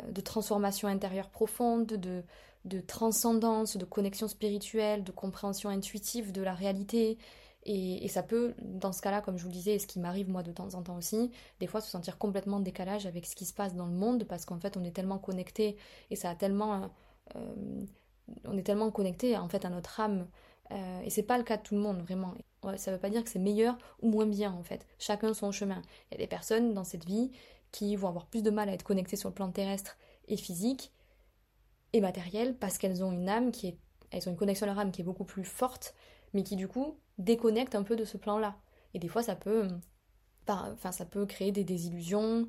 de 0.08 0.20
transformation 0.22 0.88
intérieure 0.88 1.28
profonde, 1.28 1.86
de 1.86 2.24
de 2.64 2.80
transcendance, 2.80 3.76
de 3.76 3.84
connexion 3.84 4.28
spirituelle, 4.28 5.02
de 5.04 5.12
compréhension 5.12 5.68
intuitive 5.68 6.32
de 6.32 6.42
la 6.42 6.54
réalité. 6.54 7.18
Et, 7.64 8.08
ça 8.08 8.22
peut, 8.22 8.54
dans 8.60 8.92
ce 8.92 9.00
cas-là, 9.02 9.20
comme 9.20 9.38
je 9.38 9.44
vous 9.44 9.48
le 9.48 9.54
disais, 9.54 9.74
et 9.74 9.78
ce 9.78 9.86
qui 9.86 10.00
m'arrive 10.00 10.28
moi 10.28 10.42
de 10.42 10.50
temps 10.50 10.74
en 10.74 10.82
temps 10.82 10.96
aussi, 10.96 11.30
des 11.60 11.66
fois 11.66 11.80
se 11.80 11.90
sentir 11.90 12.18
complètement 12.18 12.56
en 12.56 12.60
décalage 12.60 13.06
avec 13.06 13.24
ce 13.24 13.36
qui 13.36 13.44
se 13.44 13.54
passe 13.54 13.74
dans 13.74 13.86
le 13.86 13.92
monde, 13.92 14.24
parce 14.24 14.44
qu'en 14.44 14.58
fait 14.58 14.76
on 14.76 14.82
est 14.82 14.90
tellement 14.90 15.18
connecté 15.18 15.76
et 16.10 16.16
ça 16.16 16.30
a 16.30 16.34
tellement, 16.34 16.90
euh, 17.36 17.84
on 18.44 18.58
est 18.58 18.64
tellement 18.64 18.90
connecté 18.90 19.36
en 19.36 19.48
fait 19.48 19.64
à 19.64 19.70
notre 19.70 20.00
âme. 20.00 20.26
Euh, 20.72 21.00
et 21.02 21.10
c'est 21.10 21.22
pas 21.22 21.38
le 21.38 21.44
cas 21.44 21.56
de 21.56 21.62
tout 21.62 21.74
le 21.74 21.80
monde 21.80 22.02
vraiment. 22.02 22.34
ça 22.76 22.90
veut 22.90 22.98
pas 22.98 23.10
dire 23.10 23.22
que 23.22 23.30
c'est 23.30 23.38
meilleur 23.38 23.78
ou 24.00 24.10
moins 24.10 24.26
bien 24.26 24.52
en 24.52 24.64
fait. 24.64 24.86
Chacun 24.98 25.32
son 25.32 25.52
chemin. 25.52 25.82
Il 26.10 26.14
y 26.14 26.16
a 26.16 26.18
des 26.18 26.26
personnes 26.26 26.74
dans 26.74 26.84
cette 26.84 27.04
vie 27.04 27.30
qui 27.70 27.94
vont 27.94 28.08
avoir 28.08 28.26
plus 28.26 28.42
de 28.42 28.50
mal 28.50 28.68
à 28.68 28.72
être 28.72 28.82
connectées 28.82 29.16
sur 29.16 29.28
le 29.28 29.34
plan 29.34 29.50
terrestre 29.50 29.96
et 30.28 30.36
physique, 30.36 30.92
et 31.92 32.00
matérielles 32.00 32.56
parce 32.56 32.78
qu'elles 32.78 33.04
ont 33.04 33.12
une 33.12 33.28
âme 33.28 33.52
qui 33.52 33.68
est. 33.68 33.78
Elles 34.10 34.28
ont 34.28 34.32
une 34.32 34.36
connexion 34.36 34.64
à 34.64 34.70
leur 34.70 34.78
âme 34.78 34.92
qui 34.92 35.00
est 35.00 35.04
beaucoup 35.04 35.24
plus 35.24 35.44
forte, 35.44 35.94
mais 36.32 36.42
qui 36.42 36.56
du 36.56 36.68
coup 36.68 36.98
déconnecte 37.18 37.74
un 37.74 37.82
peu 37.82 37.96
de 37.96 38.04
ce 38.04 38.16
plan-là. 38.16 38.56
Et 38.94 38.98
des 38.98 39.08
fois, 39.08 39.22
ça 39.22 39.36
peut, 39.36 39.68
enfin, 40.48 40.92
ça 40.92 41.04
peut 41.04 41.26
créer 41.26 41.52
des 41.52 41.64
désillusions, 41.64 42.48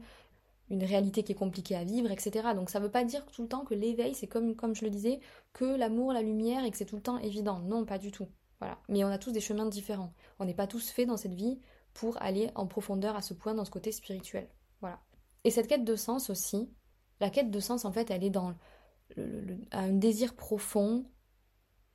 une 0.69 0.83
réalité 0.83 1.23
qui 1.23 1.31
est 1.31 1.35
compliquée 1.35 1.75
à 1.75 1.83
vivre, 1.83 2.11
etc. 2.11 2.49
Donc 2.55 2.69
ça 2.69 2.79
ne 2.79 2.85
veut 2.85 2.91
pas 2.91 3.03
dire 3.03 3.25
tout 3.27 3.43
le 3.43 3.47
temps 3.47 3.65
que 3.65 3.73
l'éveil, 3.73 4.15
c'est 4.15 4.27
comme, 4.27 4.55
comme 4.55 4.75
je 4.75 4.83
le 4.83 4.89
disais, 4.89 5.19
que 5.53 5.65
l'amour, 5.65 6.13
la 6.13 6.21
lumière 6.21 6.65
et 6.65 6.71
que 6.71 6.77
c'est 6.77 6.85
tout 6.85 6.95
le 6.95 7.01
temps 7.01 7.17
évident. 7.19 7.59
Non, 7.59 7.85
pas 7.85 7.97
du 7.97 8.11
tout. 8.11 8.27
Voilà. 8.59 8.79
Mais 8.87 9.03
on 9.03 9.09
a 9.09 9.17
tous 9.17 9.31
des 9.31 9.41
chemins 9.41 9.65
différents. 9.65 10.13
On 10.39 10.45
n'est 10.45 10.53
pas 10.53 10.67
tous 10.67 10.89
faits 10.89 11.07
dans 11.07 11.17
cette 11.17 11.33
vie 11.33 11.59
pour 11.93 12.21
aller 12.21 12.49
en 12.55 12.65
profondeur 12.65 13.15
à 13.15 13.21
ce 13.21 13.33
point 13.33 13.53
dans 13.53 13.65
ce 13.65 13.71
côté 13.71 13.91
spirituel. 13.91 14.49
Voilà. 14.81 14.99
Et 15.43 15.51
cette 15.51 15.67
quête 15.67 15.83
de 15.83 15.95
sens 15.95 16.29
aussi, 16.29 16.69
la 17.19 17.29
quête 17.29 17.51
de 17.51 17.59
sens 17.59 17.85
en 17.85 17.91
fait, 17.91 18.09
elle 18.09 18.23
est 18.23 18.29
dans 18.29 18.55
un 19.71 19.89
désir 19.89 20.35
profond 20.35 21.05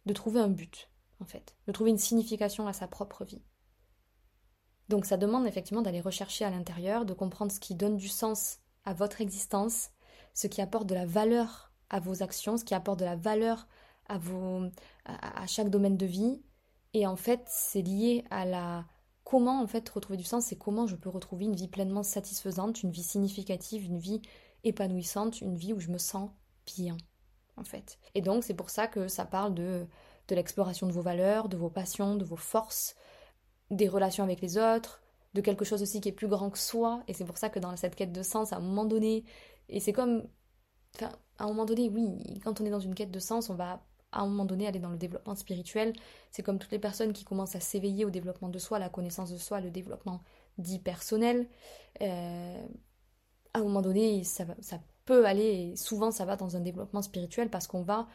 de 0.07 0.13
trouver 0.13 0.41
un 0.41 0.49
but, 0.49 0.91
en 1.21 1.25
fait, 1.25 1.57
de 1.67 1.73
trouver 1.73 1.91
une 1.91 1.99
signification 1.99 2.67
à 2.67 2.73
sa 2.73 2.87
propre 2.87 3.25
vie. 3.25 3.43
Donc 4.89 5.05
ça 5.05 5.17
demande 5.17 5.47
effectivement 5.47 5.83
d'aller 5.83 6.01
rechercher 6.01 6.45
à 6.45 6.51
l'intérieur, 6.51 7.05
de 7.05 7.13
comprendre 7.13 7.53
ce 7.53 7.61
qui 7.61 7.75
donne 7.75 7.97
du 7.97 8.09
sens 8.09 8.59
à 8.85 8.95
votre 8.95 9.21
existence, 9.21 9.91
ce 10.35 10.47
qui 10.47 10.63
apporte 10.63 10.87
de 10.87 10.95
la 10.95 11.05
valeur 11.05 11.73
à 11.91 12.01
vos 12.01 12.23
actions, 12.23 12.57
ce 12.57 12.65
qui 12.65 12.75
apporte 12.75 13.01
de 13.01 13.05
la 13.05 13.17
valeur 13.17 13.69
à, 14.07 15.47
chaque 15.47 15.69
domaine 15.69 15.97
de 15.97 16.07
vie. 16.07 16.43
Et 16.95 17.07
en 17.07 17.17
fait, 17.17 17.43
c'est 17.47 17.83
lié 17.83 18.25
à 18.31 18.47
la 18.47 18.87
comment 19.25 19.61
en 19.61 19.67
fait 19.67 19.87
retrouver 19.91 20.17
du 20.17 20.25
sens, 20.25 20.47
c'est 20.47 20.57
comment 20.57 20.87
je 20.87 20.97
peux 20.97 21.11
retrouver 21.11 21.45
une 21.45 21.55
vie 21.55 21.69
pleinement 21.69 22.03
satisfaisante, 22.03 22.83
une 22.83 22.91
vie 22.91 23.03
significative, 23.03 23.85
une 23.85 23.99
vie 23.99 24.23
épanouissante, 24.65 25.43
une 25.43 25.55
vie 25.55 25.75
où 25.75 25.81
je 25.81 25.91
me 25.91 25.99
sens 25.99 26.31
bien 26.65 26.97
en 27.59 27.65
fait. 27.65 27.99
Et 28.15 28.23
donc 28.23 28.43
c'est 28.43 28.55
pour 28.55 28.71
ça 28.71 28.87
que 28.87 29.07
ça 29.07 29.27
parle 29.27 29.53
de, 29.53 29.87
de 30.29 30.35
l'exploration 30.35 30.87
de 30.87 30.93
vos 30.93 31.03
valeurs, 31.03 31.49
de 31.49 31.57
vos 31.57 31.71
passions, 31.71 32.15
de 32.17 32.25
vos 32.25 32.37
forces, 32.37 32.95
des 33.71 33.89
relations 33.89 34.25
avec 34.25 34.41
les 34.41 34.59
autres, 34.59 35.03
de 35.35 35.41
quelque 35.41 35.65
chose 35.65 35.83
aussi 35.83 36.01
qui 36.01 36.09
est 36.09 36.13
plus 36.13 36.29
grand 36.29 36.51
que 36.51 36.59
soi. 36.59 37.03
Et 37.09 37.15
c'est 37.15 37.25
pour 37.25 37.39
ça 37.39 37.49
que 37.51 37.59
dans 37.59 37.75
cette 37.77 37.97
quête 37.97 38.13
de 38.13 38.23
sens, 38.23 38.53
à 38.53 38.57
un 38.57 38.61
moment 38.61 38.85
donné, 38.85 39.25
et 39.69 39.81
c'est 39.81 39.93
comme. 39.93 40.29
Enfin, 40.95 41.13
à 41.39 41.45
un 41.45 41.49
moment 41.49 41.65
donné, 41.65 41.89
oui, 41.89 42.41
quand 42.43 42.61
on 42.61 42.65
est 42.65 42.71
dans 42.71 42.81
une 42.81 42.95
quête 42.95 43.11
de 43.11 43.19
sens, 43.19 43.51
on 43.51 43.55
va 43.55 43.85
à 44.11 44.23
un 44.23 44.27
moment 44.27 44.47
donné 44.47 44.67
aller 44.67 44.79
dans 44.79 44.91
le 44.91 44.97
développement 44.97 45.35
spirituel. 45.35 45.93
C'est 46.31 46.43
comme 46.43 46.59
toutes 46.59 46.73
les 46.73 46.79
personnes 46.79 47.13
qui 47.13 47.25
commencent 47.25 47.57
à 47.57 47.61
s'éveiller 47.61 48.05
au 48.05 48.11
développement 48.11 48.49
de 48.49 48.59
soi, 48.59 48.79
la 48.79 48.89
connaissance 48.89 49.31
de 49.31 49.37
soi, 49.37 49.61
le 49.61 49.71
développement 49.71 50.23
dit 50.57 50.79
personnel. 50.79 51.49
Euh, 52.01 52.67
à 53.55 53.59
un 53.59 53.63
moment 53.63 53.83
donné, 53.83 54.25
ça, 54.25 54.45
ça 54.61 54.81
peut 55.05 55.27
aller, 55.27 55.73
et 55.73 55.77
souvent 55.77 56.11
ça 56.11 56.25
va 56.25 56.37
dans 56.37 56.57
un 56.57 56.61
développement 56.61 57.03
spirituel 57.03 57.51
parce 57.51 57.67
qu'on 57.67 57.83
va 57.83 58.09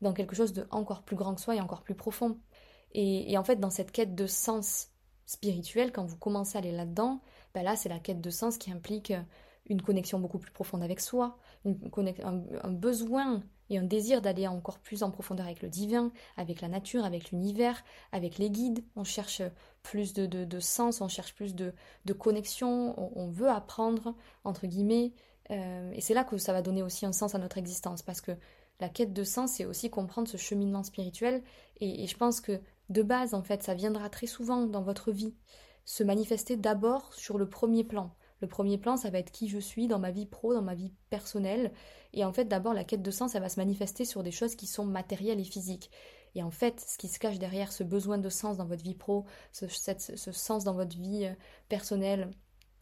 dans 0.00 0.12
quelque 0.12 0.34
chose 0.34 0.52
de 0.52 0.66
encore 0.70 1.02
plus 1.02 1.16
grand 1.16 1.34
que 1.34 1.40
soi 1.40 1.56
et 1.56 1.60
encore 1.60 1.82
plus 1.82 1.94
profond. 1.94 2.38
Et, 2.92 3.38
en 3.38 3.44
fait, 3.44 3.56
dans 3.56 3.70
cette 3.70 3.92
quête 3.92 4.14
de 4.14 4.26
sens 4.26 4.88
spirituel, 5.26 5.92
quand 5.92 6.04
vous 6.04 6.16
commencez 6.16 6.56
à 6.56 6.60
aller 6.60 6.72
là-dedans, 6.72 7.20
ben 7.54 7.62
là, 7.62 7.76
c'est 7.76 7.88
la 7.88 8.00
quête 8.00 8.20
de 8.20 8.30
sens 8.30 8.58
qui 8.58 8.72
implique 8.72 9.12
une 9.66 9.80
connexion 9.80 10.18
beaucoup 10.18 10.38
plus 10.38 10.50
profonde 10.50 10.82
avec 10.82 10.98
soi, 10.98 11.38
une 11.64 11.78
un, 12.24 12.70
besoin 12.70 13.42
et 13.68 13.78
un 13.78 13.84
désir 13.84 14.20
d'aller 14.20 14.48
encore 14.48 14.80
plus 14.80 15.04
en 15.04 15.12
profondeur 15.12 15.46
avec 15.46 15.62
le 15.62 15.68
divin, 15.68 16.10
avec 16.36 16.60
la 16.60 16.66
nature, 16.66 17.04
avec 17.04 17.30
l'univers, 17.30 17.84
avec 18.10 18.38
les 18.38 18.50
guides. 18.50 18.82
On 18.96 19.04
cherche 19.04 19.42
plus 19.84 20.12
de, 20.12 20.60
sens, 20.60 21.00
on 21.00 21.08
cherche 21.08 21.34
plus 21.34 21.54
de, 21.54 21.72
connexion, 22.12 22.94
on, 23.16 23.28
veut 23.28 23.48
apprendre, 23.48 24.16
entre 24.42 24.66
guillemets. 24.66 25.12
Euh, 25.50 25.92
et 25.92 26.00
c'est 26.00 26.14
là 26.14 26.24
que 26.24 26.38
ça 26.38 26.52
va 26.52 26.62
donner 26.62 26.82
aussi 26.82 27.06
un 27.06 27.12
sens 27.12 27.36
à 27.36 27.38
notre 27.38 27.58
existence, 27.58 28.02
parce 28.02 28.20
que 28.20 28.32
la 28.80 28.88
quête 28.88 29.12
de 29.12 29.24
sens, 29.24 29.52
c'est 29.52 29.64
aussi 29.64 29.90
comprendre 29.90 30.28
ce 30.28 30.36
cheminement 30.36 30.82
spirituel. 30.82 31.42
et 31.80 32.06
je 32.06 32.16
pense 32.16 32.40
que 32.40 32.60
de 32.90 33.02
base, 33.02 33.34
en 33.34 33.42
fait, 33.42 33.62
ça 33.62 33.74
viendra 33.74 34.10
très 34.10 34.26
souvent 34.26 34.66
dans 34.66 34.82
votre 34.82 35.12
vie, 35.12 35.34
se 35.84 36.02
manifester 36.02 36.56
d'abord 36.56 37.14
sur 37.14 37.38
le 37.38 37.48
premier 37.48 37.84
plan. 37.84 38.14
Le 38.40 38.48
premier 38.48 38.78
plan, 38.78 38.96
ça 38.96 39.10
va 39.10 39.18
être 39.18 39.30
qui 39.30 39.48
je 39.48 39.58
suis 39.58 39.86
dans 39.86 39.98
ma 39.98 40.10
vie 40.10 40.26
pro, 40.26 40.54
dans 40.54 40.62
ma 40.62 40.74
vie 40.74 40.92
personnelle. 41.10 41.72
Et 42.12 42.24
en 42.24 42.32
fait, 42.32 42.46
d'abord, 42.46 42.74
la 42.74 42.84
quête 42.84 43.02
de 43.02 43.10
sens, 43.10 43.32
ça 43.32 43.40
va 43.40 43.48
se 43.48 43.60
manifester 43.60 44.04
sur 44.04 44.22
des 44.22 44.32
choses 44.32 44.56
qui 44.56 44.66
sont 44.66 44.84
matérielles 44.84 45.40
et 45.40 45.44
physiques. 45.44 45.90
Et 46.34 46.42
en 46.42 46.50
fait, 46.50 46.80
ce 46.80 46.96
qui 46.96 47.08
se 47.08 47.18
cache 47.18 47.38
derrière 47.38 47.72
ce 47.72 47.84
besoin 47.84 48.18
de 48.18 48.28
sens 48.28 48.56
dans 48.56 48.64
votre 48.64 48.82
vie 48.82 48.94
pro, 48.94 49.26
ce, 49.52 49.66
sens 49.68 50.64
dans 50.64 50.74
votre 50.74 50.96
vie 50.96 51.26
euh, 51.26 51.34
personnelle, 51.68 52.30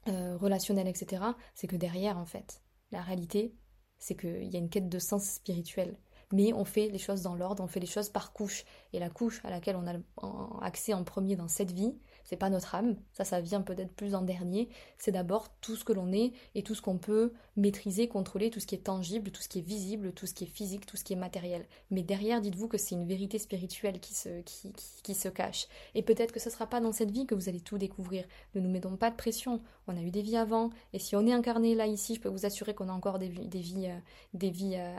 euh, 0.09 0.37
relationnelle, 0.37 0.89
etc., 0.89 1.23
c'est 1.55 1.67
que 1.67 1.77
derrière, 1.77 2.19
en 2.19 2.27
fait, 2.27 2.63
la 2.93 3.03
réalité, 3.03 3.55
c'est 3.99 4.17
qu'il 4.17 4.53
y 4.53 4.57
a 4.57 4.59
une 4.59 4.71
quête 4.71 4.89
de 4.89 4.99
sens 4.99 5.25
spirituel 5.25 5.97
mais 6.33 6.53
on 6.53 6.65
fait 6.65 6.89
les 6.89 6.99
choses 6.99 7.23
dans 7.23 7.35
l'ordre, 7.35 7.63
on 7.63 7.67
fait 7.67 7.81
les 7.81 7.87
choses 7.87 8.11
par 8.11 8.33
couche. 8.33 8.65
Et 8.93 8.99
la 8.99 9.11
couche 9.11 9.41
à 9.45 9.51
laquelle 9.51 9.77
on 9.77 9.87
a 9.87 10.65
accès 10.65 10.93
en 10.93 11.05
premier 11.05 11.37
dans 11.37 11.49
cette 11.49 11.73
vie, 11.73 11.95
c'est 12.29 12.37
pas 12.37 12.51
notre 12.51 12.75
âme, 12.75 12.97
ça, 13.15 13.25
ça 13.25 13.41
vient 13.41 13.63
peut-être 13.63 13.91
plus 13.91 14.15
en 14.15 14.21
dernier. 14.21 14.69
C'est 14.99 15.13
d'abord 15.13 15.49
tout 15.63 15.77
ce 15.77 15.85
que 15.85 15.95
l'on 15.95 16.13
est 16.13 16.33
et 16.55 16.63
tout 16.63 16.75
ce 16.75 16.83
qu'on 16.83 16.99
peut 16.99 17.33
maîtriser, 17.57 18.07
contrôler, 18.07 18.51
tout 18.51 18.61
ce 18.61 18.67
qui 18.67 18.75
est 18.75 18.85
tangible, 18.85 19.31
tout 19.31 19.41
ce 19.41 19.49
qui 19.49 19.61
est 19.61 19.63
visible, 19.63 20.13
tout 20.13 20.27
ce 20.27 20.35
qui 20.35 20.45
est 20.45 20.49
physique, 20.49 20.85
tout 20.85 20.99
ce 20.99 21.05
qui 21.05 21.15
est 21.15 21.17
matériel. 21.17 21.65
Mais 21.91 22.03
derrière, 22.03 22.43
dites-vous 22.43 22.69
que 22.69 22.77
c'est 22.77 22.95
une 22.95 23.07
vérité 23.07 23.39
spirituelle 23.39 23.99
qui 23.99 24.13
se, 24.13 24.43
qui, 24.43 24.75
qui, 25.03 25.15
se 25.15 25.31
cache. 25.31 25.69
Et 25.95 26.03
peut-être 26.03 26.33
que 26.33 26.39
ce 26.39 26.51
sera 26.51 26.67
pas 26.67 26.81
dans 26.81 26.93
cette 26.93 27.11
vie 27.11 27.25
que 27.25 27.35
vous 27.35 27.49
allez 27.49 27.61
tout 27.61 27.79
découvrir. 27.79 28.27
Ne 28.55 28.61
nous 28.61 28.69
mettons 28.69 28.95
pas 28.99 29.11
de 29.11 29.17
pression. 29.17 29.63
On 29.87 29.97
a 29.97 30.03
eu 30.03 30.11
des 30.11 30.21
vies 30.21 30.37
avant, 30.37 30.69
et 30.93 30.99
si 30.99 31.17
on 31.17 31.27
est 31.27 31.33
incarné 31.33 31.75
là 31.75 31.87
ici, 31.87 32.15
je 32.15 32.21
peux 32.21 32.29
vous 32.29 32.45
assurer 32.45 32.75
qu'on 32.75 32.91
a 32.91 32.93
encore 32.93 33.19
des, 33.19 33.31
des 33.31 33.61
vies, 33.61 33.87
euh, 33.87 33.99
des 34.35 34.51
vies 34.51 34.77
euh, 34.77 34.95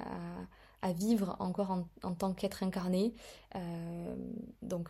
à 0.81 0.93
vivre 0.93 1.35
encore 1.39 1.71
en, 2.03 2.13
tant 2.13 2.33
qu'être 2.33 2.63
incarné. 2.63 3.13
Euh, 3.55 4.15
donc, 4.61 4.89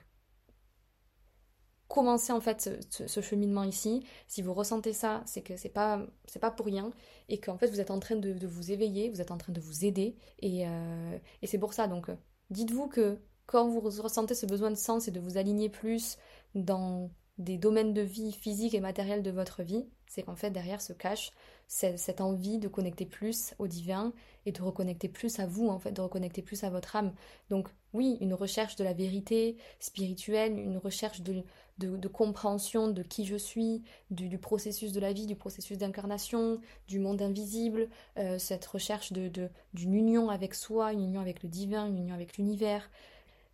commencez 1.89 2.32
en 2.32 2.39
fait 2.39 2.69
ce, 2.89 3.19
cheminement 3.19 3.63
ici. 3.63 4.06
Si 4.28 4.41
vous 4.41 4.54
ressentez 4.54 4.93
ça, 4.93 5.21
c'est 5.25 5.41
que 5.41 5.58
c'est 5.58 5.69
pas 5.69 6.06
c'est 6.25 6.39
pas 6.39 6.52
pour 6.52 6.67
rien 6.67 6.91
et 7.28 7.39
qu'en 7.39 7.58
fait 7.58 7.67
vous 7.67 7.82
êtes 7.82 7.91
en 7.91 7.99
train 7.99 8.15
de, 8.15 8.47
vous 8.47 8.71
éveiller, 8.71 9.10
vous 9.10 9.19
êtes 9.19 9.32
en 9.32 9.38
train 9.38 9.52
de 9.52 9.60
vous 9.60 9.84
aider 9.84 10.15
et, 10.39 10.65
euh, 10.67 11.17
et 11.41 11.47
c'est 11.47 11.58
pour 11.58 11.73
ça. 11.73 11.88
Donc, 11.88 12.10
dites-vous 12.52 12.88
que 12.88 13.19
quand 13.47 13.67
vous 13.67 13.82
ressentez 13.82 14.36
ce 14.36 14.45
besoin 14.45 14.69
de 14.69 14.75
sens 14.75 15.08
et 15.08 15.12
de 15.12 15.19
vous 15.19 15.38
aligner 15.38 15.69
plus 15.69 16.17
dans 16.56 17.12
des 17.39 17.58
domaines 17.58 17.93
de 17.93 18.02
vie 18.02 18.32
physiques 18.32 18.75
et 18.75 18.82
matériels 18.82 19.23
de 19.23 19.32
votre 19.32 19.63
vie, 19.63 19.86
c'est 20.08 20.23
qu'en 20.23 20.36
fait 20.36 20.52
derrière 20.52 20.82
se 20.82 20.93
cache 20.93 21.32
cette 21.69 22.19
envie 22.19 22.58
de 22.58 22.67
connecter 22.67 23.06
plus 23.06 23.54
au 23.60 23.67
divin 23.67 24.12
et 24.47 24.52
de 24.52 24.62
reconnecter 24.62 25.08
plus 25.08 25.39
à 25.39 25.45
vous, 25.45 25.67
en 25.67 25.78
fait, 25.78 25.91
de 25.91 26.02
reconnecter 26.02 26.41
plus 26.41 26.63
à 26.63 26.71
votre 26.71 26.95
âme. 26.95 27.13
Donc 27.52 27.69
oui, 27.93 28.17
une 28.21 28.34
recherche 28.34 28.75
de 28.75 28.84
la 28.84 28.93
vérité 28.93 29.56
spirituelle, 29.80 30.58
une 30.58 30.78
recherche 30.78 31.21
de, 31.21 31.43
de, 31.79 32.07
compréhension 32.07 32.89
de 32.89 33.03
qui 33.03 33.25
je 33.25 33.35
suis, 33.35 33.83
du, 34.11 34.37
processus 34.37 34.91
de 34.91 34.99
la 34.99 35.13
vie, 35.13 35.25
du 35.25 35.35
processus 35.35 35.77
d'incarnation, 35.77 36.59
du 36.87 36.99
monde 36.99 37.21
invisible, 37.21 37.89
euh, 38.17 38.37
cette 38.37 38.65
recherche 38.65 39.13
d'une 39.13 39.29
de, 39.29 39.49
d'une 39.73 39.93
union 39.93 40.29
avec 40.29 40.53
soi, 40.55 40.93
une 40.93 41.03
union 41.03 41.21
avec 41.21 41.41
le 41.43 41.49
divin, 41.49 41.87
une 41.87 41.97
union 41.97 42.15
avec 42.15 42.37
l'univers, 42.37 42.89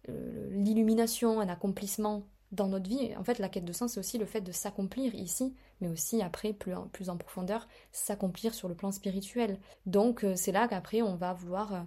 euh, 0.09 0.49
l'illumination, 0.51 1.39
un 1.39 1.49
accomplissement 1.49 2.23
dans 2.51 2.67
notre 2.67 2.89
vie. 2.89 3.15
En 3.17 3.23
fait, 3.23 3.39
la 3.39 3.49
quête 3.49 3.65
de 3.65 3.73
sens, 3.73 3.93
c'est 3.93 3.99
aussi 3.99 4.17
le 4.17 4.25
fait 4.25 4.41
de 4.41 4.51
s'accomplir 4.51 5.13
ici, 5.13 5.53
mais 5.81 5.87
aussi 5.87 6.21
après, 6.21 6.53
plus 6.53 6.73
en, 6.73 6.87
plus 6.87 7.09
en 7.09 7.17
profondeur, 7.17 7.67
s'accomplir 7.91 8.53
sur 8.53 8.67
le 8.67 8.75
plan 8.75 8.91
spirituel. 8.91 9.59
Donc, 9.85 10.23
euh, 10.23 10.35
c'est 10.35 10.51
là 10.51 10.67
qu'après, 10.67 11.01
on 11.01 11.15
va 11.15 11.33
vouloir 11.33 11.85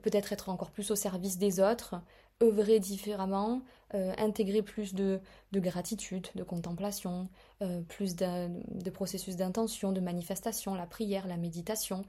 peut-être 0.00 0.32
être 0.32 0.48
encore 0.48 0.70
plus 0.70 0.92
au 0.92 0.94
service 0.94 1.38
des 1.38 1.58
autres, 1.58 1.96
œuvrer 2.42 2.78
différemment, 2.80 3.62
intégrer 3.92 4.62
plus 4.62 4.94
de, 4.94 5.20
gratitude, 5.52 6.28
de 6.34 6.44
contemplation, 6.44 7.28
plus 7.88 8.14
de 8.14 8.90
processus 8.90 9.36
d'intention, 9.36 9.92
de 9.92 10.00
manifestation, 10.00 10.74
la 10.74 10.86
prière, 10.86 11.26
la 11.26 11.36
méditation. 11.36 12.04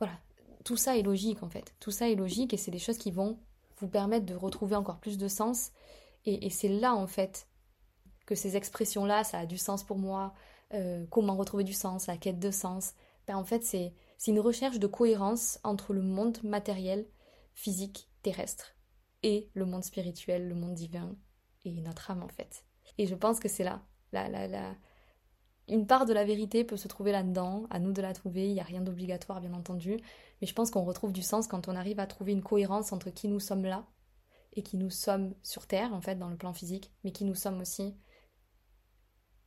Voilà, 0.00 0.18
tout 0.64 0.76
ça 0.76 0.98
est 0.98 1.02
logique 1.02 1.42
en 1.42 1.48
fait. 1.48 1.74
Tout 1.80 1.90
ça 1.90 2.10
est 2.10 2.14
logique 2.14 2.52
et 2.52 2.58
c'est 2.58 2.70
des 2.70 2.78
choses 2.78 2.98
qui 2.98 3.10
vont 3.10 3.38
vous 3.78 3.88
permettre 3.88 4.26
de 4.26 4.34
retrouver 4.34 4.76
encore 4.76 4.98
plus 4.98 5.16
de 5.16 5.28
sens 5.28 5.70
et, 6.26 6.50
c'est 6.50 6.68
là, 6.68 6.94
en 6.94 7.06
fait, 7.06 7.46
que 8.26 8.34
ces 8.34 8.56
expressions-là, 8.56 9.24
ça 9.24 9.38
a 9.38 9.46
du 9.46 9.56
sens 9.56 9.82
pour 9.82 9.98
moi. 9.98 10.34
Euh, 10.74 11.06
comment 11.10 11.34
retrouver 11.36 11.64
du 11.64 11.72
sens, 11.72 12.06
la 12.06 12.18
quête 12.18 12.38
de 12.38 12.50
sens. 12.50 12.92
Ben, 13.26 13.36
en 13.36 13.44
fait, 13.44 13.64
c'est 13.64 13.94
une 14.26 14.40
recherche 14.40 14.78
de 14.78 14.86
cohérence 14.86 15.58
entre 15.64 15.94
le 15.94 16.02
monde 16.02 16.38
matériel, 16.42 17.06
physique, 17.54 18.10
terrestre, 18.22 18.74
et 19.22 19.50
le 19.54 19.66
monde 19.66 19.84
spirituel, 19.84 20.48
le 20.48 20.54
monde 20.54 20.74
divin, 20.74 21.16
et 21.64 21.80
notre 21.80 22.10
âme, 22.10 22.22
en 22.22 22.28
fait. 22.28 22.64
Et 22.98 23.06
je 23.06 23.14
pense 23.14 23.40
que 23.40 23.48
c'est 23.48 23.64
là. 23.64 23.82
La, 24.12 24.28
la, 24.28 24.46
la... 24.48 24.76
Une 25.68 25.86
part 25.86 26.06
de 26.06 26.14
la 26.14 26.24
vérité 26.24 26.64
peut 26.64 26.76
se 26.76 26.88
trouver 26.88 27.12
là-dedans, 27.12 27.66
à 27.70 27.78
nous 27.78 27.92
de 27.92 28.00
la 28.00 28.14
trouver, 28.14 28.48
il 28.48 28.54
n'y 28.54 28.60
a 28.60 28.64
rien 28.64 28.80
d'obligatoire, 28.80 29.40
bien 29.40 29.52
entendu, 29.52 29.98
mais 30.40 30.46
je 30.46 30.54
pense 30.54 30.70
qu'on 30.70 30.84
retrouve 30.84 31.12
du 31.12 31.22
sens 31.22 31.46
quand 31.46 31.68
on 31.68 31.76
arrive 31.76 32.00
à 32.00 32.06
trouver 32.06 32.32
une 32.32 32.42
cohérence 32.42 32.92
entre 32.92 33.10
qui 33.10 33.28
nous 33.28 33.40
sommes 33.40 33.64
là 33.64 33.86
et 34.54 34.62
qui 34.62 34.78
nous 34.78 34.90
sommes 34.90 35.34
sur 35.42 35.66
Terre, 35.66 35.92
en 35.92 36.00
fait, 36.00 36.16
dans 36.16 36.30
le 36.30 36.36
plan 36.36 36.54
physique, 36.54 36.90
mais 37.04 37.12
qui 37.12 37.24
nous 37.24 37.34
sommes 37.34 37.60
aussi 37.60 37.94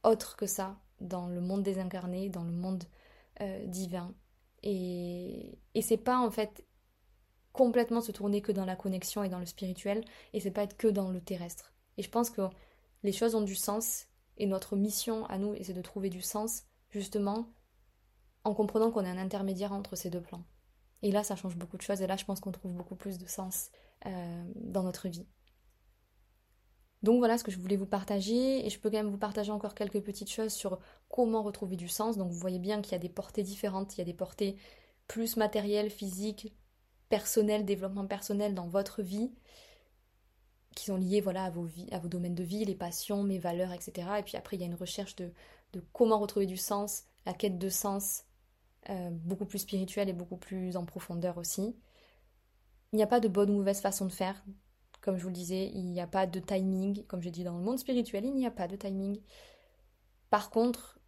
autres 0.04 0.36
que 0.36 0.46
ça, 0.46 0.80
dans 1.00 1.28
le 1.28 1.42
monde 1.42 1.64
désincarné, 1.64 2.30
dans 2.30 2.44
le 2.44 2.52
monde 2.52 2.84
euh, 3.42 3.66
divin. 3.66 4.14
Et, 4.64 5.60
et 5.74 5.82
c'est 5.82 5.98
pas, 5.98 6.20
en 6.20 6.30
fait, 6.30 6.66
complètement 7.54 8.02
se 8.02 8.12
tourner 8.12 8.42
que 8.42 8.52
dans 8.52 8.66
la 8.66 8.76
connexion 8.76 9.24
et 9.24 9.30
dans 9.30 9.40
le 9.40 9.46
spirituel, 9.46 10.04
et 10.34 10.40
c'est 10.40 10.52
pas 10.52 10.64
être 10.64 10.78
que 10.78 10.88
dans 10.88 11.10
le 11.10 11.22
terrestre. 11.22 11.74
Et 11.98 12.04
je 12.04 12.10
pense 12.10 12.30
que 12.30 12.42
les 13.04 13.12
choses 13.12 13.36
ont 13.36 13.42
du 13.42 13.56
sens 13.56 14.08
Et 14.38 14.48
notre 14.48 14.76
mission 14.76 15.26
à 15.26 15.38
nous, 15.38 15.56
c'est 15.62 15.74
de 15.74 15.82
trouver 15.82 16.10
du 16.10 16.22
sens, 16.22 16.64
justement, 16.90 17.48
en 18.44 18.54
comprenant 18.56 18.90
qu'on 18.90 19.06
est 19.06 19.10
un 19.10 19.18
intermédiaire 19.18 19.74
entre 19.74 19.96
ces 19.96 20.10
deux 20.10 20.22
plans. 20.22 20.44
Et 21.04 21.12
là, 21.12 21.24
ça 21.24 21.36
change 21.36 21.58
beaucoup 21.58 21.78
de 21.78 21.82
choses, 21.82 22.02
et 22.02 22.08
là, 22.08 22.18
je 22.18 22.26
pense 22.26 22.40
qu'on 22.40 22.52
trouve 22.52 22.74
beaucoup 22.74 22.96
plus 22.96 23.18
de 23.18 23.28
sens 23.28 23.70
euh, 24.08 24.44
dans 24.56 24.84
notre 24.84 25.10
vie. 25.10 25.28
Donc 27.04 27.18
voilà 27.18 27.38
ce 27.38 27.44
que 27.44 27.52
je 27.52 27.60
voulais 27.60 27.78
vous 27.78 27.88
partager, 27.88 28.66
et 28.66 28.70
je 28.70 28.80
peux 28.80 28.90
quand 28.90 28.98
même 28.98 29.10
vous 29.10 29.18
partager 29.18 29.52
encore 29.52 29.74
quelques 29.76 30.02
petites 30.02 30.32
choses 30.32 30.54
sur 30.54 30.80
comment 31.10 31.44
retrouver 31.44 31.76
du 31.76 31.88
sens. 31.88 32.18
Donc 32.18 32.32
vous 32.32 32.40
voyez 32.40 32.60
bien 32.60 32.82
qu'il 32.82 32.94
y 32.94 32.96
a 32.96 33.00
des 33.00 33.10
portées 33.10 33.44
différentes, 33.44 33.96
il 33.96 34.00
y 34.00 34.02
a 34.02 34.06
des 34.06 34.14
portées 34.14 34.56
plus 35.08 35.36
matérielles, 35.36 35.90
physiques, 35.90 36.54
personnelles, 37.12 37.66
développement 37.66 38.08
personnel 38.08 38.56
dans 38.56 38.68
votre 38.68 39.04
vie, 39.04 39.30
qui 40.76 40.86
sont 40.86 40.98
liées 40.98 41.22
voilà, 41.22 41.44
à, 41.44 41.50
vos 41.52 41.66
vies, 41.66 41.88
à 41.92 42.00
vos 42.00 42.08
domaines 42.08 42.34
de 42.34 42.44
vie, 42.44 42.66
les 42.66 42.76
passions, 42.76 43.22
mes 43.22 43.38
valeurs, 43.38 43.74
etc. 43.74 44.08
Et 44.18 44.24
puis 44.24 44.38
après, 44.38 44.58
il 44.58 44.62
y 44.62 44.64
a 44.64 44.68
une 44.68 44.76
recherche 44.76 45.16
de, 45.18 45.32
de 45.74 45.84
comment 45.94 46.18
retrouver 46.18 46.46
du 46.46 46.58
sens, 46.58 47.04
la 47.26 47.34
quête 47.34 47.60
de 47.60 47.70
sens, 47.70 48.24
euh, 48.90 49.10
beaucoup 49.12 49.46
plus 49.46 49.60
spirituelle 49.60 50.10
et 50.10 50.14
beaucoup 50.14 50.38
plus 50.38 50.78
en 50.78 50.86
profondeur 50.86 51.38
aussi. 51.38 51.76
Il 52.94 52.96
n'y 52.96 53.04
a 53.04 53.08
pas 53.08 53.20
de 53.20 53.28
bonne 53.28 53.52
ou 53.52 53.58
mauvaise 53.58 53.82
façon 53.82 54.06
de 54.06 54.12
faire. 54.12 54.44
Comme 55.02 55.18
je 55.18 55.24
vous 55.24 55.30
le 55.30 55.36
disais, 55.36 55.72
il 55.74 55.92
n'y 55.92 56.02
a 56.02 56.08
pas 56.08 56.26
de 56.26 56.40
timing. 56.40 57.06
Comme 57.06 57.22
je 57.22 57.30
dis 57.30 57.44
dans 57.44 57.58
le 57.58 57.64
monde 57.64 57.80
spirituel, 57.80 58.26
il 58.26 58.34
n'y 58.34 58.48
a 58.48 58.52
pas 58.52 58.68
de 58.68 58.76
timing. 58.76 59.20
Par 60.30 60.50
contre, 60.50 61.00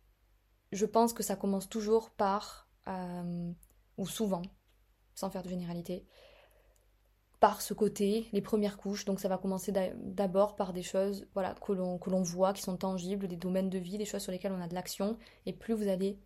je 0.71 0.85
pense 0.85 1.13
que 1.13 1.23
ça 1.23 1.35
commence 1.35 1.69
toujours 1.69 2.09
par, 2.09 2.67
euh, 2.87 3.51
ou 3.97 4.05
souvent, 4.07 4.41
sans 5.15 5.29
faire 5.29 5.43
de 5.43 5.49
généralité, 5.49 6.05
par 7.39 7.61
ce 7.61 7.73
côté, 7.73 8.27
les 8.31 8.41
premières 8.41 8.77
couches. 8.77 9.03
Donc 9.03 9.19
ça 9.19 9.27
va 9.27 9.37
commencer 9.37 9.73
d'abord 9.97 10.55
par 10.55 10.71
des 10.71 10.81
choses 10.81 11.27
voilà, 11.33 11.55
que 11.55 11.73
l'on 11.73 12.21
voit, 12.21 12.53
qui 12.53 12.61
sont 12.61 12.77
tangibles, 12.77 13.27
des 13.27 13.35
domaines 13.35 13.69
de 13.69 13.79
vie, 13.79 13.97
des 13.97 14.05
choses 14.05 14.21
sur 14.21 14.31
lesquelles 14.31 14.53
on 14.53 14.61
a 14.61 14.67
de 14.67 14.73
l'action. 14.73 15.17
Et 15.45 15.51
plus 15.51 15.73
vous 15.73 15.89
allez 15.89 16.17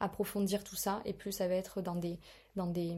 approfondir 0.00 0.64
tout 0.64 0.74
ça, 0.74 1.00
et 1.04 1.12
plus 1.12 1.30
ça 1.30 1.46
va 1.46 1.54
être 1.54 1.80
dans, 1.80 1.94
des, 1.94 2.18
dans, 2.56 2.66
des, 2.66 2.96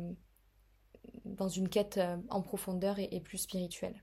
dans 1.26 1.48
une 1.48 1.68
quête 1.68 1.98
euh, 1.98 2.16
en 2.30 2.40
profondeur 2.40 2.98
et 2.98 3.20
plus 3.20 3.36
spirituelle. 3.36 4.02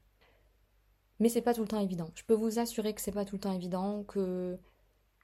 Mais 1.19 1.29
c'est 1.29 1.41
pas 1.41 1.53
tout 1.53 1.61
le 1.61 1.67
temps 1.67 1.79
évident. 1.79 2.11
Je 2.15 2.23
peux 2.23 2.33
vous 2.33 2.59
assurer 2.59 2.93
que 2.93 3.01
c'est 3.01 3.11
pas 3.11 3.25
tout 3.25 3.35
le 3.35 3.41
temps 3.41 3.53
évident, 3.53 4.03
que 4.03 4.59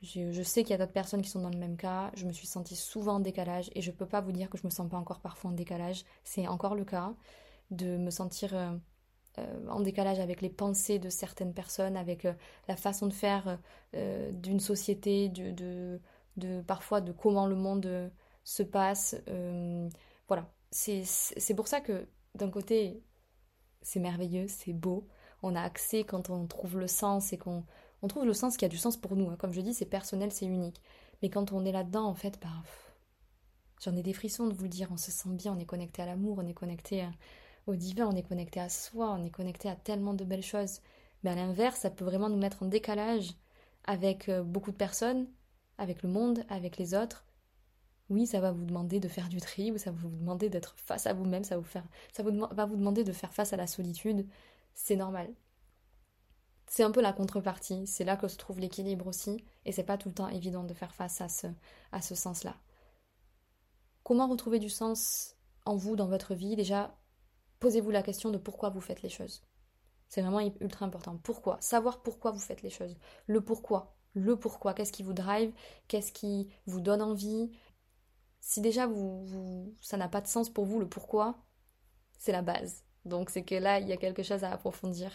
je, 0.01 0.43
sais 0.43 0.63
qu'il 0.63 0.71
y 0.71 0.73
a 0.73 0.77
d'autres 0.77 0.93
personnes 0.93 1.21
qui 1.21 1.29
sont 1.29 1.41
dans 1.41 1.49
le 1.49 1.57
même 1.57 1.75
cas. 1.75 2.11
Je 2.15 2.25
me 2.25 2.31
suis 2.31 2.47
sentie 2.47 2.75
souvent 2.75 3.15
en 3.15 3.19
décalage 3.19 3.69
et 3.75 3.81
je 3.81 3.91
peux 3.91 4.05
pas 4.05 4.21
vous 4.21 4.31
dire 4.31 4.49
que 4.49 4.57
je 4.57 4.65
me 4.65 4.69
sens 4.69 4.89
pas 4.89 4.97
encore 4.97 5.19
parfois 5.19 5.51
en 5.51 5.53
décalage. 5.53 6.05
C'est 6.23 6.47
encore 6.47 6.75
le 6.75 6.85
cas 6.85 7.13
de 7.71 7.97
me 7.97 8.09
sentir 8.09 8.55
euh, 8.55 8.71
euh, 9.39 9.67
en 9.67 9.81
décalage 9.81 10.19
avec 10.19 10.41
les 10.41 10.49
pensées 10.49 10.99
de 10.99 11.09
certaines 11.09 11.53
personnes, 11.53 11.97
avec 11.97 12.25
euh, 12.25 12.33
la 12.67 12.77
façon 12.77 13.07
de 13.07 13.13
faire 13.13 13.59
d'une 13.93 14.59
société, 14.59 15.29
de, 15.29 15.99
parfois 16.65 17.01
de 17.01 17.11
comment 17.11 17.47
le 17.47 17.55
monde 17.55 18.11
se 18.43 18.63
passe. 18.63 19.15
voilà. 20.27 20.49
C'est 20.71 21.53
pour 21.55 21.67
ça 21.67 21.81
que 21.81 22.07
d'un 22.35 22.49
côté, 22.49 23.03
c'est 23.81 23.99
merveilleux, 23.99 24.47
c'est 24.47 24.73
beau 24.73 25.07
on 25.41 25.55
a 25.55 25.61
accès 25.61 26.03
quand 26.03 26.29
on 26.29 26.45
trouve 26.47 26.77
le 26.77 26.87
sens 26.87 27.33
et 27.33 27.37
qu'on 27.37 27.63
on 28.01 28.07
trouve 28.07 28.25
le 28.25 28.33
sens 28.33 28.57
qui 28.57 28.65
a 28.65 28.69
du 28.69 28.77
sens 28.77 28.97
pour 28.97 29.15
nous. 29.15 29.29
Hein. 29.29 29.35
Comme 29.37 29.53
je 29.53 29.61
dis, 29.61 29.73
c'est 29.73 29.85
personnel, 29.85 30.31
c'est 30.31 30.45
unique. 30.45 30.81
Mais 31.21 31.29
quand 31.29 31.51
on 31.51 31.65
est 31.65 31.71
là-dedans, 31.71 32.05
en 32.05 32.15
fait, 32.15 32.39
bah, 32.41 32.47
j'en 33.83 33.95
ai 33.95 34.03
des 34.03 34.13
frissons 34.13 34.47
de 34.47 34.53
vous 34.53 34.63
le 34.63 34.69
dire. 34.69 34.89
On 34.91 34.97
se 34.97 35.11
sent 35.11 35.29
bien, 35.29 35.53
on 35.53 35.59
est 35.59 35.65
connecté 35.65 36.01
à 36.01 36.05
l'amour, 36.05 36.37
on 36.39 36.47
est 36.47 36.53
connecté 36.53 37.07
au 37.67 37.75
divin, 37.75 38.07
on 38.07 38.15
est 38.15 38.27
connecté 38.27 38.59
à 38.59 38.69
soi, 38.69 39.11
on 39.11 39.23
est 39.23 39.29
connecté 39.29 39.69
à 39.69 39.75
tellement 39.75 40.13
de 40.13 40.23
belles 40.23 40.43
choses. 40.43 40.79
Mais 41.23 41.31
à 41.31 41.35
l'inverse, 41.35 41.81
ça 41.81 41.89
peut 41.89 42.05
vraiment 42.05 42.29
nous 42.29 42.37
mettre 42.37 42.63
en 42.63 42.67
décalage 42.67 43.33
avec 43.85 44.29
euh, 44.29 44.43
beaucoup 44.43 44.71
de 44.71 44.77
personnes, 44.77 45.27
avec 45.77 46.03
le 46.03 46.09
monde, 46.09 46.45
avec 46.49 46.77
les 46.77 46.93
autres. 46.93 47.25
Oui, 48.09 48.25
ça 48.25 48.39
va 48.39 48.51
vous 48.51 48.65
demander 48.65 48.99
de 48.99 49.07
faire 49.07 49.29
du 49.29 49.39
tri, 49.39 49.71
ou 49.71 49.77
ça 49.77 49.91
va 49.91 49.97
vous 50.01 50.09
demander 50.09 50.49
d'être 50.49 50.75
face 50.77 51.05
à 51.05 51.13
vous-même, 51.13 51.43
ça, 51.43 51.57
ça 52.13 52.23
va 52.23 52.65
vous 52.65 52.75
demander 52.75 53.03
de 53.03 53.11
faire 53.11 53.33
face 53.33 53.53
à 53.53 53.57
la 53.57 53.67
solitude, 53.67 54.27
c'est 54.73 54.95
normal. 54.95 55.31
C'est 56.69 56.83
un 56.83 56.91
peu 56.91 57.01
la 57.01 57.13
contrepartie, 57.13 57.87
c'est 57.87 58.03
là 58.03 58.15
que 58.15 58.27
se 58.27 58.37
trouve 58.37 58.59
l'équilibre 58.59 59.07
aussi, 59.07 59.43
et 59.65 59.71
c'est 59.71 59.83
pas 59.83 59.97
tout 59.97 60.09
le 60.09 60.13
temps 60.13 60.29
évident 60.29 60.63
de 60.63 60.75
faire 60.75 60.93
face 60.93 61.19
à 61.19 61.27
ce, 61.27 62.15
sens-là. 62.15 62.55
Comment 64.03 64.27
retrouver 64.27 64.59
du 64.59 64.69
sens 64.69 65.35
en 65.65 65.75
vous, 65.75 65.95
dans 65.95 66.07
votre 66.07 66.35
vie? 66.35 66.55
Déjà, 66.55 66.95
posez-vous 67.59 67.89
la 67.89 68.03
question 68.03 68.29
de 68.29 68.37
pourquoi 68.37 68.69
vous 68.69 68.81
faites 68.81 69.01
les 69.01 69.09
choses. 69.09 69.41
C'est 70.09 70.21
vraiment 70.21 70.41
ultra 70.61 70.85
important. 70.85 71.17
Pourquoi? 71.17 71.57
Savoir 71.59 72.03
pourquoi 72.03 72.29
vous 72.29 72.39
faites 72.39 72.61
les 72.61 72.69
choses. 72.69 72.95
Le 73.25 73.41
pourquoi. 73.41 73.95
Le 74.13 74.37
pourquoi. 74.37 74.75
Qu'est-ce 74.75 74.93
qui 74.93 75.03
vous 75.03 75.13
drive? 75.13 75.51
Qu'est-ce 75.87 76.11
qui 76.11 76.49
vous 76.67 76.81
donne 76.81 77.01
envie? 77.01 77.49
Si 78.41 78.61
déjà 78.61 78.87
ça 79.81 79.97
n'a 79.97 80.07
pas 80.07 80.21
de 80.21 80.27
sens 80.27 80.51
pour 80.51 80.65
vous, 80.65 80.79
le 80.79 80.87
pourquoi, 80.87 81.43
c'est 82.19 82.31
la 82.31 82.43
base. 82.43 82.83
Donc 83.05 83.31
c'est 83.31 83.43
que 83.43 83.55
là, 83.55 83.79
il 83.79 83.87
y 83.87 83.93
a 83.93 83.97
quelque 83.97 84.23
chose 84.23 84.43
à 84.43 84.51
approfondir. 84.51 85.11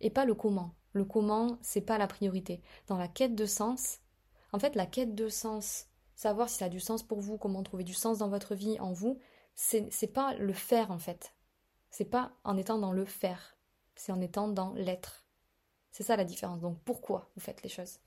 Et 0.00 0.10
pas 0.10 0.24
le 0.24 0.34
comment. 0.34 0.74
Le 0.96 1.04
comment, 1.04 1.58
c'est 1.60 1.82
pas 1.82 1.98
la 1.98 2.06
priorité. 2.06 2.62
Dans 2.86 2.96
la 2.96 3.06
quête 3.06 3.34
de 3.34 3.44
sens, 3.44 3.98
en 4.52 4.58
fait, 4.58 4.74
la 4.74 4.86
quête 4.86 5.14
de 5.14 5.28
sens, 5.28 5.88
savoir 6.14 6.48
si 6.48 6.56
ça 6.56 6.64
a 6.64 6.70
du 6.70 6.80
sens 6.80 7.02
pour 7.02 7.20
vous, 7.20 7.36
comment 7.36 7.62
trouver 7.62 7.84
du 7.84 7.92
sens 7.92 8.18
dans 8.18 8.30
votre 8.30 8.54
vie, 8.54 8.80
en 8.80 8.92
vous, 8.92 9.18
c'est 9.54 10.12
pas 10.12 10.34
le 10.34 10.52
faire 10.52 10.90
en 10.90 10.98
fait. 10.98 11.34
C'est 11.90 12.06
pas 12.06 12.32
en 12.44 12.56
étant 12.56 12.78
dans 12.78 12.92
le 12.92 13.04
faire, 13.04 13.58
c'est 13.94 14.12
en 14.12 14.20
étant 14.22 14.48
dans 14.48 14.72
l'être. 14.72 15.26
C'est 15.90 16.02
ça 16.02 16.16
la 16.16 16.24
différence. 16.24 16.60
Donc 16.60 16.78
pourquoi 16.84 17.30
vous 17.34 17.42
faites 17.42 17.62
les 17.62 17.68
choses? 17.68 17.98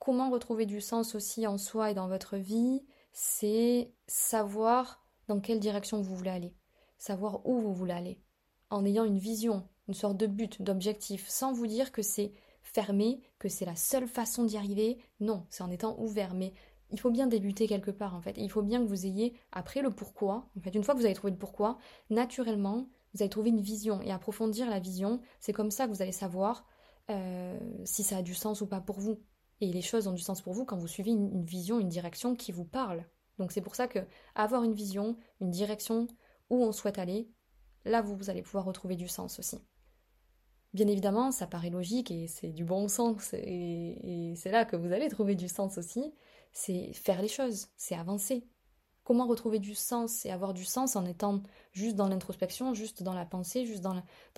Comment 0.00 0.30
retrouver 0.30 0.66
du 0.66 0.80
sens 0.80 1.14
aussi 1.14 1.46
en 1.46 1.56
soi 1.56 1.92
et 1.92 1.94
dans 1.94 2.08
votre 2.08 2.36
vie 2.36 2.84
C'est 3.12 3.92
savoir 4.08 5.04
dans 5.28 5.40
quelle 5.40 5.60
direction 5.60 6.02
vous 6.02 6.16
voulez 6.16 6.30
aller 6.30 6.56
savoir 7.02 7.44
où 7.44 7.60
vous 7.60 7.74
voulez 7.74 7.92
aller, 7.92 8.22
en 8.70 8.84
ayant 8.84 9.04
une 9.04 9.18
vision, 9.18 9.68
une 9.92 9.98
sorte 9.98 10.16
de 10.16 10.26
but, 10.26 10.62
d'objectif, 10.62 11.28
sans 11.28 11.52
vous 11.52 11.66
dire 11.66 11.92
que 11.92 12.00
c'est 12.00 12.32
fermé, 12.62 13.20
que 13.38 13.50
c'est 13.50 13.66
la 13.66 13.76
seule 13.76 14.08
façon 14.08 14.44
d'y 14.44 14.56
arriver. 14.56 14.96
Non, 15.20 15.44
c'est 15.50 15.62
en 15.62 15.70
étant 15.70 16.00
ouvert. 16.00 16.32
Mais 16.32 16.54
il 16.90 16.98
faut 16.98 17.10
bien 17.10 17.26
débuter 17.26 17.68
quelque 17.68 17.90
part, 17.90 18.14
en 18.14 18.22
fait. 18.22 18.34
il 18.38 18.50
faut 18.50 18.62
bien 18.62 18.80
que 18.80 18.88
vous 18.88 19.04
ayez, 19.04 19.34
après 19.52 19.82
le 19.82 19.90
pourquoi, 19.90 20.48
en 20.56 20.60
fait, 20.62 20.74
une 20.74 20.82
fois 20.82 20.94
que 20.94 21.00
vous 21.00 21.04
avez 21.04 21.14
trouvé 21.14 21.32
le 21.32 21.38
pourquoi, 21.38 21.76
naturellement, 22.08 22.88
vous 23.12 23.20
allez 23.20 23.28
trouver 23.28 23.50
une 23.50 23.60
vision 23.60 24.00
et 24.00 24.10
approfondir 24.10 24.70
la 24.70 24.80
vision. 24.80 25.20
C'est 25.40 25.52
comme 25.52 25.70
ça 25.70 25.84
que 25.84 25.92
vous 25.92 26.00
allez 26.00 26.10
savoir 26.10 26.64
euh, 27.10 27.58
si 27.84 28.02
ça 28.02 28.16
a 28.16 28.22
du 28.22 28.34
sens 28.34 28.62
ou 28.62 28.66
pas 28.66 28.80
pour 28.80 28.98
vous. 28.98 29.20
Et 29.60 29.70
les 29.70 29.82
choses 29.82 30.06
ont 30.06 30.12
du 30.12 30.22
sens 30.22 30.40
pour 30.40 30.54
vous 30.54 30.64
quand 30.64 30.78
vous 30.78 30.88
suivez 30.88 31.10
une, 31.10 31.30
une 31.30 31.44
vision, 31.44 31.78
une 31.78 31.90
direction 31.90 32.34
qui 32.34 32.50
vous 32.50 32.64
parle. 32.64 33.04
Donc 33.38 33.52
c'est 33.52 33.60
pour 33.60 33.74
ça 33.74 33.88
que 33.88 33.98
avoir 34.34 34.64
une 34.64 34.72
vision, 34.72 35.18
une 35.42 35.50
direction, 35.50 36.08
où 36.48 36.64
on 36.64 36.72
souhaite 36.72 36.98
aller, 36.98 37.28
là 37.84 38.00
vous, 38.00 38.30
allez 38.30 38.42
pouvoir 38.42 38.64
retrouver 38.64 38.96
du 38.96 39.08
sens 39.08 39.38
aussi. 39.38 39.58
Bien 40.74 40.86
évidemment, 40.86 41.30
ça 41.32 41.46
paraît 41.46 41.70
logique 41.70 42.10
et 42.10 42.28
c'est 42.28 42.48
du 42.48 42.64
bon 42.64 42.88
sens 42.88 43.34
et, 43.34 44.32
c'est 44.36 44.50
là 44.50 44.64
que 44.64 44.76
vous 44.76 44.92
allez 44.92 45.08
trouver 45.08 45.34
du 45.34 45.48
sens 45.48 45.76
aussi, 45.76 46.14
c'est 46.52 46.92
faire 46.94 47.20
les 47.20 47.28
choses, 47.28 47.68
c'est 47.76 47.94
avancer. 47.94 48.46
Comment 49.04 49.26
retrouver 49.26 49.58
du 49.58 49.74
sens 49.74 50.24
et 50.24 50.30
avoir 50.30 50.54
du 50.54 50.64
sens 50.64 50.96
en 50.96 51.04
étant 51.04 51.42
juste 51.72 51.96
dans 51.96 52.08
l'introspection, 52.08 52.72
juste 52.72 53.02
dans 53.02 53.14
la 53.14 53.26
pensée, 53.26 53.66
juste 53.66 53.82
dans 53.82 53.94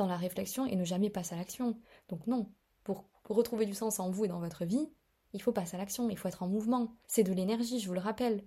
la, 0.07 0.16
réflexion 0.16 0.66
et 0.66 0.74
ne 0.74 0.85
jamais 0.85 1.11
passer 1.11 1.35
à 1.35 1.39
l'action? 1.39 1.78
Donc 2.09 2.26
non, 2.26 2.51
pour 2.82 3.05
retrouver 3.28 3.66
du 3.66 3.74
sens 3.74 4.01
en 4.01 4.11
vous 4.11 4.24
et 4.24 4.28
dans 4.28 4.41
votre 4.41 4.64
vie, 4.64 4.89
il 5.35 5.43
faut 5.43 5.53
passer 5.53 5.74
à 5.76 5.78
l'action, 5.78 6.09
il 6.09 6.16
faut 6.16 6.28
être 6.28 6.43
en 6.43 6.49
mouvement. 6.49 6.97
C'est 7.09 7.24
de 7.24 7.32
l'énergie, 7.32 7.80
je 7.80 7.89
vous 7.89 7.95
le 7.95 8.01
rappelle. 8.01 8.45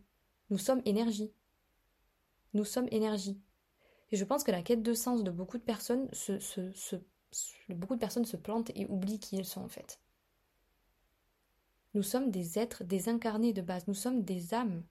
Nous 0.49 0.57
sommes 0.57 0.81
énergie. 0.85 1.31
Nous 2.53 2.63
sommes 2.63 2.87
énergie. 2.91 3.39
Et 4.11 4.15
je 4.15 4.23
pense 4.23 4.43
que 4.43 4.51
la 4.51 4.61
quête 4.61 4.81
de 4.81 4.93
sens 4.93 5.23
de 5.23 5.29
beaucoup 5.29 5.57
de 5.57 5.63
personnes 5.63 6.09
se, 6.13 6.95
beaucoup 7.69 7.95
de 7.95 7.99
personnes 7.99 8.25
se 8.25 8.37
plantent 8.37 8.71
et 8.75 8.85
oublient 8.87 9.19
qui 9.19 9.35
elles 9.35 9.45
sont 9.45 9.61
en 9.61 9.67
fait. 9.67 9.99
Nous 11.93 12.03
sommes 12.03 12.31
des 12.31 12.59
êtres 12.59 12.83
désincarnés 12.83 13.53
de 13.53 13.61
base, 13.61 13.87
nous 13.87 13.93
sommes 13.93 14.23
des 14.23 14.53
âmes. 14.53 14.83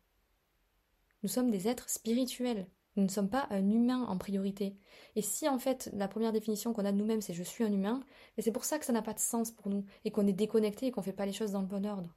Nous 1.22 1.28
sommes 1.28 1.50
des 1.50 1.68
êtres 1.68 1.88
spirituels. 1.88 2.66
Nous 2.96 3.04
ne 3.04 3.08
sommes 3.08 3.28
pas 3.28 3.46
un 3.50 3.70
humain 3.70 4.04
en 4.04 4.16
priorité. 4.16 4.74
Et 5.16 5.22
si 5.22 5.48
en 5.48 5.58
fait 5.58 5.90
la 5.92 6.08
première 6.08 6.32
définition 6.32 6.72
qu'on 6.72 6.84
a 6.84 6.92
de 6.92 6.96
nous-mêmes 6.96 7.20
c'est 7.20 7.34
je 7.34 7.42
suis 7.42 7.62
un 7.62 7.72
humain, 7.72 8.00
c'est 8.38 8.52
pour 8.52 8.64
ça 8.64 8.78
que 8.78 8.86
ça 8.86 8.92
n'a 8.92 9.02
pas 9.02 9.12
de 9.12 9.18
sens 9.18 9.50
pour 9.50 9.68
nous 9.68 9.84
et 10.04 10.10
qu'on 10.10 10.26
est 10.26 10.32
déconnecté 10.32 10.86
et 10.86 10.90
qu'on 10.90 11.02
ne 11.02 11.04
fait 11.04 11.12
pas 11.12 11.26
les 11.26 11.32
choses 11.32 11.52
dans 11.52 11.60
le 11.60 11.66
bon 11.66 11.84
ordre. 11.86 12.14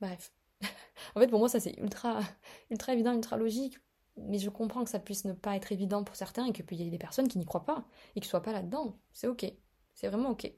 Bref. 0.00 0.32
en 1.14 1.20
fait 1.20 1.28
pour 1.28 1.40
moi 1.40 1.48
ça 1.48 1.58
c'est 1.58 1.76
ultra 1.78 2.20
ultra 2.70 2.92
évident, 2.94 3.12
ultra 3.12 3.36
logique 3.36 3.78
mais 4.16 4.38
je 4.38 4.50
comprends 4.50 4.84
que 4.84 4.90
ça 4.90 4.98
puisse 4.98 5.24
ne 5.24 5.32
pas 5.32 5.56
être 5.56 5.72
évident 5.72 6.04
pour 6.04 6.16
certains 6.16 6.46
et 6.46 6.52
qu'il 6.52 6.80
y 6.80 6.86
ait 6.86 6.90
des 6.90 6.98
personnes 6.98 7.28
qui 7.28 7.38
n'y 7.38 7.44
croient 7.44 7.64
pas 7.64 7.84
et 8.14 8.20
qui 8.20 8.26
ne 8.26 8.30
soient 8.30 8.42
pas 8.42 8.52
là-dedans. 8.52 8.96
C'est 9.12 9.26
ok. 9.26 9.52
C'est 9.94 10.08
vraiment 10.08 10.30
ok. 10.30 10.52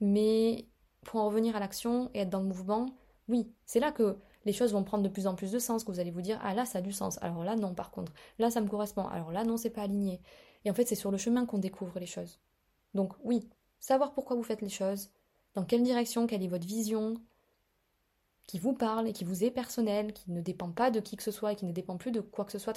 Mais 0.00 0.68
pour 1.04 1.20
en 1.20 1.26
revenir 1.26 1.56
à 1.56 1.60
l'action 1.60 2.10
et 2.14 2.20
être 2.20 2.30
dans 2.30 2.40
le 2.40 2.46
mouvement, 2.46 2.86
oui, 3.28 3.52
c'est 3.64 3.80
là 3.80 3.92
que 3.92 4.18
les 4.44 4.52
choses 4.52 4.72
vont 4.72 4.84
prendre 4.84 5.02
de 5.02 5.08
plus 5.08 5.26
en 5.26 5.34
plus 5.34 5.50
de 5.50 5.58
sens, 5.58 5.84
que 5.84 5.90
vous 5.90 6.00
allez 6.00 6.10
vous 6.10 6.22
dire, 6.22 6.38
ah 6.42 6.54
là, 6.54 6.64
ça 6.64 6.78
a 6.78 6.82
du 6.82 6.92
sens. 6.92 7.18
Alors 7.22 7.44
là, 7.44 7.56
non, 7.56 7.74
par 7.74 7.90
contre. 7.90 8.12
Là, 8.38 8.50
ça 8.50 8.60
me 8.60 8.68
correspond. 8.68 9.06
Alors 9.08 9.32
là, 9.32 9.44
non, 9.44 9.56
c'est 9.56 9.70
pas 9.70 9.82
aligné. 9.82 10.20
Et 10.64 10.70
en 10.70 10.74
fait, 10.74 10.86
c'est 10.86 10.94
sur 10.94 11.10
le 11.10 11.18
chemin 11.18 11.46
qu'on 11.46 11.58
découvre 11.58 11.98
les 11.98 12.06
choses. 12.06 12.40
Donc 12.94 13.12
oui, 13.24 13.48
savoir 13.78 14.12
pourquoi 14.12 14.36
vous 14.36 14.42
faites 14.42 14.62
les 14.62 14.68
choses, 14.68 15.10
dans 15.54 15.64
quelle 15.64 15.82
direction, 15.82 16.26
quelle 16.26 16.42
est 16.42 16.48
votre 16.48 16.66
vision, 16.66 17.14
qui 18.46 18.58
vous 18.58 18.74
parle 18.74 19.08
et 19.08 19.12
qui 19.12 19.24
vous 19.24 19.44
est 19.44 19.50
personnelle, 19.50 20.12
qui 20.12 20.30
ne 20.30 20.40
dépend 20.40 20.70
pas 20.70 20.90
de 20.90 21.00
qui 21.00 21.16
que 21.16 21.22
ce 21.22 21.30
soit 21.30 21.52
et 21.52 21.56
qui 21.56 21.64
ne 21.64 21.72
dépend 21.72 21.96
plus 21.96 22.12
de 22.12 22.20
quoi 22.20 22.44
que 22.44 22.52
ce 22.52 22.58
soit. 22.58 22.74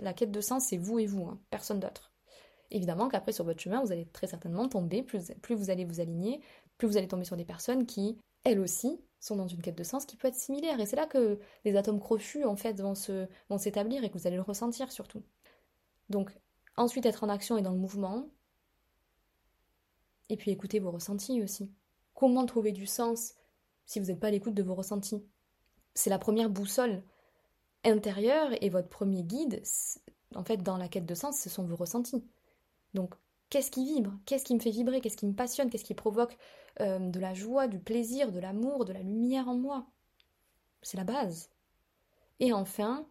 La 0.00 0.14
quête, 0.14 0.30
de 0.30 0.40
sens, 0.40 0.66
c'est 0.66 0.78
vous 0.78 0.98
et 0.98 1.06
vous, 1.06 1.24
hein, 1.24 1.38
personne 1.50 1.80
d'autre. 1.80 2.12
Évidemment 2.70 3.08
qu'après, 3.08 3.32
sur 3.32 3.44
votre 3.44 3.60
chemin, 3.60 3.82
vous 3.82 3.92
allez 3.92 4.06
très 4.06 4.26
certainement 4.26 4.68
tomber, 4.68 5.02
plus, 5.02 5.30
vous 5.50 5.70
allez 5.70 5.84
vous 5.84 6.00
aligner, 6.00 6.40
plus 6.78 6.86
vous 6.86 6.96
allez 6.96 7.08
tomber 7.08 7.24
sur 7.24 7.36
des 7.36 7.44
personnes 7.44 7.84
qui, 7.84 8.16
elles 8.44 8.60
aussi, 8.60 9.00
sont 9.18 9.36
dans 9.36 9.48
une 9.48 9.60
quête 9.60 9.76
de 9.76 9.82
sens 9.82 10.06
qui 10.06 10.16
peut 10.16 10.28
être 10.28 10.36
similaire. 10.36 10.80
Et 10.80 10.86
c'est 10.86 10.96
là 10.96 11.06
que 11.06 11.38
les 11.64 11.76
atomes 11.76 12.00
crochus, 12.00 12.44
en 12.44 12.56
fait, 12.56 12.80
vont, 12.80 12.94
se, 12.94 13.26
vont 13.50 13.58
s'établir 13.58 14.02
et 14.04 14.08
que 14.08 14.16
vous 14.16 14.26
allez 14.26 14.36
le 14.36 14.42
ressentir 14.42 14.90
surtout. 14.90 15.22
Donc, 16.08 16.30
ensuite, 16.76 17.04
être 17.04 17.24
en 17.24 17.28
action 17.28 17.58
et 17.58 17.62
dans 17.62 17.72
le 17.72 17.78
mouvement. 17.78 18.30
Et 20.30 20.36
puis, 20.36 20.50
écouter 20.50 20.78
vos 20.78 20.92
ressentis 20.92 21.42
aussi. 21.42 21.70
Comment 22.14 22.46
trouver 22.46 22.72
du 22.72 22.86
sens 22.86 23.34
si 23.90 23.98
vous 23.98 24.06
n'êtes 24.06 24.20
pas 24.20 24.28
à 24.28 24.30
l'écoute 24.30 24.54
de 24.54 24.62
vos 24.62 24.76
ressentis. 24.76 25.20
C'est 25.94 26.10
la 26.10 26.20
première 26.20 26.48
boussole 26.48 27.02
intérieure 27.82 28.50
et 28.60 28.70
votre 28.70 28.88
premier 28.88 29.24
guide, 29.24 29.64
en 30.36 30.44
fait, 30.44 30.58
dans 30.58 30.76
la 30.76 30.86
quête 30.86 31.06
de 31.06 31.14
sens, 31.16 31.40
ce 31.40 31.50
sont 31.50 31.64
vos 31.64 31.74
ressentis. 31.74 32.24
Donc, 32.94 33.16
qu'est-ce 33.48 33.72
qui 33.72 33.84
vibre? 33.84 34.16
Qu'est-ce 34.26 34.44
qui 34.44 34.54
me 34.54 34.60
fait 34.60 34.70
vibrer? 34.70 35.00
Qu'est-ce 35.00 35.16
qui 35.16 35.26
me 35.26 35.34
passionne? 35.34 35.70
Qu'est-ce 35.70 35.82
qui 35.82 35.94
provoque 35.94 36.38
euh, 36.78 37.00
de 37.00 37.18
la 37.18 37.34
joie, 37.34 37.66
du 37.66 37.80
plaisir, 37.80 38.30
de 38.30 38.38
l'amour, 38.38 38.84
de 38.84 38.92
la 38.92 39.02
lumière 39.02 39.48
en 39.48 39.56
moi? 39.56 39.88
C'est 40.82 40.96
la 40.96 41.02
base. 41.02 41.50
Et 42.38 42.52
enfin, 42.52 43.08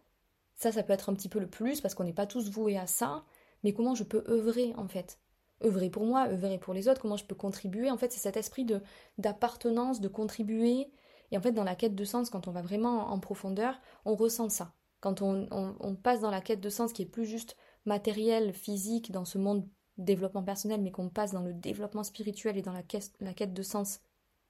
ça, 0.56 0.72
ça 0.72 0.82
peut 0.82 0.94
être 0.94 1.10
un 1.10 1.14
petit 1.14 1.28
peu 1.28 1.40
le 1.40 1.50
plus 1.50 1.82
parce 1.82 1.94
qu'on 1.94 2.04
n'est 2.04 2.14
pas 2.14 2.26
tous 2.26 2.48
voués 2.48 2.78
à 2.78 2.86
ça, 2.86 3.26
mais 3.64 3.74
comment 3.74 3.94
je 3.94 4.04
peux 4.04 4.24
œuvrer 4.28 4.72
en 4.78 4.88
fait? 4.88 5.18
Œuvrer 5.64 5.90
pour 5.90 6.04
moi, 6.04 6.28
œuvrer 6.28 6.58
pour 6.58 6.74
les 6.74 6.88
autres, 6.88 7.00
comment 7.00 7.16
je 7.16 7.24
peux 7.24 7.34
contribuer. 7.34 7.90
En 7.90 7.96
fait, 7.96 8.12
c'est 8.12 8.20
cet 8.20 8.36
esprit 8.36 8.64
de 8.64 8.80
d'appartenance, 9.18 10.00
de 10.00 10.08
contribuer. 10.08 10.90
Et 11.30 11.38
en 11.38 11.40
fait, 11.40 11.52
dans 11.52 11.64
la 11.64 11.76
quête 11.76 11.94
de 11.94 12.04
sens, 12.04 12.30
quand 12.30 12.48
on 12.48 12.52
va 12.52 12.62
vraiment 12.62 13.12
en 13.12 13.20
profondeur, 13.20 13.80
on 14.04 14.14
ressent 14.14 14.48
ça. 14.48 14.74
Quand 15.00 15.22
on, 15.22 15.46
on, 15.50 15.94
passe 15.94 16.20
dans 16.20 16.30
la 16.30 16.42
quête 16.42 16.60
de 16.60 16.68
sens 16.68 16.92
qui 16.92 17.02
est 17.02 17.06
plus 17.06 17.24
juste 17.24 17.56
matériel, 17.86 18.52
physique, 18.52 19.12
dans 19.12 19.24
ce 19.24 19.38
monde 19.38 19.66
développement 19.96 20.42
personnel, 20.42 20.82
mais 20.82 20.90
qu'on 20.90 21.08
passe 21.08 21.32
dans 21.32 21.40
le 21.40 21.54
développement 21.54 22.04
spirituel 22.04 22.58
et 22.58 22.62
dans 22.62 22.72
la 22.72 22.82
quête, 22.82 23.12
la 23.20 23.32
quête 23.32 23.54
de 23.54 23.62
sens 23.62 24.00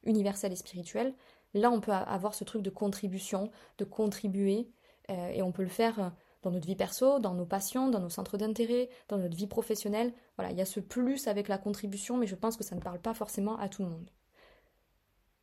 universel 0.04 0.52
et 0.52 0.56
spirituel, 0.56 1.14
là, 1.54 1.70
on 1.70 1.80
peut 1.80 1.92
avoir 1.92 2.34
ce 2.34 2.44
truc 2.44 2.62
de 2.62 2.70
contribution, 2.70 3.50
de 3.78 3.84
contribuer, 3.84 4.70
euh, 5.10 5.28
et 5.28 5.42
on 5.42 5.52
peut 5.52 5.62
le 5.62 5.68
faire 5.68 6.12
dans 6.42 6.50
notre 6.50 6.66
vie 6.66 6.76
perso, 6.76 7.18
dans 7.18 7.34
nos 7.34 7.44
passions, 7.44 7.88
dans 7.88 8.00
nos 8.00 8.08
centres 8.08 8.38
d'intérêt, 8.38 8.88
dans 9.08 9.18
notre 9.18 9.36
vie 9.36 9.46
professionnelle. 9.46 10.12
Voilà, 10.36 10.52
il 10.52 10.58
y 10.58 10.62
a 10.62 10.66
ce 10.66 10.80
plus 10.80 11.28
avec 11.28 11.48
la 11.48 11.58
contribution, 11.58 12.16
mais 12.16 12.26
je 12.26 12.34
pense 12.34 12.56
que 12.56 12.64
ça 12.64 12.74
ne 12.74 12.80
parle 12.80 13.00
pas 13.00 13.14
forcément 13.14 13.58
à 13.58 13.68
tout 13.68 13.82
le 13.82 13.90
monde. 13.90 14.10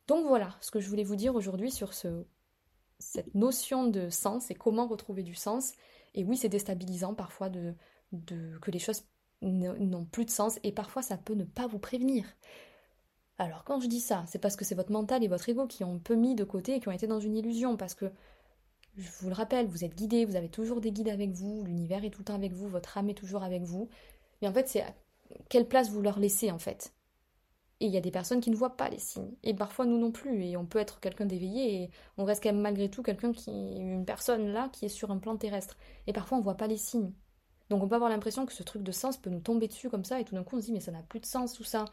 Donc 0.08 0.26
voilà 0.26 0.56
ce 0.60 0.70
que 0.70 0.80
je 0.80 0.88
voulais 0.88 1.04
vous 1.04 1.16
dire 1.16 1.34
aujourd'hui 1.34 1.70
sur 1.70 1.92
ce, 1.92 2.24
cette 2.98 3.34
notion 3.34 3.86
de 3.86 4.08
sens 4.10 4.50
et 4.50 4.54
comment 4.54 4.86
retrouver 4.86 5.22
du 5.22 5.34
sens. 5.34 5.72
Et 6.14 6.24
oui, 6.24 6.36
c'est 6.36 6.48
déstabilisant 6.48 7.14
parfois 7.14 7.48
de, 7.48 7.74
que 8.60 8.70
les 8.70 8.78
choses 8.78 9.04
n'ont 9.42 10.04
plus 10.04 10.24
de 10.24 10.30
sens 10.30 10.58
et 10.62 10.72
parfois 10.72 11.02
ça 11.02 11.16
peut 11.16 11.34
ne 11.34 11.44
pas 11.44 11.66
vous 11.66 11.78
prévenir. 11.78 12.24
Alors 13.38 13.62
quand 13.62 13.80
je 13.80 13.86
dis 13.86 14.00
ça, 14.00 14.24
c'est 14.26 14.40
parce 14.40 14.56
que 14.56 14.64
c'est 14.64 14.74
votre 14.74 14.90
mental 14.90 15.22
et 15.22 15.28
votre 15.28 15.48
ego 15.48 15.66
qui 15.66 15.84
ont 15.84 15.94
un 15.94 15.98
peu 15.98 16.16
mis 16.16 16.34
de 16.34 16.42
côté 16.42 16.74
et 16.74 16.80
qui 16.80 16.88
ont 16.88 16.92
été 16.92 17.06
dans 17.06 17.20
une 17.20 17.36
illusion 17.36 17.76
parce 17.76 17.94
que 17.94 18.10
je 18.98 19.10
vous 19.20 19.28
le 19.28 19.34
rappelle, 19.34 19.66
vous 19.66 19.84
êtes 19.84 19.94
guidé, 19.94 20.24
vous 20.24 20.36
avez 20.36 20.48
toujours 20.48 20.80
des 20.80 20.92
guides 20.92 21.08
avec 21.08 21.30
vous, 21.30 21.64
l'univers 21.64 22.04
est 22.04 22.10
tout 22.10 22.20
le 22.20 22.24
temps 22.24 22.34
avec 22.34 22.52
vous, 22.52 22.68
votre 22.68 22.98
âme 22.98 23.08
est 23.10 23.14
toujours 23.14 23.42
avec 23.44 23.62
vous. 23.62 23.88
Mais 24.42 24.48
en 24.48 24.52
fait, 24.52 24.68
c'est 24.68 24.84
quelle 25.48 25.68
place 25.68 25.90
vous 25.90 26.02
leur 26.02 26.18
laissez 26.18 26.50
en 26.50 26.58
fait? 26.58 26.92
Et 27.80 27.86
il 27.86 27.92
y 27.92 27.96
a 27.96 28.00
des 28.00 28.10
personnes 28.10 28.40
qui 28.40 28.50
ne 28.50 28.56
voient 28.56 28.76
pas 28.76 28.88
les 28.88 28.98
signes. 28.98 29.34
Et 29.44 29.54
parfois 29.54 29.86
nous 29.86 29.98
non 29.98 30.10
plus. 30.10 30.44
Et 30.44 30.56
on 30.56 30.66
peut 30.66 30.80
être 30.80 30.98
quelqu'un 31.00 31.26
d'éveillé 31.26 31.82
et 31.82 31.90
on 32.16 32.24
reste 32.24 32.42
quand 32.42 32.52
même 32.52 32.60
malgré 32.60 32.90
tout 32.90 33.02
quelqu'un 33.02 33.32
qui. 33.32 33.50
une 33.50 34.04
personne 34.04 34.48
là 34.48 34.68
qui 34.72 34.86
est 34.86 34.88
sur 34.88 35.10
un 35.12 35.18
plan 35.18 35.36
terrestre. 35.36 35.76
Et 36.08 36.12
parfois 36.12 36.38
on 36.38 36.40
ne 36.40 36.44
voit 36.44 36.56
pas 36.56 36.66
les 36.66 36.76
signes. 36.76 37.12
Donc 37.70 37.82
on 37.82 37.88
peut 37.88 37.94
avoir 37.94 38.10
l'impression 38.10 38.46
que 38.46 38.52
ce 38.52 38.62
truc 38.62 38.82
de 38.82 38.92
sens 38.92 39.16
peut 39.16 39.30
nous 39.30 39.40
tomber 39.40 39.68
dessus 39.68 39.90
comme 39.90 40.04
ça 40.04 40.20
et 40.20 40.24
tout 40.24 40.34
d'un 40.34 40.42
coup 40.42 40.56
on 40.56 40.60
se 40.60 40.66
dit 40.66 40.72
mais 40.72 40.80
ça 40.80 40.90
n'a 40.90 41.02
plus 41.02 41.20
de 41.20 41.26
sens 41.26 41.52
tout 41.52 41.64
ça. 41.64 41.84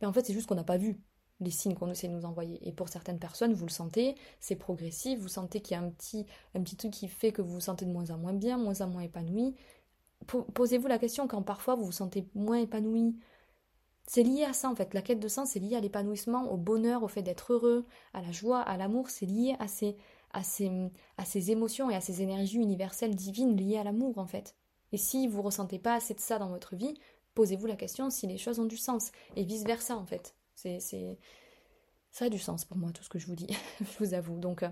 Mais 0.00 0.06
en 0.06 0.12
fait 0.12 0.26
c'est 0.26 0.34
juste 0.34 0.48
qu'on 0.48 0.54
n'a 0.54 0.64
pas 0.64 0.78
vu 0.78 1.00
les 1.40 1.50
signes 1.50 1.74
qu'on 1.74 1.90
essaie 1.90 2.08
de 2.08 2.14
nous 2.14 2.24
envoyer. 2.24 2.58
Et 2.66 2.72
pour 2.72 2.88
certaines 2.88 3.18
personnes, 3.18 3.52
vous 3.52 3.66
le 3.66 3.70
sentez, 3.70 4.14
c'est 4.40 4.56
progressif, 4.56 5.18
vous 5.18 5.28
sentez 5.28 5.60
qu'il 5.60 5.76
y 5.76 5.80
a 5.80 5.82
un 5.82 5.90
petit, 5.90 6.26
un 6.54 6.62
petit 6.62 6.76
truc 6.76 6.92
qui 6.92 7.08
fait 7.08 7.32
que 7.32 7.42
vous 7.42 7.54
vous 7.54 7.60
sentez 7.60 7.84
de 7.84 7.92
moins 7.92 8.10
en 8.10 8.18
moins 8.18 8.32
bien, 8.32 8.56
moins 8.56 8.80
en 8.80 8.88
moins 8.88 9.02
épanoui. 9.02 9.54
Posez-vous 10.26 10.88
la 10.88 10.98
question 10.98 11.28
quand 11.28 11.42
parfois 11.42 11.74
vous 11.74 11.84
vous 11.84 11.92
sentez 11.92 12.26
moins 12.34 12.58
épanoui. 12.58 13.16
C'est 14.06 14.22
lié 14.22 14.44
à 14.44 14.52
ça 14.52 14.70
en 14.70 14.74
fait. 14.74 14.94
La 14.94 15.02
quête 15.02 15.20
de 15.20 15.28
sens, 15.28 15.50
c'est 15.50 15.58
lié 15.58 15.76
à 15.76 15.80
l'épanouissement, 15.80 16.50
au 16.50 16.56
bonheur, 16.56 17.02
au 17.02 17.08
fait 17.08 17.22
d'être 17.22 17.52
heureux, 17.52 17.84
à 18.14 18.22
la 18.22 18.32
joie, 18.32 18.60
à 18.60 18.76
l'amour. 18.76 19.10
C'est 19.10 19.26
lié 19.26 19.56
à 19.58 19.66
ces, 19.68 19.96
à, 20.32 20.42
ces, 21.24 21.50
émotions 21.50 21.90
et 21.90 21.96
à 21.96 22.00
ces 22.00 22.22
énergies 22.22 22.58
universelles 22.58 23.14
divines 23.14 23.56
liées 23.56 23.78
à 23.78 23.84
l'amour 23.84 24.18
en 24.18 24.26
fait. 24.26 24.54
Et 24.92 24.96
si 24.96 25.26
vous 25.26 25.42
ressentez 25.42 25.78
pas 25.78 25.94
assez 25.94 26.14
de 26.14 26.20
ça 26.20 26.38
dans 26.38 26.48
votre 26.48 26.76
vie, 26.76 26.94
posez-vous 27.34 27.66
la 27.66 27.76
question 27.76 28.08
si 28.10 28.26
les 28.26 28.38
choses 28.38 28.60
ont 28.60 28.66
du 28.66 28.76
sens. 28.76 29.10
Et 29.34 29.44
vice 29.44 29.64
versa 29.64 29.96
en 29.96 30.06
fait. 30.06 30.35
C'est, 30.56 31.18
Ça 32.10 32.24
a 32.24 32.28
du 32.28 32.38
sens 32.38 32.64
pour 32.64 32.76
moi, 32.76 32.90
tout 32.92 33.04
ce 33.04 33.08
que 33.08 33.18
je 33.18 33.26
vous 33.26 33.36
dis, 33.36 33.48
je 33.80 33.98
vous 34.04 34.14
avoue. 34.14 34.38
Donc, 34.38 34.62
euh, 34.62 34.68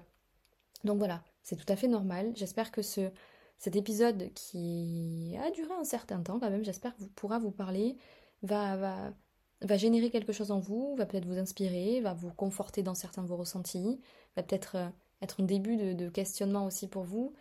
donc 0.83 0.99
voilà, 0.99 1.23
c'est 1.43 1.57
tout 1.57 1.71
à 1.73 1.77
fait 1.77 1.89
normal. 1.89 2.33
J'espère 2.35 2.73
que 2.73 2.83
ce, 2.83 3.11
cet 3.59 3.77
épisode 3.77 4.33
qui 4.35 5.37
a 5.43 5.51
duré 5.51 5.73
un 5.75 5.85
certain 5.85 6.23
temps 6.23 6.41
quand 6.41 6.51
même, 6.51 6.65
j'espère 6.65 6.97
que 6.97 7.03
vous 7.03 7.11
pourra 7.11 7.39
vous 7.39 7.51
parler, 7.51 7.97
va, 8.43 8.77
va, 8.77 9.13
va 9.61 9.77
générer 9.77 10.11
quelque 10.11 10.33
chose 10.33 10.51
en 10.51 10.59
vous, 10.59 10.97
va 10.97 11.07
peut-être 11.07 11.27
vous 11.27 11.39
inspirer, 11.39 12.01
va 12.01 12.15
vous 12.15 12.33
conforter 12.33 12.83
dans 12.83 12.95
certains 12.95 13.23
de 13.23 13.29
vos 13.29 13.37
ressentis, 13.37 14.01
va 14.37 14.43
peut-être 14.43 14.77
euh, 14.77 14.89
être 15.23 15.43
un 15.43 15.45
début 15.45 15.77
de, 15.77 15.93
de, 15.93 16.09
questionnement 16.09 16.67
aussi 16.67 16.89
pour 16.89 17.05
vous, 17.05 17.35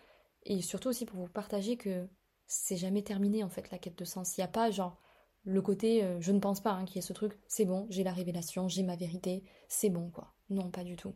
et 0.43 0.61
surtout 0.61 0.89
aussi 0.89 1.05
pour 1.05 1.17
vous 1.17 1.27
partager 1.27 1.77
que 1.77 2.07
c'est 2.45 2.77
jamais 2.77 3.03
terminé 3.03 3.43
en 3.43 3.49
fait 3.49 3.71
la 3.71 3.77
quête 3.77 3.97
de 3.97 4.05
sens. 4.05 4.37
Il 4.37 4.41
n'y 4.41 4.45
a 4.45 4.49
pas 4.49 4.69
genre 4.69 5.01
le 5.45 5.61
côté 5.61 6.03
euh, 6.03 6.19
je 6.21 6.31
ne 6.31 6.39
pense 6.39 6.61
pas 6.61 6.71
hein, 6.71 6.85
qu'il 6.85 6.97
y 6.97 6.99
ait 6.99 7.01
ce 7.01 7.13
truc, 7.13 7.37
c'est 7.47 7.65
bon, 7.65 7.87
j'ai 7.89 8.03
la 8.03 8.13
révélation, 8.13 8.67
j'ai 8.67 8.83
ma 8.83 8.95
vérité, 8.95 9.43
c'est 9.67 9.89
bon 9.89 10.09
quoi. 10.09 10.33
Non, 10.49 10.69
pas 10.69 10.83
du 10.83 10.95
tout. 10.95 11.13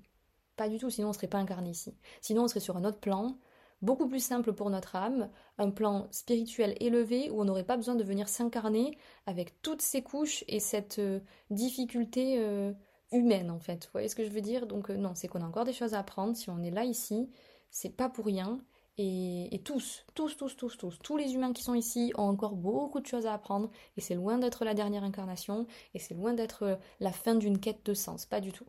Pas 0.55 0.69
du 0.69 0.77
tout, 0.79 0.89
sinon 0.89 1.07
on 1.07 1.11
ne 1.11 1.15
serait 1.15 1.27
pas 1.27 1.37
incarné 1.37 1.69
ici. 1.69 1.95
Sinon 2.21 2.43
on 2.43 2.47
serait 2.47 2.59
sur 2.59 2.77
un 2.77 2.83
autre 2.83 2.99
plan, 2.99 3.37
beaucoup 3.81 4.07
plus 4.07 4.23
simple 4.23 4.53
pour 4.53 4.69
notre 4.69 4.95
âme, 4.95 5.29
un 5.57 5.69
plan 5.69 6.07
spirituel 6.11 6.75
élevé 6.79 7.29
où 7.29 7.41
on 7.41 7.45
n'aurait 7.45 7.63
pas 7.63 7.77
besoin 7.77 7.95
de 7.95 8.03
venir 8.03 8.27
s'incarner 8.27 8.97
avec 9.25 9.61
toutes 9.61 9.81
ces 9.81 10.01
couches 10.01 10.43
et 10.47 10.59
cette 10.59 10.99
euh, 10.99 11.19
difficulté 11.51 12.39
euh, 12.39 12.73
humaine 13.11 13.51
en 13.51 13.59
fait. 13.59 13.85
Vous 13.85 13.91
voyez 13.93 14.09
ce 14.09 14.15
que 14.15 14.25
je 14.25 14.29
veux 14.31 14.41
dire? 14.41 14.67
Donc 14.67 14.89
non, 14.89 15.13
c'est 15.15 15.27
qu'on 15.27 15.41
a 15.41 15.45
encore 15.45 15.65
des 15.65 15.73
choses 15.73 15.93
à 15.93 15.99
apprendre. 15.99 16.35
Si 16.35 16.49
on 16.49 16.63
est 16.63 16.71
là 16.71 16.83
ici, 16.83 17.29
c'est 17.69 17.95
pas 17.95 18.09
pour 18.09 18.25
rien. 18.25 18.59
Et, 18.99 19.61
tous, 19.63 20.05
tous, 20.15 20.35
tous, 20.37 20.55
tous, 20.55 20.75
tous, 20.75 20.97
tous 20.97 21.17
les 21.17 21.35
humains 21.35 21.53
qui 21.53 21.61
sont 21.61 21.75
ici 21.75 22.11
ont 22.15 22.23
encore 22.23 22.55
beaucoup 22.55 22.99
de 22.99 23.05
choses 23.05 23.27
à 23.27 23.33
apprendre, 23.33 23.69
et 23.95 24.01
c'est 24.01 24.15
loin 24.15 24.39
d'être 24.39 24.65
la 24.65 24.73
dernière 24.73 25.03
incarnation, 25.03 25.67
et 25.93 25.99
c'est 25.99 26.15
loin 26.15 26.33
d'être 26.33 26.79
la 26.99 27.11
fin 27.11 27.35
d'une 27.35 27.59
quête 27.59 27.85
de 27.85 27.93
sens, 27.93 28.25
pas 28.25 28.41
du 28.41 28.51
tout. 28.51 28.65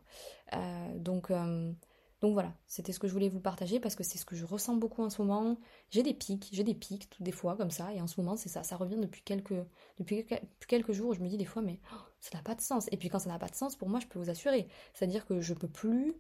Euh, 0.53 0.99
donc, 0.99 1.31
euh, 1.31 1.73
donc 2.21 2.33
voilà, 2.33 2.53
c'était 2.67 2.93
ce 2.93 2.99
que 2.99 3.07
je 3.07 3.13
voulais 3.13 3.29
vous 3.29 3.41
partager 3.41 3.79
parce 3.79 3.95
que 3.95 4.03
c'est 4.03 4.19
ce 4.19 4.27
que 4.27 4.35
je 4.35 4.45
ressens 4.45 4.75
beaucoup 4.75 5.03
en 5.05 5.11
ce 5.11 5.23
moment. 5.23 5.57
J'ai 5.91 6.03
des 6.03 6.15
pics, 6.15 6.49
j'ai 6.53 6.65
des 6.65 6.75
pics, 6.75 7.09
des 7.21 7.31
fois 7.31 7.57
comme 7.57 7.71
ça, 7.71 7.93
et 7.95 8.01
en 8.01 8.09
ce 8.09 8.21
moment 8.21 8.37
c'est 8.37 8.49
ça, 8.49 8.65
ça 8.65 8.77
revient 8.77 8.99
depuis 8.99 9.23
quelques, 9.23 9.55
depuis 9.99 10.27
jours 10.91 11.11
où 11.11 11.15
je 11.15 11.21
me 11.21 11.29
dis 11.29 11.37
des 11.37 11.45
fois 11.45 11.63
mais 11.63 11.79
oh, 11.95 12.01
ça 12.21 12.37
n'a 12.37 12.43
pas 12.43 12.57
de 12.57 12.61
sens. 12.61 12.89
Et 12.91 12.97
puis 12.97 13.09
quand 13.09 13.21
ça 13.21 13.31
n'a 13.31 13.39
pas 13.39 13.49
de 13.49 13.55
sens, 13.55 13.77
pour 13.77 13.89
moi 13.89 14.01
je 14.01 14.07
peux 14.07 14.19
vous 14.19 14.31
assurer, 14.31 14.67
c'est-à-dire 14.95 15.27
que 15.27 15.41
je 15.41 15.55
peux 15.55 15.69
plus 15.69 16.17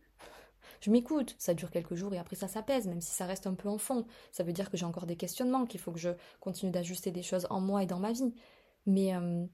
je 0.81 0.91
m'écoute, 0.91 1.35
ça 1.39 1.55
dure 1.55 1.71
quelques 1.71 1.95
jours 1.95 2.15
et 2.15 2.19
après 2.19 2.37
ça 2.37 2.49
s'apaise, 2.49 2.87
même 2.87 3.01
si 3.01 3.11
ça 3.11 3.27
reste 3.27 3.47
un 3.47 3.55
peu 3.55 3.69
en 3.69 3.79
fond. 3.79 4.07
Ça 4.33 4.45
veut 4.45 4.53
dire 4.53 4.71
que 4.71 4.77
j'ai 4.77 4.85
encore 4.85 5.07
des 5.07 5.17
questionnements, 5.17 5.67
qu'il 5.67 5.81
faut 5.81 5.93
que 5.93 5.99
je 5.99 6.11
continue 6.41 6.71
d'ajuster 6.71 7.11
des 7.11 7.23
choses 7.23 7.47
en 7.51 7.61
moi 7.61 7.83
et 7.83 7.87
dans 7.87 7.99
ma 7.99 8.13
vie. 8.13 8.35
Mais 8.87 9.15
euh, 9.15 9.45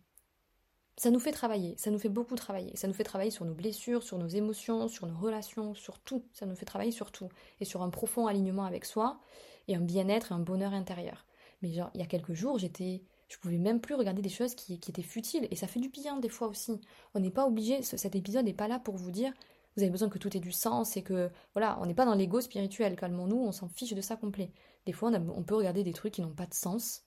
ça 0.97 1.11
nous 1.11 1.19
fait 1.19 1.33
travailler, 1.33 1.75
ça 1.77 1.91
nous 1.91 1.99
fait 1.99 2.09
beaucoup 2.09 2.37
travailler. 2.37 2.77
Ça 2.77 2.87
nous 2.87 2.95
fait 2.95 3.05
travailler 3.05 3.31
sur 3.31 3.45
nos 3.45 3.55
blessures, 3.55 4.03
sur 4.03 4.19
nos 4.19 4.29
émotions, 4.29 4.89
sur 4.89 5.07
nos 5.07 5.17
relations, 5.17 5.75
sur 5.75 5.99
tout. 5.99 6.25
Ça 6.33 6.47
nous 6.47 6.57
fait 6.57 6.67
travailler 6.67 6.93
sur 6.93 7.11
tout. 7.11 7.29
Et 7.61 7.65
sur 7.65 7.83
un 7.83 7.91
profond 7.91 8.27
alignement 8.27 8.65
avec 8.65 8.85
soi 8.85 9.21
et 9.67 9.75
un 9.75 9.81
bien-être 9.81 10.33
et 10.33 10.35
un 10.35 10.41
bonheur 10.41 10.73
intérieur. 10.73 11.27
Mais 11.63 11.71
il 11.71 11.77
y 11.95 12.03
a 12.03 12.07
quelques 12.07 12.35
jours, 12.35 12.59
j'étais 12.59 13.03
je 13.29 13.39
pouvais 13.39 13.59
même 13.59 13.81
plus 13.81 13.95
regarder 13.95 14.23
des 14.23 14.29
choses 14.29 14.55
qui, 14.55 14.79
qui, 14.79 14.91
étaient 14.91 15.03
futiles 15.03 15.49
et 15.51 15.57
ça 15.57 15.67
fait 15.67 15.81
du 15.81 15.89
bien 15.89 16.19
des 16.19 16.29
fois 16.29 16.47
aussi. 16.47 16.79
On 17.15 17.21
n'est 17.21 17.31
pas 17.31 17.47
obligé, 17.47 17.83
cet 17.83 18.15
épisode 18.15 18.45
n'est 18.45 18.53
pas 18.53 18.69
là 18.69 18.79
pour 18.79 18.97
vous 18.97 19.11
dire 19.11 19.33
vous 19.77 19.83
avez 19.83 19.91
besoin 19.91 20.09
que 20.09 20.19
tout 20.19 20.37
ait 20.37 20.41
du 20.41 20.53
sens 20.53 20.97
et 20.97 21.03
que, 21.03 21.31
voilà, 21.53 21.79
on 21.81 21.87
n'est 21.87 21.95
pas 21.95 22.05
dans 22.05 22.15
l'ego 22.15 22.41
spirituel, 22.41 22.97
calmons-nous, 22.97 23.37
on 23.37 23.53
s'en 23.53 23.69
fiche 23.69 23.93
de 23.93 24.01
ça 24.01 24.17
complet. 24.17 24.53
Des 24.87 24.93
fois, 24.93 25.11
on, 25.11 25.43
peut 25.43 25.57
regarder 25.57 25.83
des 25.83 25.93
trucs 25.93 26.15
qui 26.15 26.23
n'ont 26.23 26.35
pas 26.35 26.47
de 26.47 26.55
sens, 26.55 27.05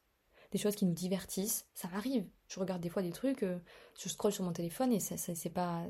des 0.52 0.58
choses 0.58 0.76
qui 0.76 0.86
nous 0.86 0.94
divertissent, 0.94 1.66
ça 1.74 1.88
m'arrive. 1.90 2.28
Je 2.48 2.60
regarde 2.60 2.82
des 2.82 2.90
fois 2.90 3.02
des 3.02 3.12
trucs, 3.12 3.44
euh, 3.44 3.60
je 3.98 4.10
scrolle 4.10 4.34
sur 4.34 4.44
mon 4.44 4.52
téléphone 4.52 4.92
et 4.92 5.00
ça, 5.00 5.18
c'est 5.18 5.50
pas, 5.50 5.86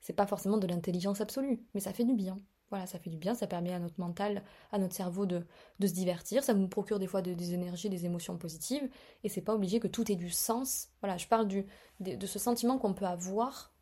c'est 0.00 0.12
pas 0.12 0.26
forcément 0.26 0.58
de 0.58 0.66
l'intelligence 0.66 1.20
absolue, 1.20 1.64
mais 1.74 1.80
ça 1.80 1.92
fait 1.92 2.04
du 2.04 2.14
bien. 2.14 2.40
Voilà, 2.68 2.86
ça 2.86 3.00
fait 3.00 3.10
du 3.10 3.16
bien, 3.16 3.34
ça 3.34 3.48
permet 3.48 3.72
à 3.72 3.80
notre 3.80 3.98
mental, 3.98 4.44
à 4.70 4.78
notre 4.78 4.94
cerveau 4.94 5.26
de, 5.26 5.44
de 5.80 5.86
se 5.88 5.92
divertir, 5.92 6.44
ça 6.44 6.54
nous 6.54 6.68
procure 6.68 7.00
des 7.00 7.08
fois 7.08 7.20
des 7.20 7.52
énergies, 7.52 7.88
des 7.88 8.04
émotions 8.04 8.38
positives, 8.38 8.88
et 9.24 9.28
c'est 9.28 9.40
pas 9.40 9.54
obligé 9.54 9.80
que 9.80 9.88
tout 9.88 10.10
ait 10.12 10.16
du 10.16 10.30
sens. 10.30 10.88
Voilà, 11.00 11.16
je 11.16 11.26
parle 11.26 11.48
du, 11.48 11.66
de 11.98 12.26
ce 12.26 12.38
sentiment 12.38 12.78
qu'on 12.78 12.94
peut 12.94 13.06
avoir 13.06 13.72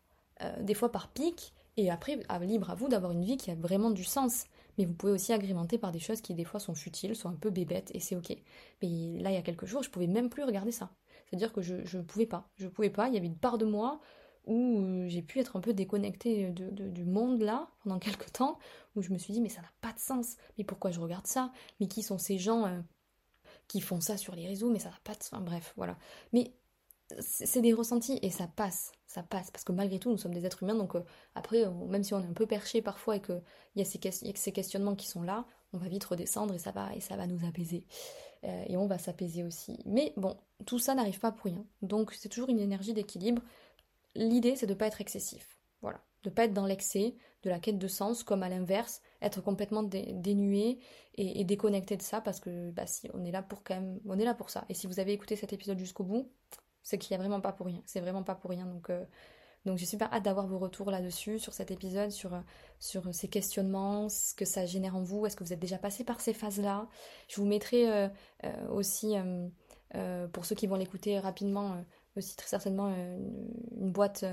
des 0.60 0.74
fois 0.74 0.92
par 0.92 1.08
pic, 1.08 1.52
et 1.76 1.90
après, 1.90 2.18
libre 2.40 2.70
à 2.70 2.74
vous 2.74 2.88
d'avoir 2.88 3.12
une 3.12 3.24
vie 3.24 3.36
qui 3.36 3.52
a 3.52 3.54
vraiment 3.54 3.90
du 3.90 4.02
sens. 4.02 4.46
Mais 4.76 4.84
vous 4.84 4.94
pouvez 4.94 5.12
aussi 5.12 5.32
agrémenter 5.32 5.78
par 5.78 5.92
des 5.92 6.00
choses 6.00 6.20
qui 6.20 6.34
des 6.34 6.44
fois 6.44 6.58
sont 6.58 6.74
futiles, 6.74 7.14
sont 7.14 7.28
un 7.28 7.36
peu 7.36 7.50
bébêtes, 7.50 7.90
et 7.94 8.00
c'est 8.00 8.16
ok. 8.16 8.36
Mais 8.82 9.20
là, 9.20 9.30
il 9.30 9.34
y 9.34 9.36
a 9.36 9.42
quelques 9.42 9.66
jours, 9.66 9.82
je 9.82 9.90
pouvais 9.90 10.08
même 10.08 10.28
plus 10.28 10.42
regarder 10.42 10.72
ça. 10.72 10.90
C'est-à-dire 11.26 11.52
que 11.52 11.62
je 11.62 11.96
ne 11.96 12.02
pouvais 12.02 12.26
pas. 12.26 12.48
Je 12.56 12.66
pouvais 12.66 12.90
pas. 12.90 13.08
Il 13.08 13.14
y 13.14 13.16
avait 13.16 13.26
une 13.26 13.38
part 13.38 13.58
de 13.58 13.64
moi 13.64 14.00
où 14.44 14.80
euh, 14.80 15.08
j'ai 15.08 15.22
pu 15.22 15.38
être 15.38 15.56
un 15.56 15.60
peu 15.60 15.74
déconnectée 15.74 16.50
du 16.50 17.04
monde 17.04 17.42
là 17.42 17.68
pendant 17.84 17.98
quelques 18.00 18.32
temps, 18.32 18.58
où 18.96 19.02
je 19.02 19.12
me 19.12 19.18
suis 19.18 19.32
dit 19.32 19.40
mais 19.40 19.48
ça 19.48 19.60
n'a 19.60 19.70
pas 19.80 19.92
de 19.92 20.00
sens. 20.00 20.36
Mais 20.56 20.64
pourquoi 20.64 20.90
je 20.90 21.00
regarde 21.00 21.26
ça? 21.26 21.52
Mais 21.78 21.86
qui 21.86 22.02
sont 22.02 22.18
ces 22.18 22.38
gens 22.38 22.66
euh, 22.66 22.80
qui 23.68 23.80
font 23.80 24.00
ça 24.00 24.16
sur 24.16 24.34
les 24.34 24.46
réseaux? 24.46 24.70
Mais 24.70 24.80
ça 24.80 24.88
n'a 24.88 24.98
pas 25.04 25.14
de 25.14 25.22
sens. 25.22 25.40
Bref, 25.42 25.74
voilà. 25.76 25.96
Mais 26.32 26.52
c'est 27.20 27.62
des 27.62 27.72
ressentis 27.72 28.18
et 28.22 28.30
ça 28.30 28.46
passe, 28.46 28.92
ça 29.06 29.22
passe. 29.22 29.50
Parce 29.50 29.64
que 29.64 29.72
malgré 29.72 29.98
tout, 29.98 30.10
nous 30.10 30.18
sommes 30.18 30.34
des 30.34 30.44
êtres 30.44 30.62
humains, 30.62 30.74
donc 30.74 30.94
euh, 30.94 31.02
après, 31.34 31.64
même 31.88 32.02
si 32.02 32.14
on 32.14 32.20
est 32.20 32.26
un 32.26 32.32
peu 32.32 32.46
perché 32.46 32.82
parfois 32.82 33.16
et 33.16 33.20
qu'il 33.20 33.40
y, 33.76 33.80
a 33.80 33.84
ces, 33.84 34.52
questionnements 34.52 34.94
qui 34.94 35.08
sont 35.08 35.22
là, 35.22 35.46
on 35.72 35.78
va 35.78 35.88
vite 35.88 36.04
redescendre 36.04 36.54
et 36.54 36.58
ça 36.58 36.70
va, 36.70 36.94
et 36.94 37.00
ça 37.00 37.16
va 37.16 37.26
nous 37.26 37.46
apaiser. 37.46 37.84
Euh, 38.44 38.64
et 38.66 38.76
on 38.76 38.86
va 38.86 38.98
s'apaiser 38.98 39.42
aussi. 39.42 39.78
Mais 39.86 40.12
bon, 40.16 40.36
tout 40.66 40.78
ça 40.78 40.94
n'arrive 40.94 41.18
pas 41.18 41.32
pour 41.32 41.46
rien. 41.46 41.64
Donc 41.82 42.12
c'est 42.12 42.28
toujours 42.28 42.50
une 42.50 42.60
énergie 42.60 42.92
d'équilibre. 42.92 43.42
L'idée, 44.14 44.56
c'est 44.56 44.66
de 44.66 44.74
ne 44.74 44.78
pas 44.78 44.86
être 44.86 45.00
excessif. 45.00 45.58
Voilà. 45.80 46.00
De 46.24 46.30
ne 46.30 46.34
pas 46.34 46.44
être 46.44 46.52
dans 46.52 46.66
l'excès, 46.66 47.14
de 47.42 47.50
la 47.50 47.58
quête 47.58 47.78
de 47.78 47.88
sens, 47.88 48.22
comme 48.22 48.42
à 48.42 48.48
l'inverse, 48.48 49.00
être 49.22 49.40
complètement 49.40 49.82
dénué 49.82 50.78
et, 51.14 51.44
déconnecté 51.44 51.96
de 51.96 52.02
ça, 52.02 52.20
parce 52.20 52.40
que 52.40 52.70
bah, 52.70 52.86
si 52.86 53.08
on 53.14 53.24
est 53.24 53.30
là 53.30 53.42
pour 53.42 53.62
quand 53.62 53.74
même, 53.74 54.00
on 54.06 54.18
est 54.18 54.24
là 54.24 54.34
pour 54.34 54.50
ça. 54.50 54.64
Et 54.68 54.74
si 54.74 54.86
vous 54.86 55.00
avez 55.00 55.12
écouté 55.12 55.36
cet 55.36 55.52
épisode 55.52 55.78
jusqu'au 55.78 56.04
bout, 56.04 56.28
c'est 56.88 56.96
qu'il 56.96 57.14
n'y 57.14 57.20
a 57.20 57.22
vraiment 57.22 57.42
pas 57.42 57.52
pour 57.52 57.66
rien. 57.66 57.82
C'est 57.84 58.00
vraiment 58.00 58.22
pas 58.22 58.34
pour 58.34 58.50
rien. 58.50 58.64
Donc, 58.64 58.88
euh, 58.88 59.04
donc 59.66 59.76
j'ai 59.76 59.84
super 59.84 60.10
hâte 60.10 60.24
d'avoir 60.24 60.46
vos 60.46 60.58
retours 60.58 60.90
là-dessus, 60.90 61.38
sur 61.38 61.52
cet 61.52 61.70
épisode, 61.70 62.10
sur, 62.10 62.32
ces 62.78 63.28
questionnements, 63.28 64.08
ce 64.08 64.34
que 64.34 64.46
ça 64.46 64.64
génère 64.64 64.96
en 64.96 65.02
vous. 65.02 65.26
Est-ce 65.26 65.36
que 65.36 65.44
vous 65.44 65.52
êtes 65.52 65.60
déjà 65.60 65.76
passé 65.76 66.02
par 66.02 66.22
ces 66.22 66.32
phases-là? 66.32 66.88
Je 67.28 67.36
vous 67.36 67.46
mettrai 67.46 67.90
euh, 67.92 68.08
euh, 68.44 68.68
aussi, 68.70 69.16
pour 70.32 70.46
ceux 70.46 70.54
qui 70.54 70.66
vont 70.66 70.76
l'écouter 70.76 71.18
rapidement, 71.18 71.84
aussi 72.18 72.36
très 72.36 72.48
certainement 72.48 72.88
une 72.90 73.90
boîte 73.90 74.24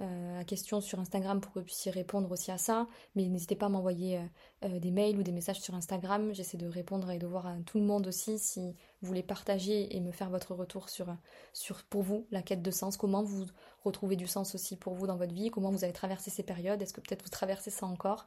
euh, 0.00 0.40
à 0.40 0.44
questions 0.44 0.80
sur 0.80 0.98
Instagram 0.98 1.42
pour 1.42 1.52
que 1.52 1.58
vous 1.58 1.64
puissiez 1.66 1.90
répondre 1.90 2.30
aussi 2.30 2.50
à 2.50 2.56
ça. 2.56 2.88
Mais 3.16 3.28
n'hésitez 3.28 3.54
pas 3.54 3.66
à 3.66 3.68
m'envoyer 3.68 4.16
euh, 4.16 4.22
euh, 4.64 4.78
des 4.78 4.90
mails 4.90 5.18
ou 5.18 5.22
des 5.22 5.32
messages 5.32 5.60
sur 5.60 5.74
Instagram. 5.74 6.32
J'essaie 6.32 6.56
de 6.56 6.66
répondre 6.66 7.10
et 7.10 7.18
de 7.18 7.26
voir 7.26 7.46
à 7.46 7.56
tout 7.66 7.78
le 7.78 7.84
monde 7.84 8.06
aussi 8.06 8.38
si 8.38 8.60
vous 9.02 9.08
voulez 9.08 9.22
partager 9.22 9.94
et 9.94 10.00
me 10.00 10.10
faire 10.10 10.30
votre 10.30 10.54
retour 10.54 10.88
sur, 10.88 11.14
sur 11.52 11.82
pour 11.84 12.02
vous 12.02 12.26
la 12.30 12.40
quête 12.40 12.62
de 12.62 12.70
sens, 12.70 12.96
comment 12.96 13.22
vous 13.22 13.44
retrouvez 13.84 14.16
du 14.16 14.26
sens 14.26 14.54
aussi 14.54 14.76
pour 14.76 14.94
vous 14.94 15.06
dans 15.06 15.16
votre 15.16 15.34
vie, 15.34 15.50
comment 15.50 15.70
vous 15.70 15.84
avez 15.84 15.92
traversé 15.92 16.30
ces 16.30 16.44
périodes, 16.44 16.80
est-ce 16.80 16.94
que 16.94 17.02
peut-être 17.02 17.22
vous 17.22 17.28
traversez 17.28 17.70
ça 17.70 17.84
encore? 17.84 18.26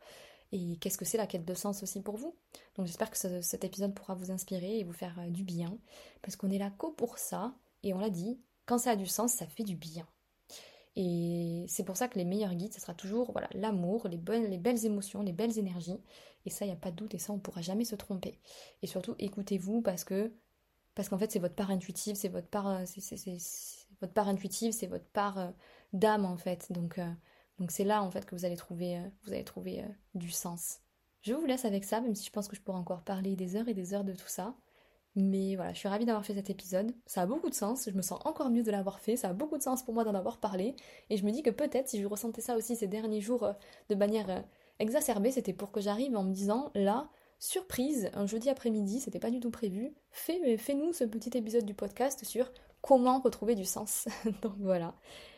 Et 0.52 0.78
qu'est-ce 0.78 1.00
que 1.00 1.06
c'est 1.06 1.18
la 1.18 1.26
quête 1.26 1.46
de 1.46 1.56
sens 1.56 1.82
aussi 1.82 2.02
pour 2.02 2.18
vous? 2.18 2.36
Donc 2.76 2.86
j'espère 2.86 3.10
que 3.10 3.18
cet 3.18 3.64
épisode 3.64 3.96
pourra 3.96 4.14
vous 4.14 4.30
inspirer 4.30 4.78
et 4.78 4.84
vous 4.84 4.94
faire 4.94 5.20
du 5.30 5.44
bien 5.44 5.76
parce 6.22 6.36
qu'on 6.36 6.52
est 6.52 6.60
là 6.60 6.70
qu'au 6.70 6.92
pour 6.92 7.18
ça 7.18 7.56
et 7.82 7.96
on 7.96 8.00
l'a 8.00 8.12
dit, 8.12 8.40
quand 8.66 8.78
ça 8.78 8.92
a 8.92 8.96
du 8.96 9.06
sens, 9.06 9.34
ça 9.34 9.48
fait 9.48 9.64
du 9.64 9.76
bien. 9.76 10.08
Et 10.96 11.66
c'est 11.68 11.84
pour 11.84 11.98
ça 11.98 12.08
que 12.08 12.20
les 12.20 12.26
meilleurs 12.26 12.54
guides, 12.54 12.74
ce 12.74 12.80
sera 12.80 12.94
toujours 12.94 13.32
voilà 13.32 13.50
l'amour, 13.54 14.08
les, 14.08 14.18
les 14.48 14.58
belles 14.58 14.86
émotions, 14.86 15.24
les 15.24 15.34
belles 15.34 15.58
énergies. 15.58 16.00
Et 16.46 16.50
ça, 16.50 16.66
il 16.66 16.68
n'y 16.68 16.74
a 16.74 16.78
pas 16.78 16.92
de 16.92 16.96
doute, 16.96 17.14
et 17.14 17.20
ça, 17.20 17.34
on 17.34 17.38
ne 17.38 17.42
pourra 17.42 17.62
jamais 17.62 17.86
se 17.86 17.96
tromper. 17.96 18.40
Et 18.82 18.88
surtout, 18.88 19.16
écoutez-vous 19.18 19.82
parce 19.82 20.04
que 20.04 20.32
parce 20.96 21.10
qu'en 21.10 21.18
fait, 21.18 21.32
c'est 21.32 21.40
votre 21.40 21.56
part 21.56 21.72
intuitive, 21.72 22.16
c'est 22.16 22.30
votre 22.30 22.48
part, 22.48 22.68
euh, 22.68 22.84
c'est, 22.86 24.18
intuitive, 24.18 24.74
c'est 24.74 24.88
votre 24.88 25.08
part 25.08 25.40
euh, 25.40 25.50
d'âme 25.92 26.26
en 26.26 26.38
fait. 26.38 26.72
Donc, 26.72 27.00
euh, 27.00 27.12
donc 27.58 27.72
c'est 27.72 27.84
là 27.84 28.04
en 28.04 28.12
fait 28.12 28.26
que 28.26 28.36
vous 28.36 28.46
allez 28.46 28.58
trouver, 28.58 29.02
vous 29.24 29.34
allez 29.34 29.44
trouver 29.44 29.84
du 30.14 30.30
sens. 30.30 30.80
Je 31.22 31.34
vous 31.34 31.46
laisse 31.46 31.66
avec 31.66 31.84
ça, 31.84 32.02
même 32.02 32.16
si 32.16 32.26
je 32.26 32.32
pense 32.32 32.48
que 32.48 32.56
je 32.56 32.62
pourrais 32.62 32.78
encore 32.78 33.04
parler 33.04 33.36
des 33.36 33.56
heures 33.56 33.68
et 33.68 33.74
des 33.74 33.94
heures 33.94 34.04
de 34.04 34.14
tout 34.14 34.28
ça. 34.28 34.56
Mais 35.16 35.56
voilà, 35.56 35.74
je 35.74 35.80
suis 35.80 35.88
ravie 35.88 36.06
d'avoir 36.06 36.26
fait 36.26 36.34
cet 36.34 36.50
épisode. 36.50 36.92
Ça 37.06 37.22
a 37.22 37.26
beaucoup 37.26 37.50
de 37.50 37.54
sens, 37.54 37.88
je 37.88 37.96
me 37.96 38.02
sens 38.02 38.20
encore 38.26 38.50
mieux 38.50 38.64
de 38.64 38.72
l'avoir 38.72 39.00
fait, 39.00 39.16
ça 39.16 39.30
a 39.30 39.34
beaucoup 39.34 39.58
de 39.58 39.64
sens 39.64 39.84
pour 39.84 39.94
moi 39.94 40.04
d'en 40.04 40.16
avoir 40.16 40.38
parlé. 40.40 40.76
Et 41.10 41.18
je 41.18 41.26
me 41.26 41.32
dis 41.32 41.44
que 41.44 41.52
peut-être 41.52 41.88
si 41.88 42.02
je 42.02 42.08
ressentais 42.08 42.42
ça 42.42 42.56
aussi 42.56 42.76
ces 42.76 42.88
derniers 42.88 43.22
jours 43.22 43.44
euh, 43.44 43.54
de 43.90 43.96
manière 43.96 44.30
euh, 44.30 44.42
exacerbée, 44.80 45.32
c'était 45.32 45.54
pour 45.54 45.72
que 45.72 45.82
j'arrive 45.82 46.16
en 46.18 46.24
me 46.24 46.34
disant 46.34 46.72
là, 46.74 47.10
surprise, 47.38 48.10
un 48.14 48.26
jeudi 48.26 48.50
après-midi, 48.50 49.00
c'était 49.02 49.20
pas 49.20 49.30
du 49.30 49.40
tout 49.40 49.52
prévu, 49.52 49.94
fais-nous 50.12 50.94
ce 50.94 51.04
petit 51.04 51.38
épisode 51.38 51.66
du 51.66 51.76
podcast 51.76 52.26
sur 52.26 52.52
comment 52.82 53.20
retrouver 53.20 53.54
du 53.54 53.66
sens. 53.66 54.08
Donc 54.42 54.54
voilà, 54.60 54.96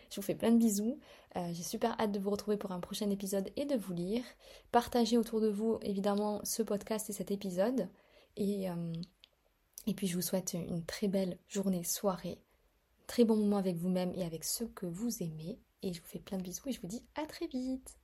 je 0.09 0.15
vous 0.17 0.21
fais 0.21 0.35
plein 0.35 0.51
de 0.51 0.57
bisous. 0.57 0.99
Euh, 1.35 1.49
j'ai 1.51 1.63
super 1.63 1.99
hâte 1.99 2.13
de 2.13 2.19
vous 2.19 2.29
retrouver 2.29 2.55
pour 2.55 2.71
un 2.71 2.79
prochain 2.79 3.09
épisode 3.09 3.49
et 3.57 3.65
de 3.65 3.75
vous 3.75 3.93
lire. 3.93 4.23
Partagez 4.71 5.17
autour 5.17 5.41
de 5.41 5.49
vous 5.49 5.79
évidemment 5.81 6.39
ce 6.43 6.63
podcast 6.63 7.09
et 7.09 7.13
cet 7.13 7.31
épisode. 7.31 7.89
Et, 8.37 8.69
et 9.87 9.93
puis 9.93 10.07
je 10.07 10.15
vous 10.15 10.21
souhaite 10.21 10.53
une 10.53 10.85
très 10.85 11.07
belle 11.07 11.37
journée, 11.47 11.83
soirée, 11.83 12.39
très 13.07 13.23
bon 13.23 13.35
moment 13.35 13.57
avec 13.57 13.75
vous-même 13.77 14.13
et 14.15 14.23
avec 14.23 14.43
ceux 14.43 14.67
que 14.67 14.85
vous 14.85 15.21
aimez. 15.21 15.59
Et 15.81 15.93
je 15.93 16.01
vous 16.01 16.07
fais 16.07 16.19
plein 16.19 16.37
de 16.37 16.43
bisous 16.43 16.67
et 16.67 16.71
je 16.71 16.81
vous 16.81 16.87
dis 16.87 17.03
à 17.15 17.25
très 17.25 17.47
vite 17.47 17.97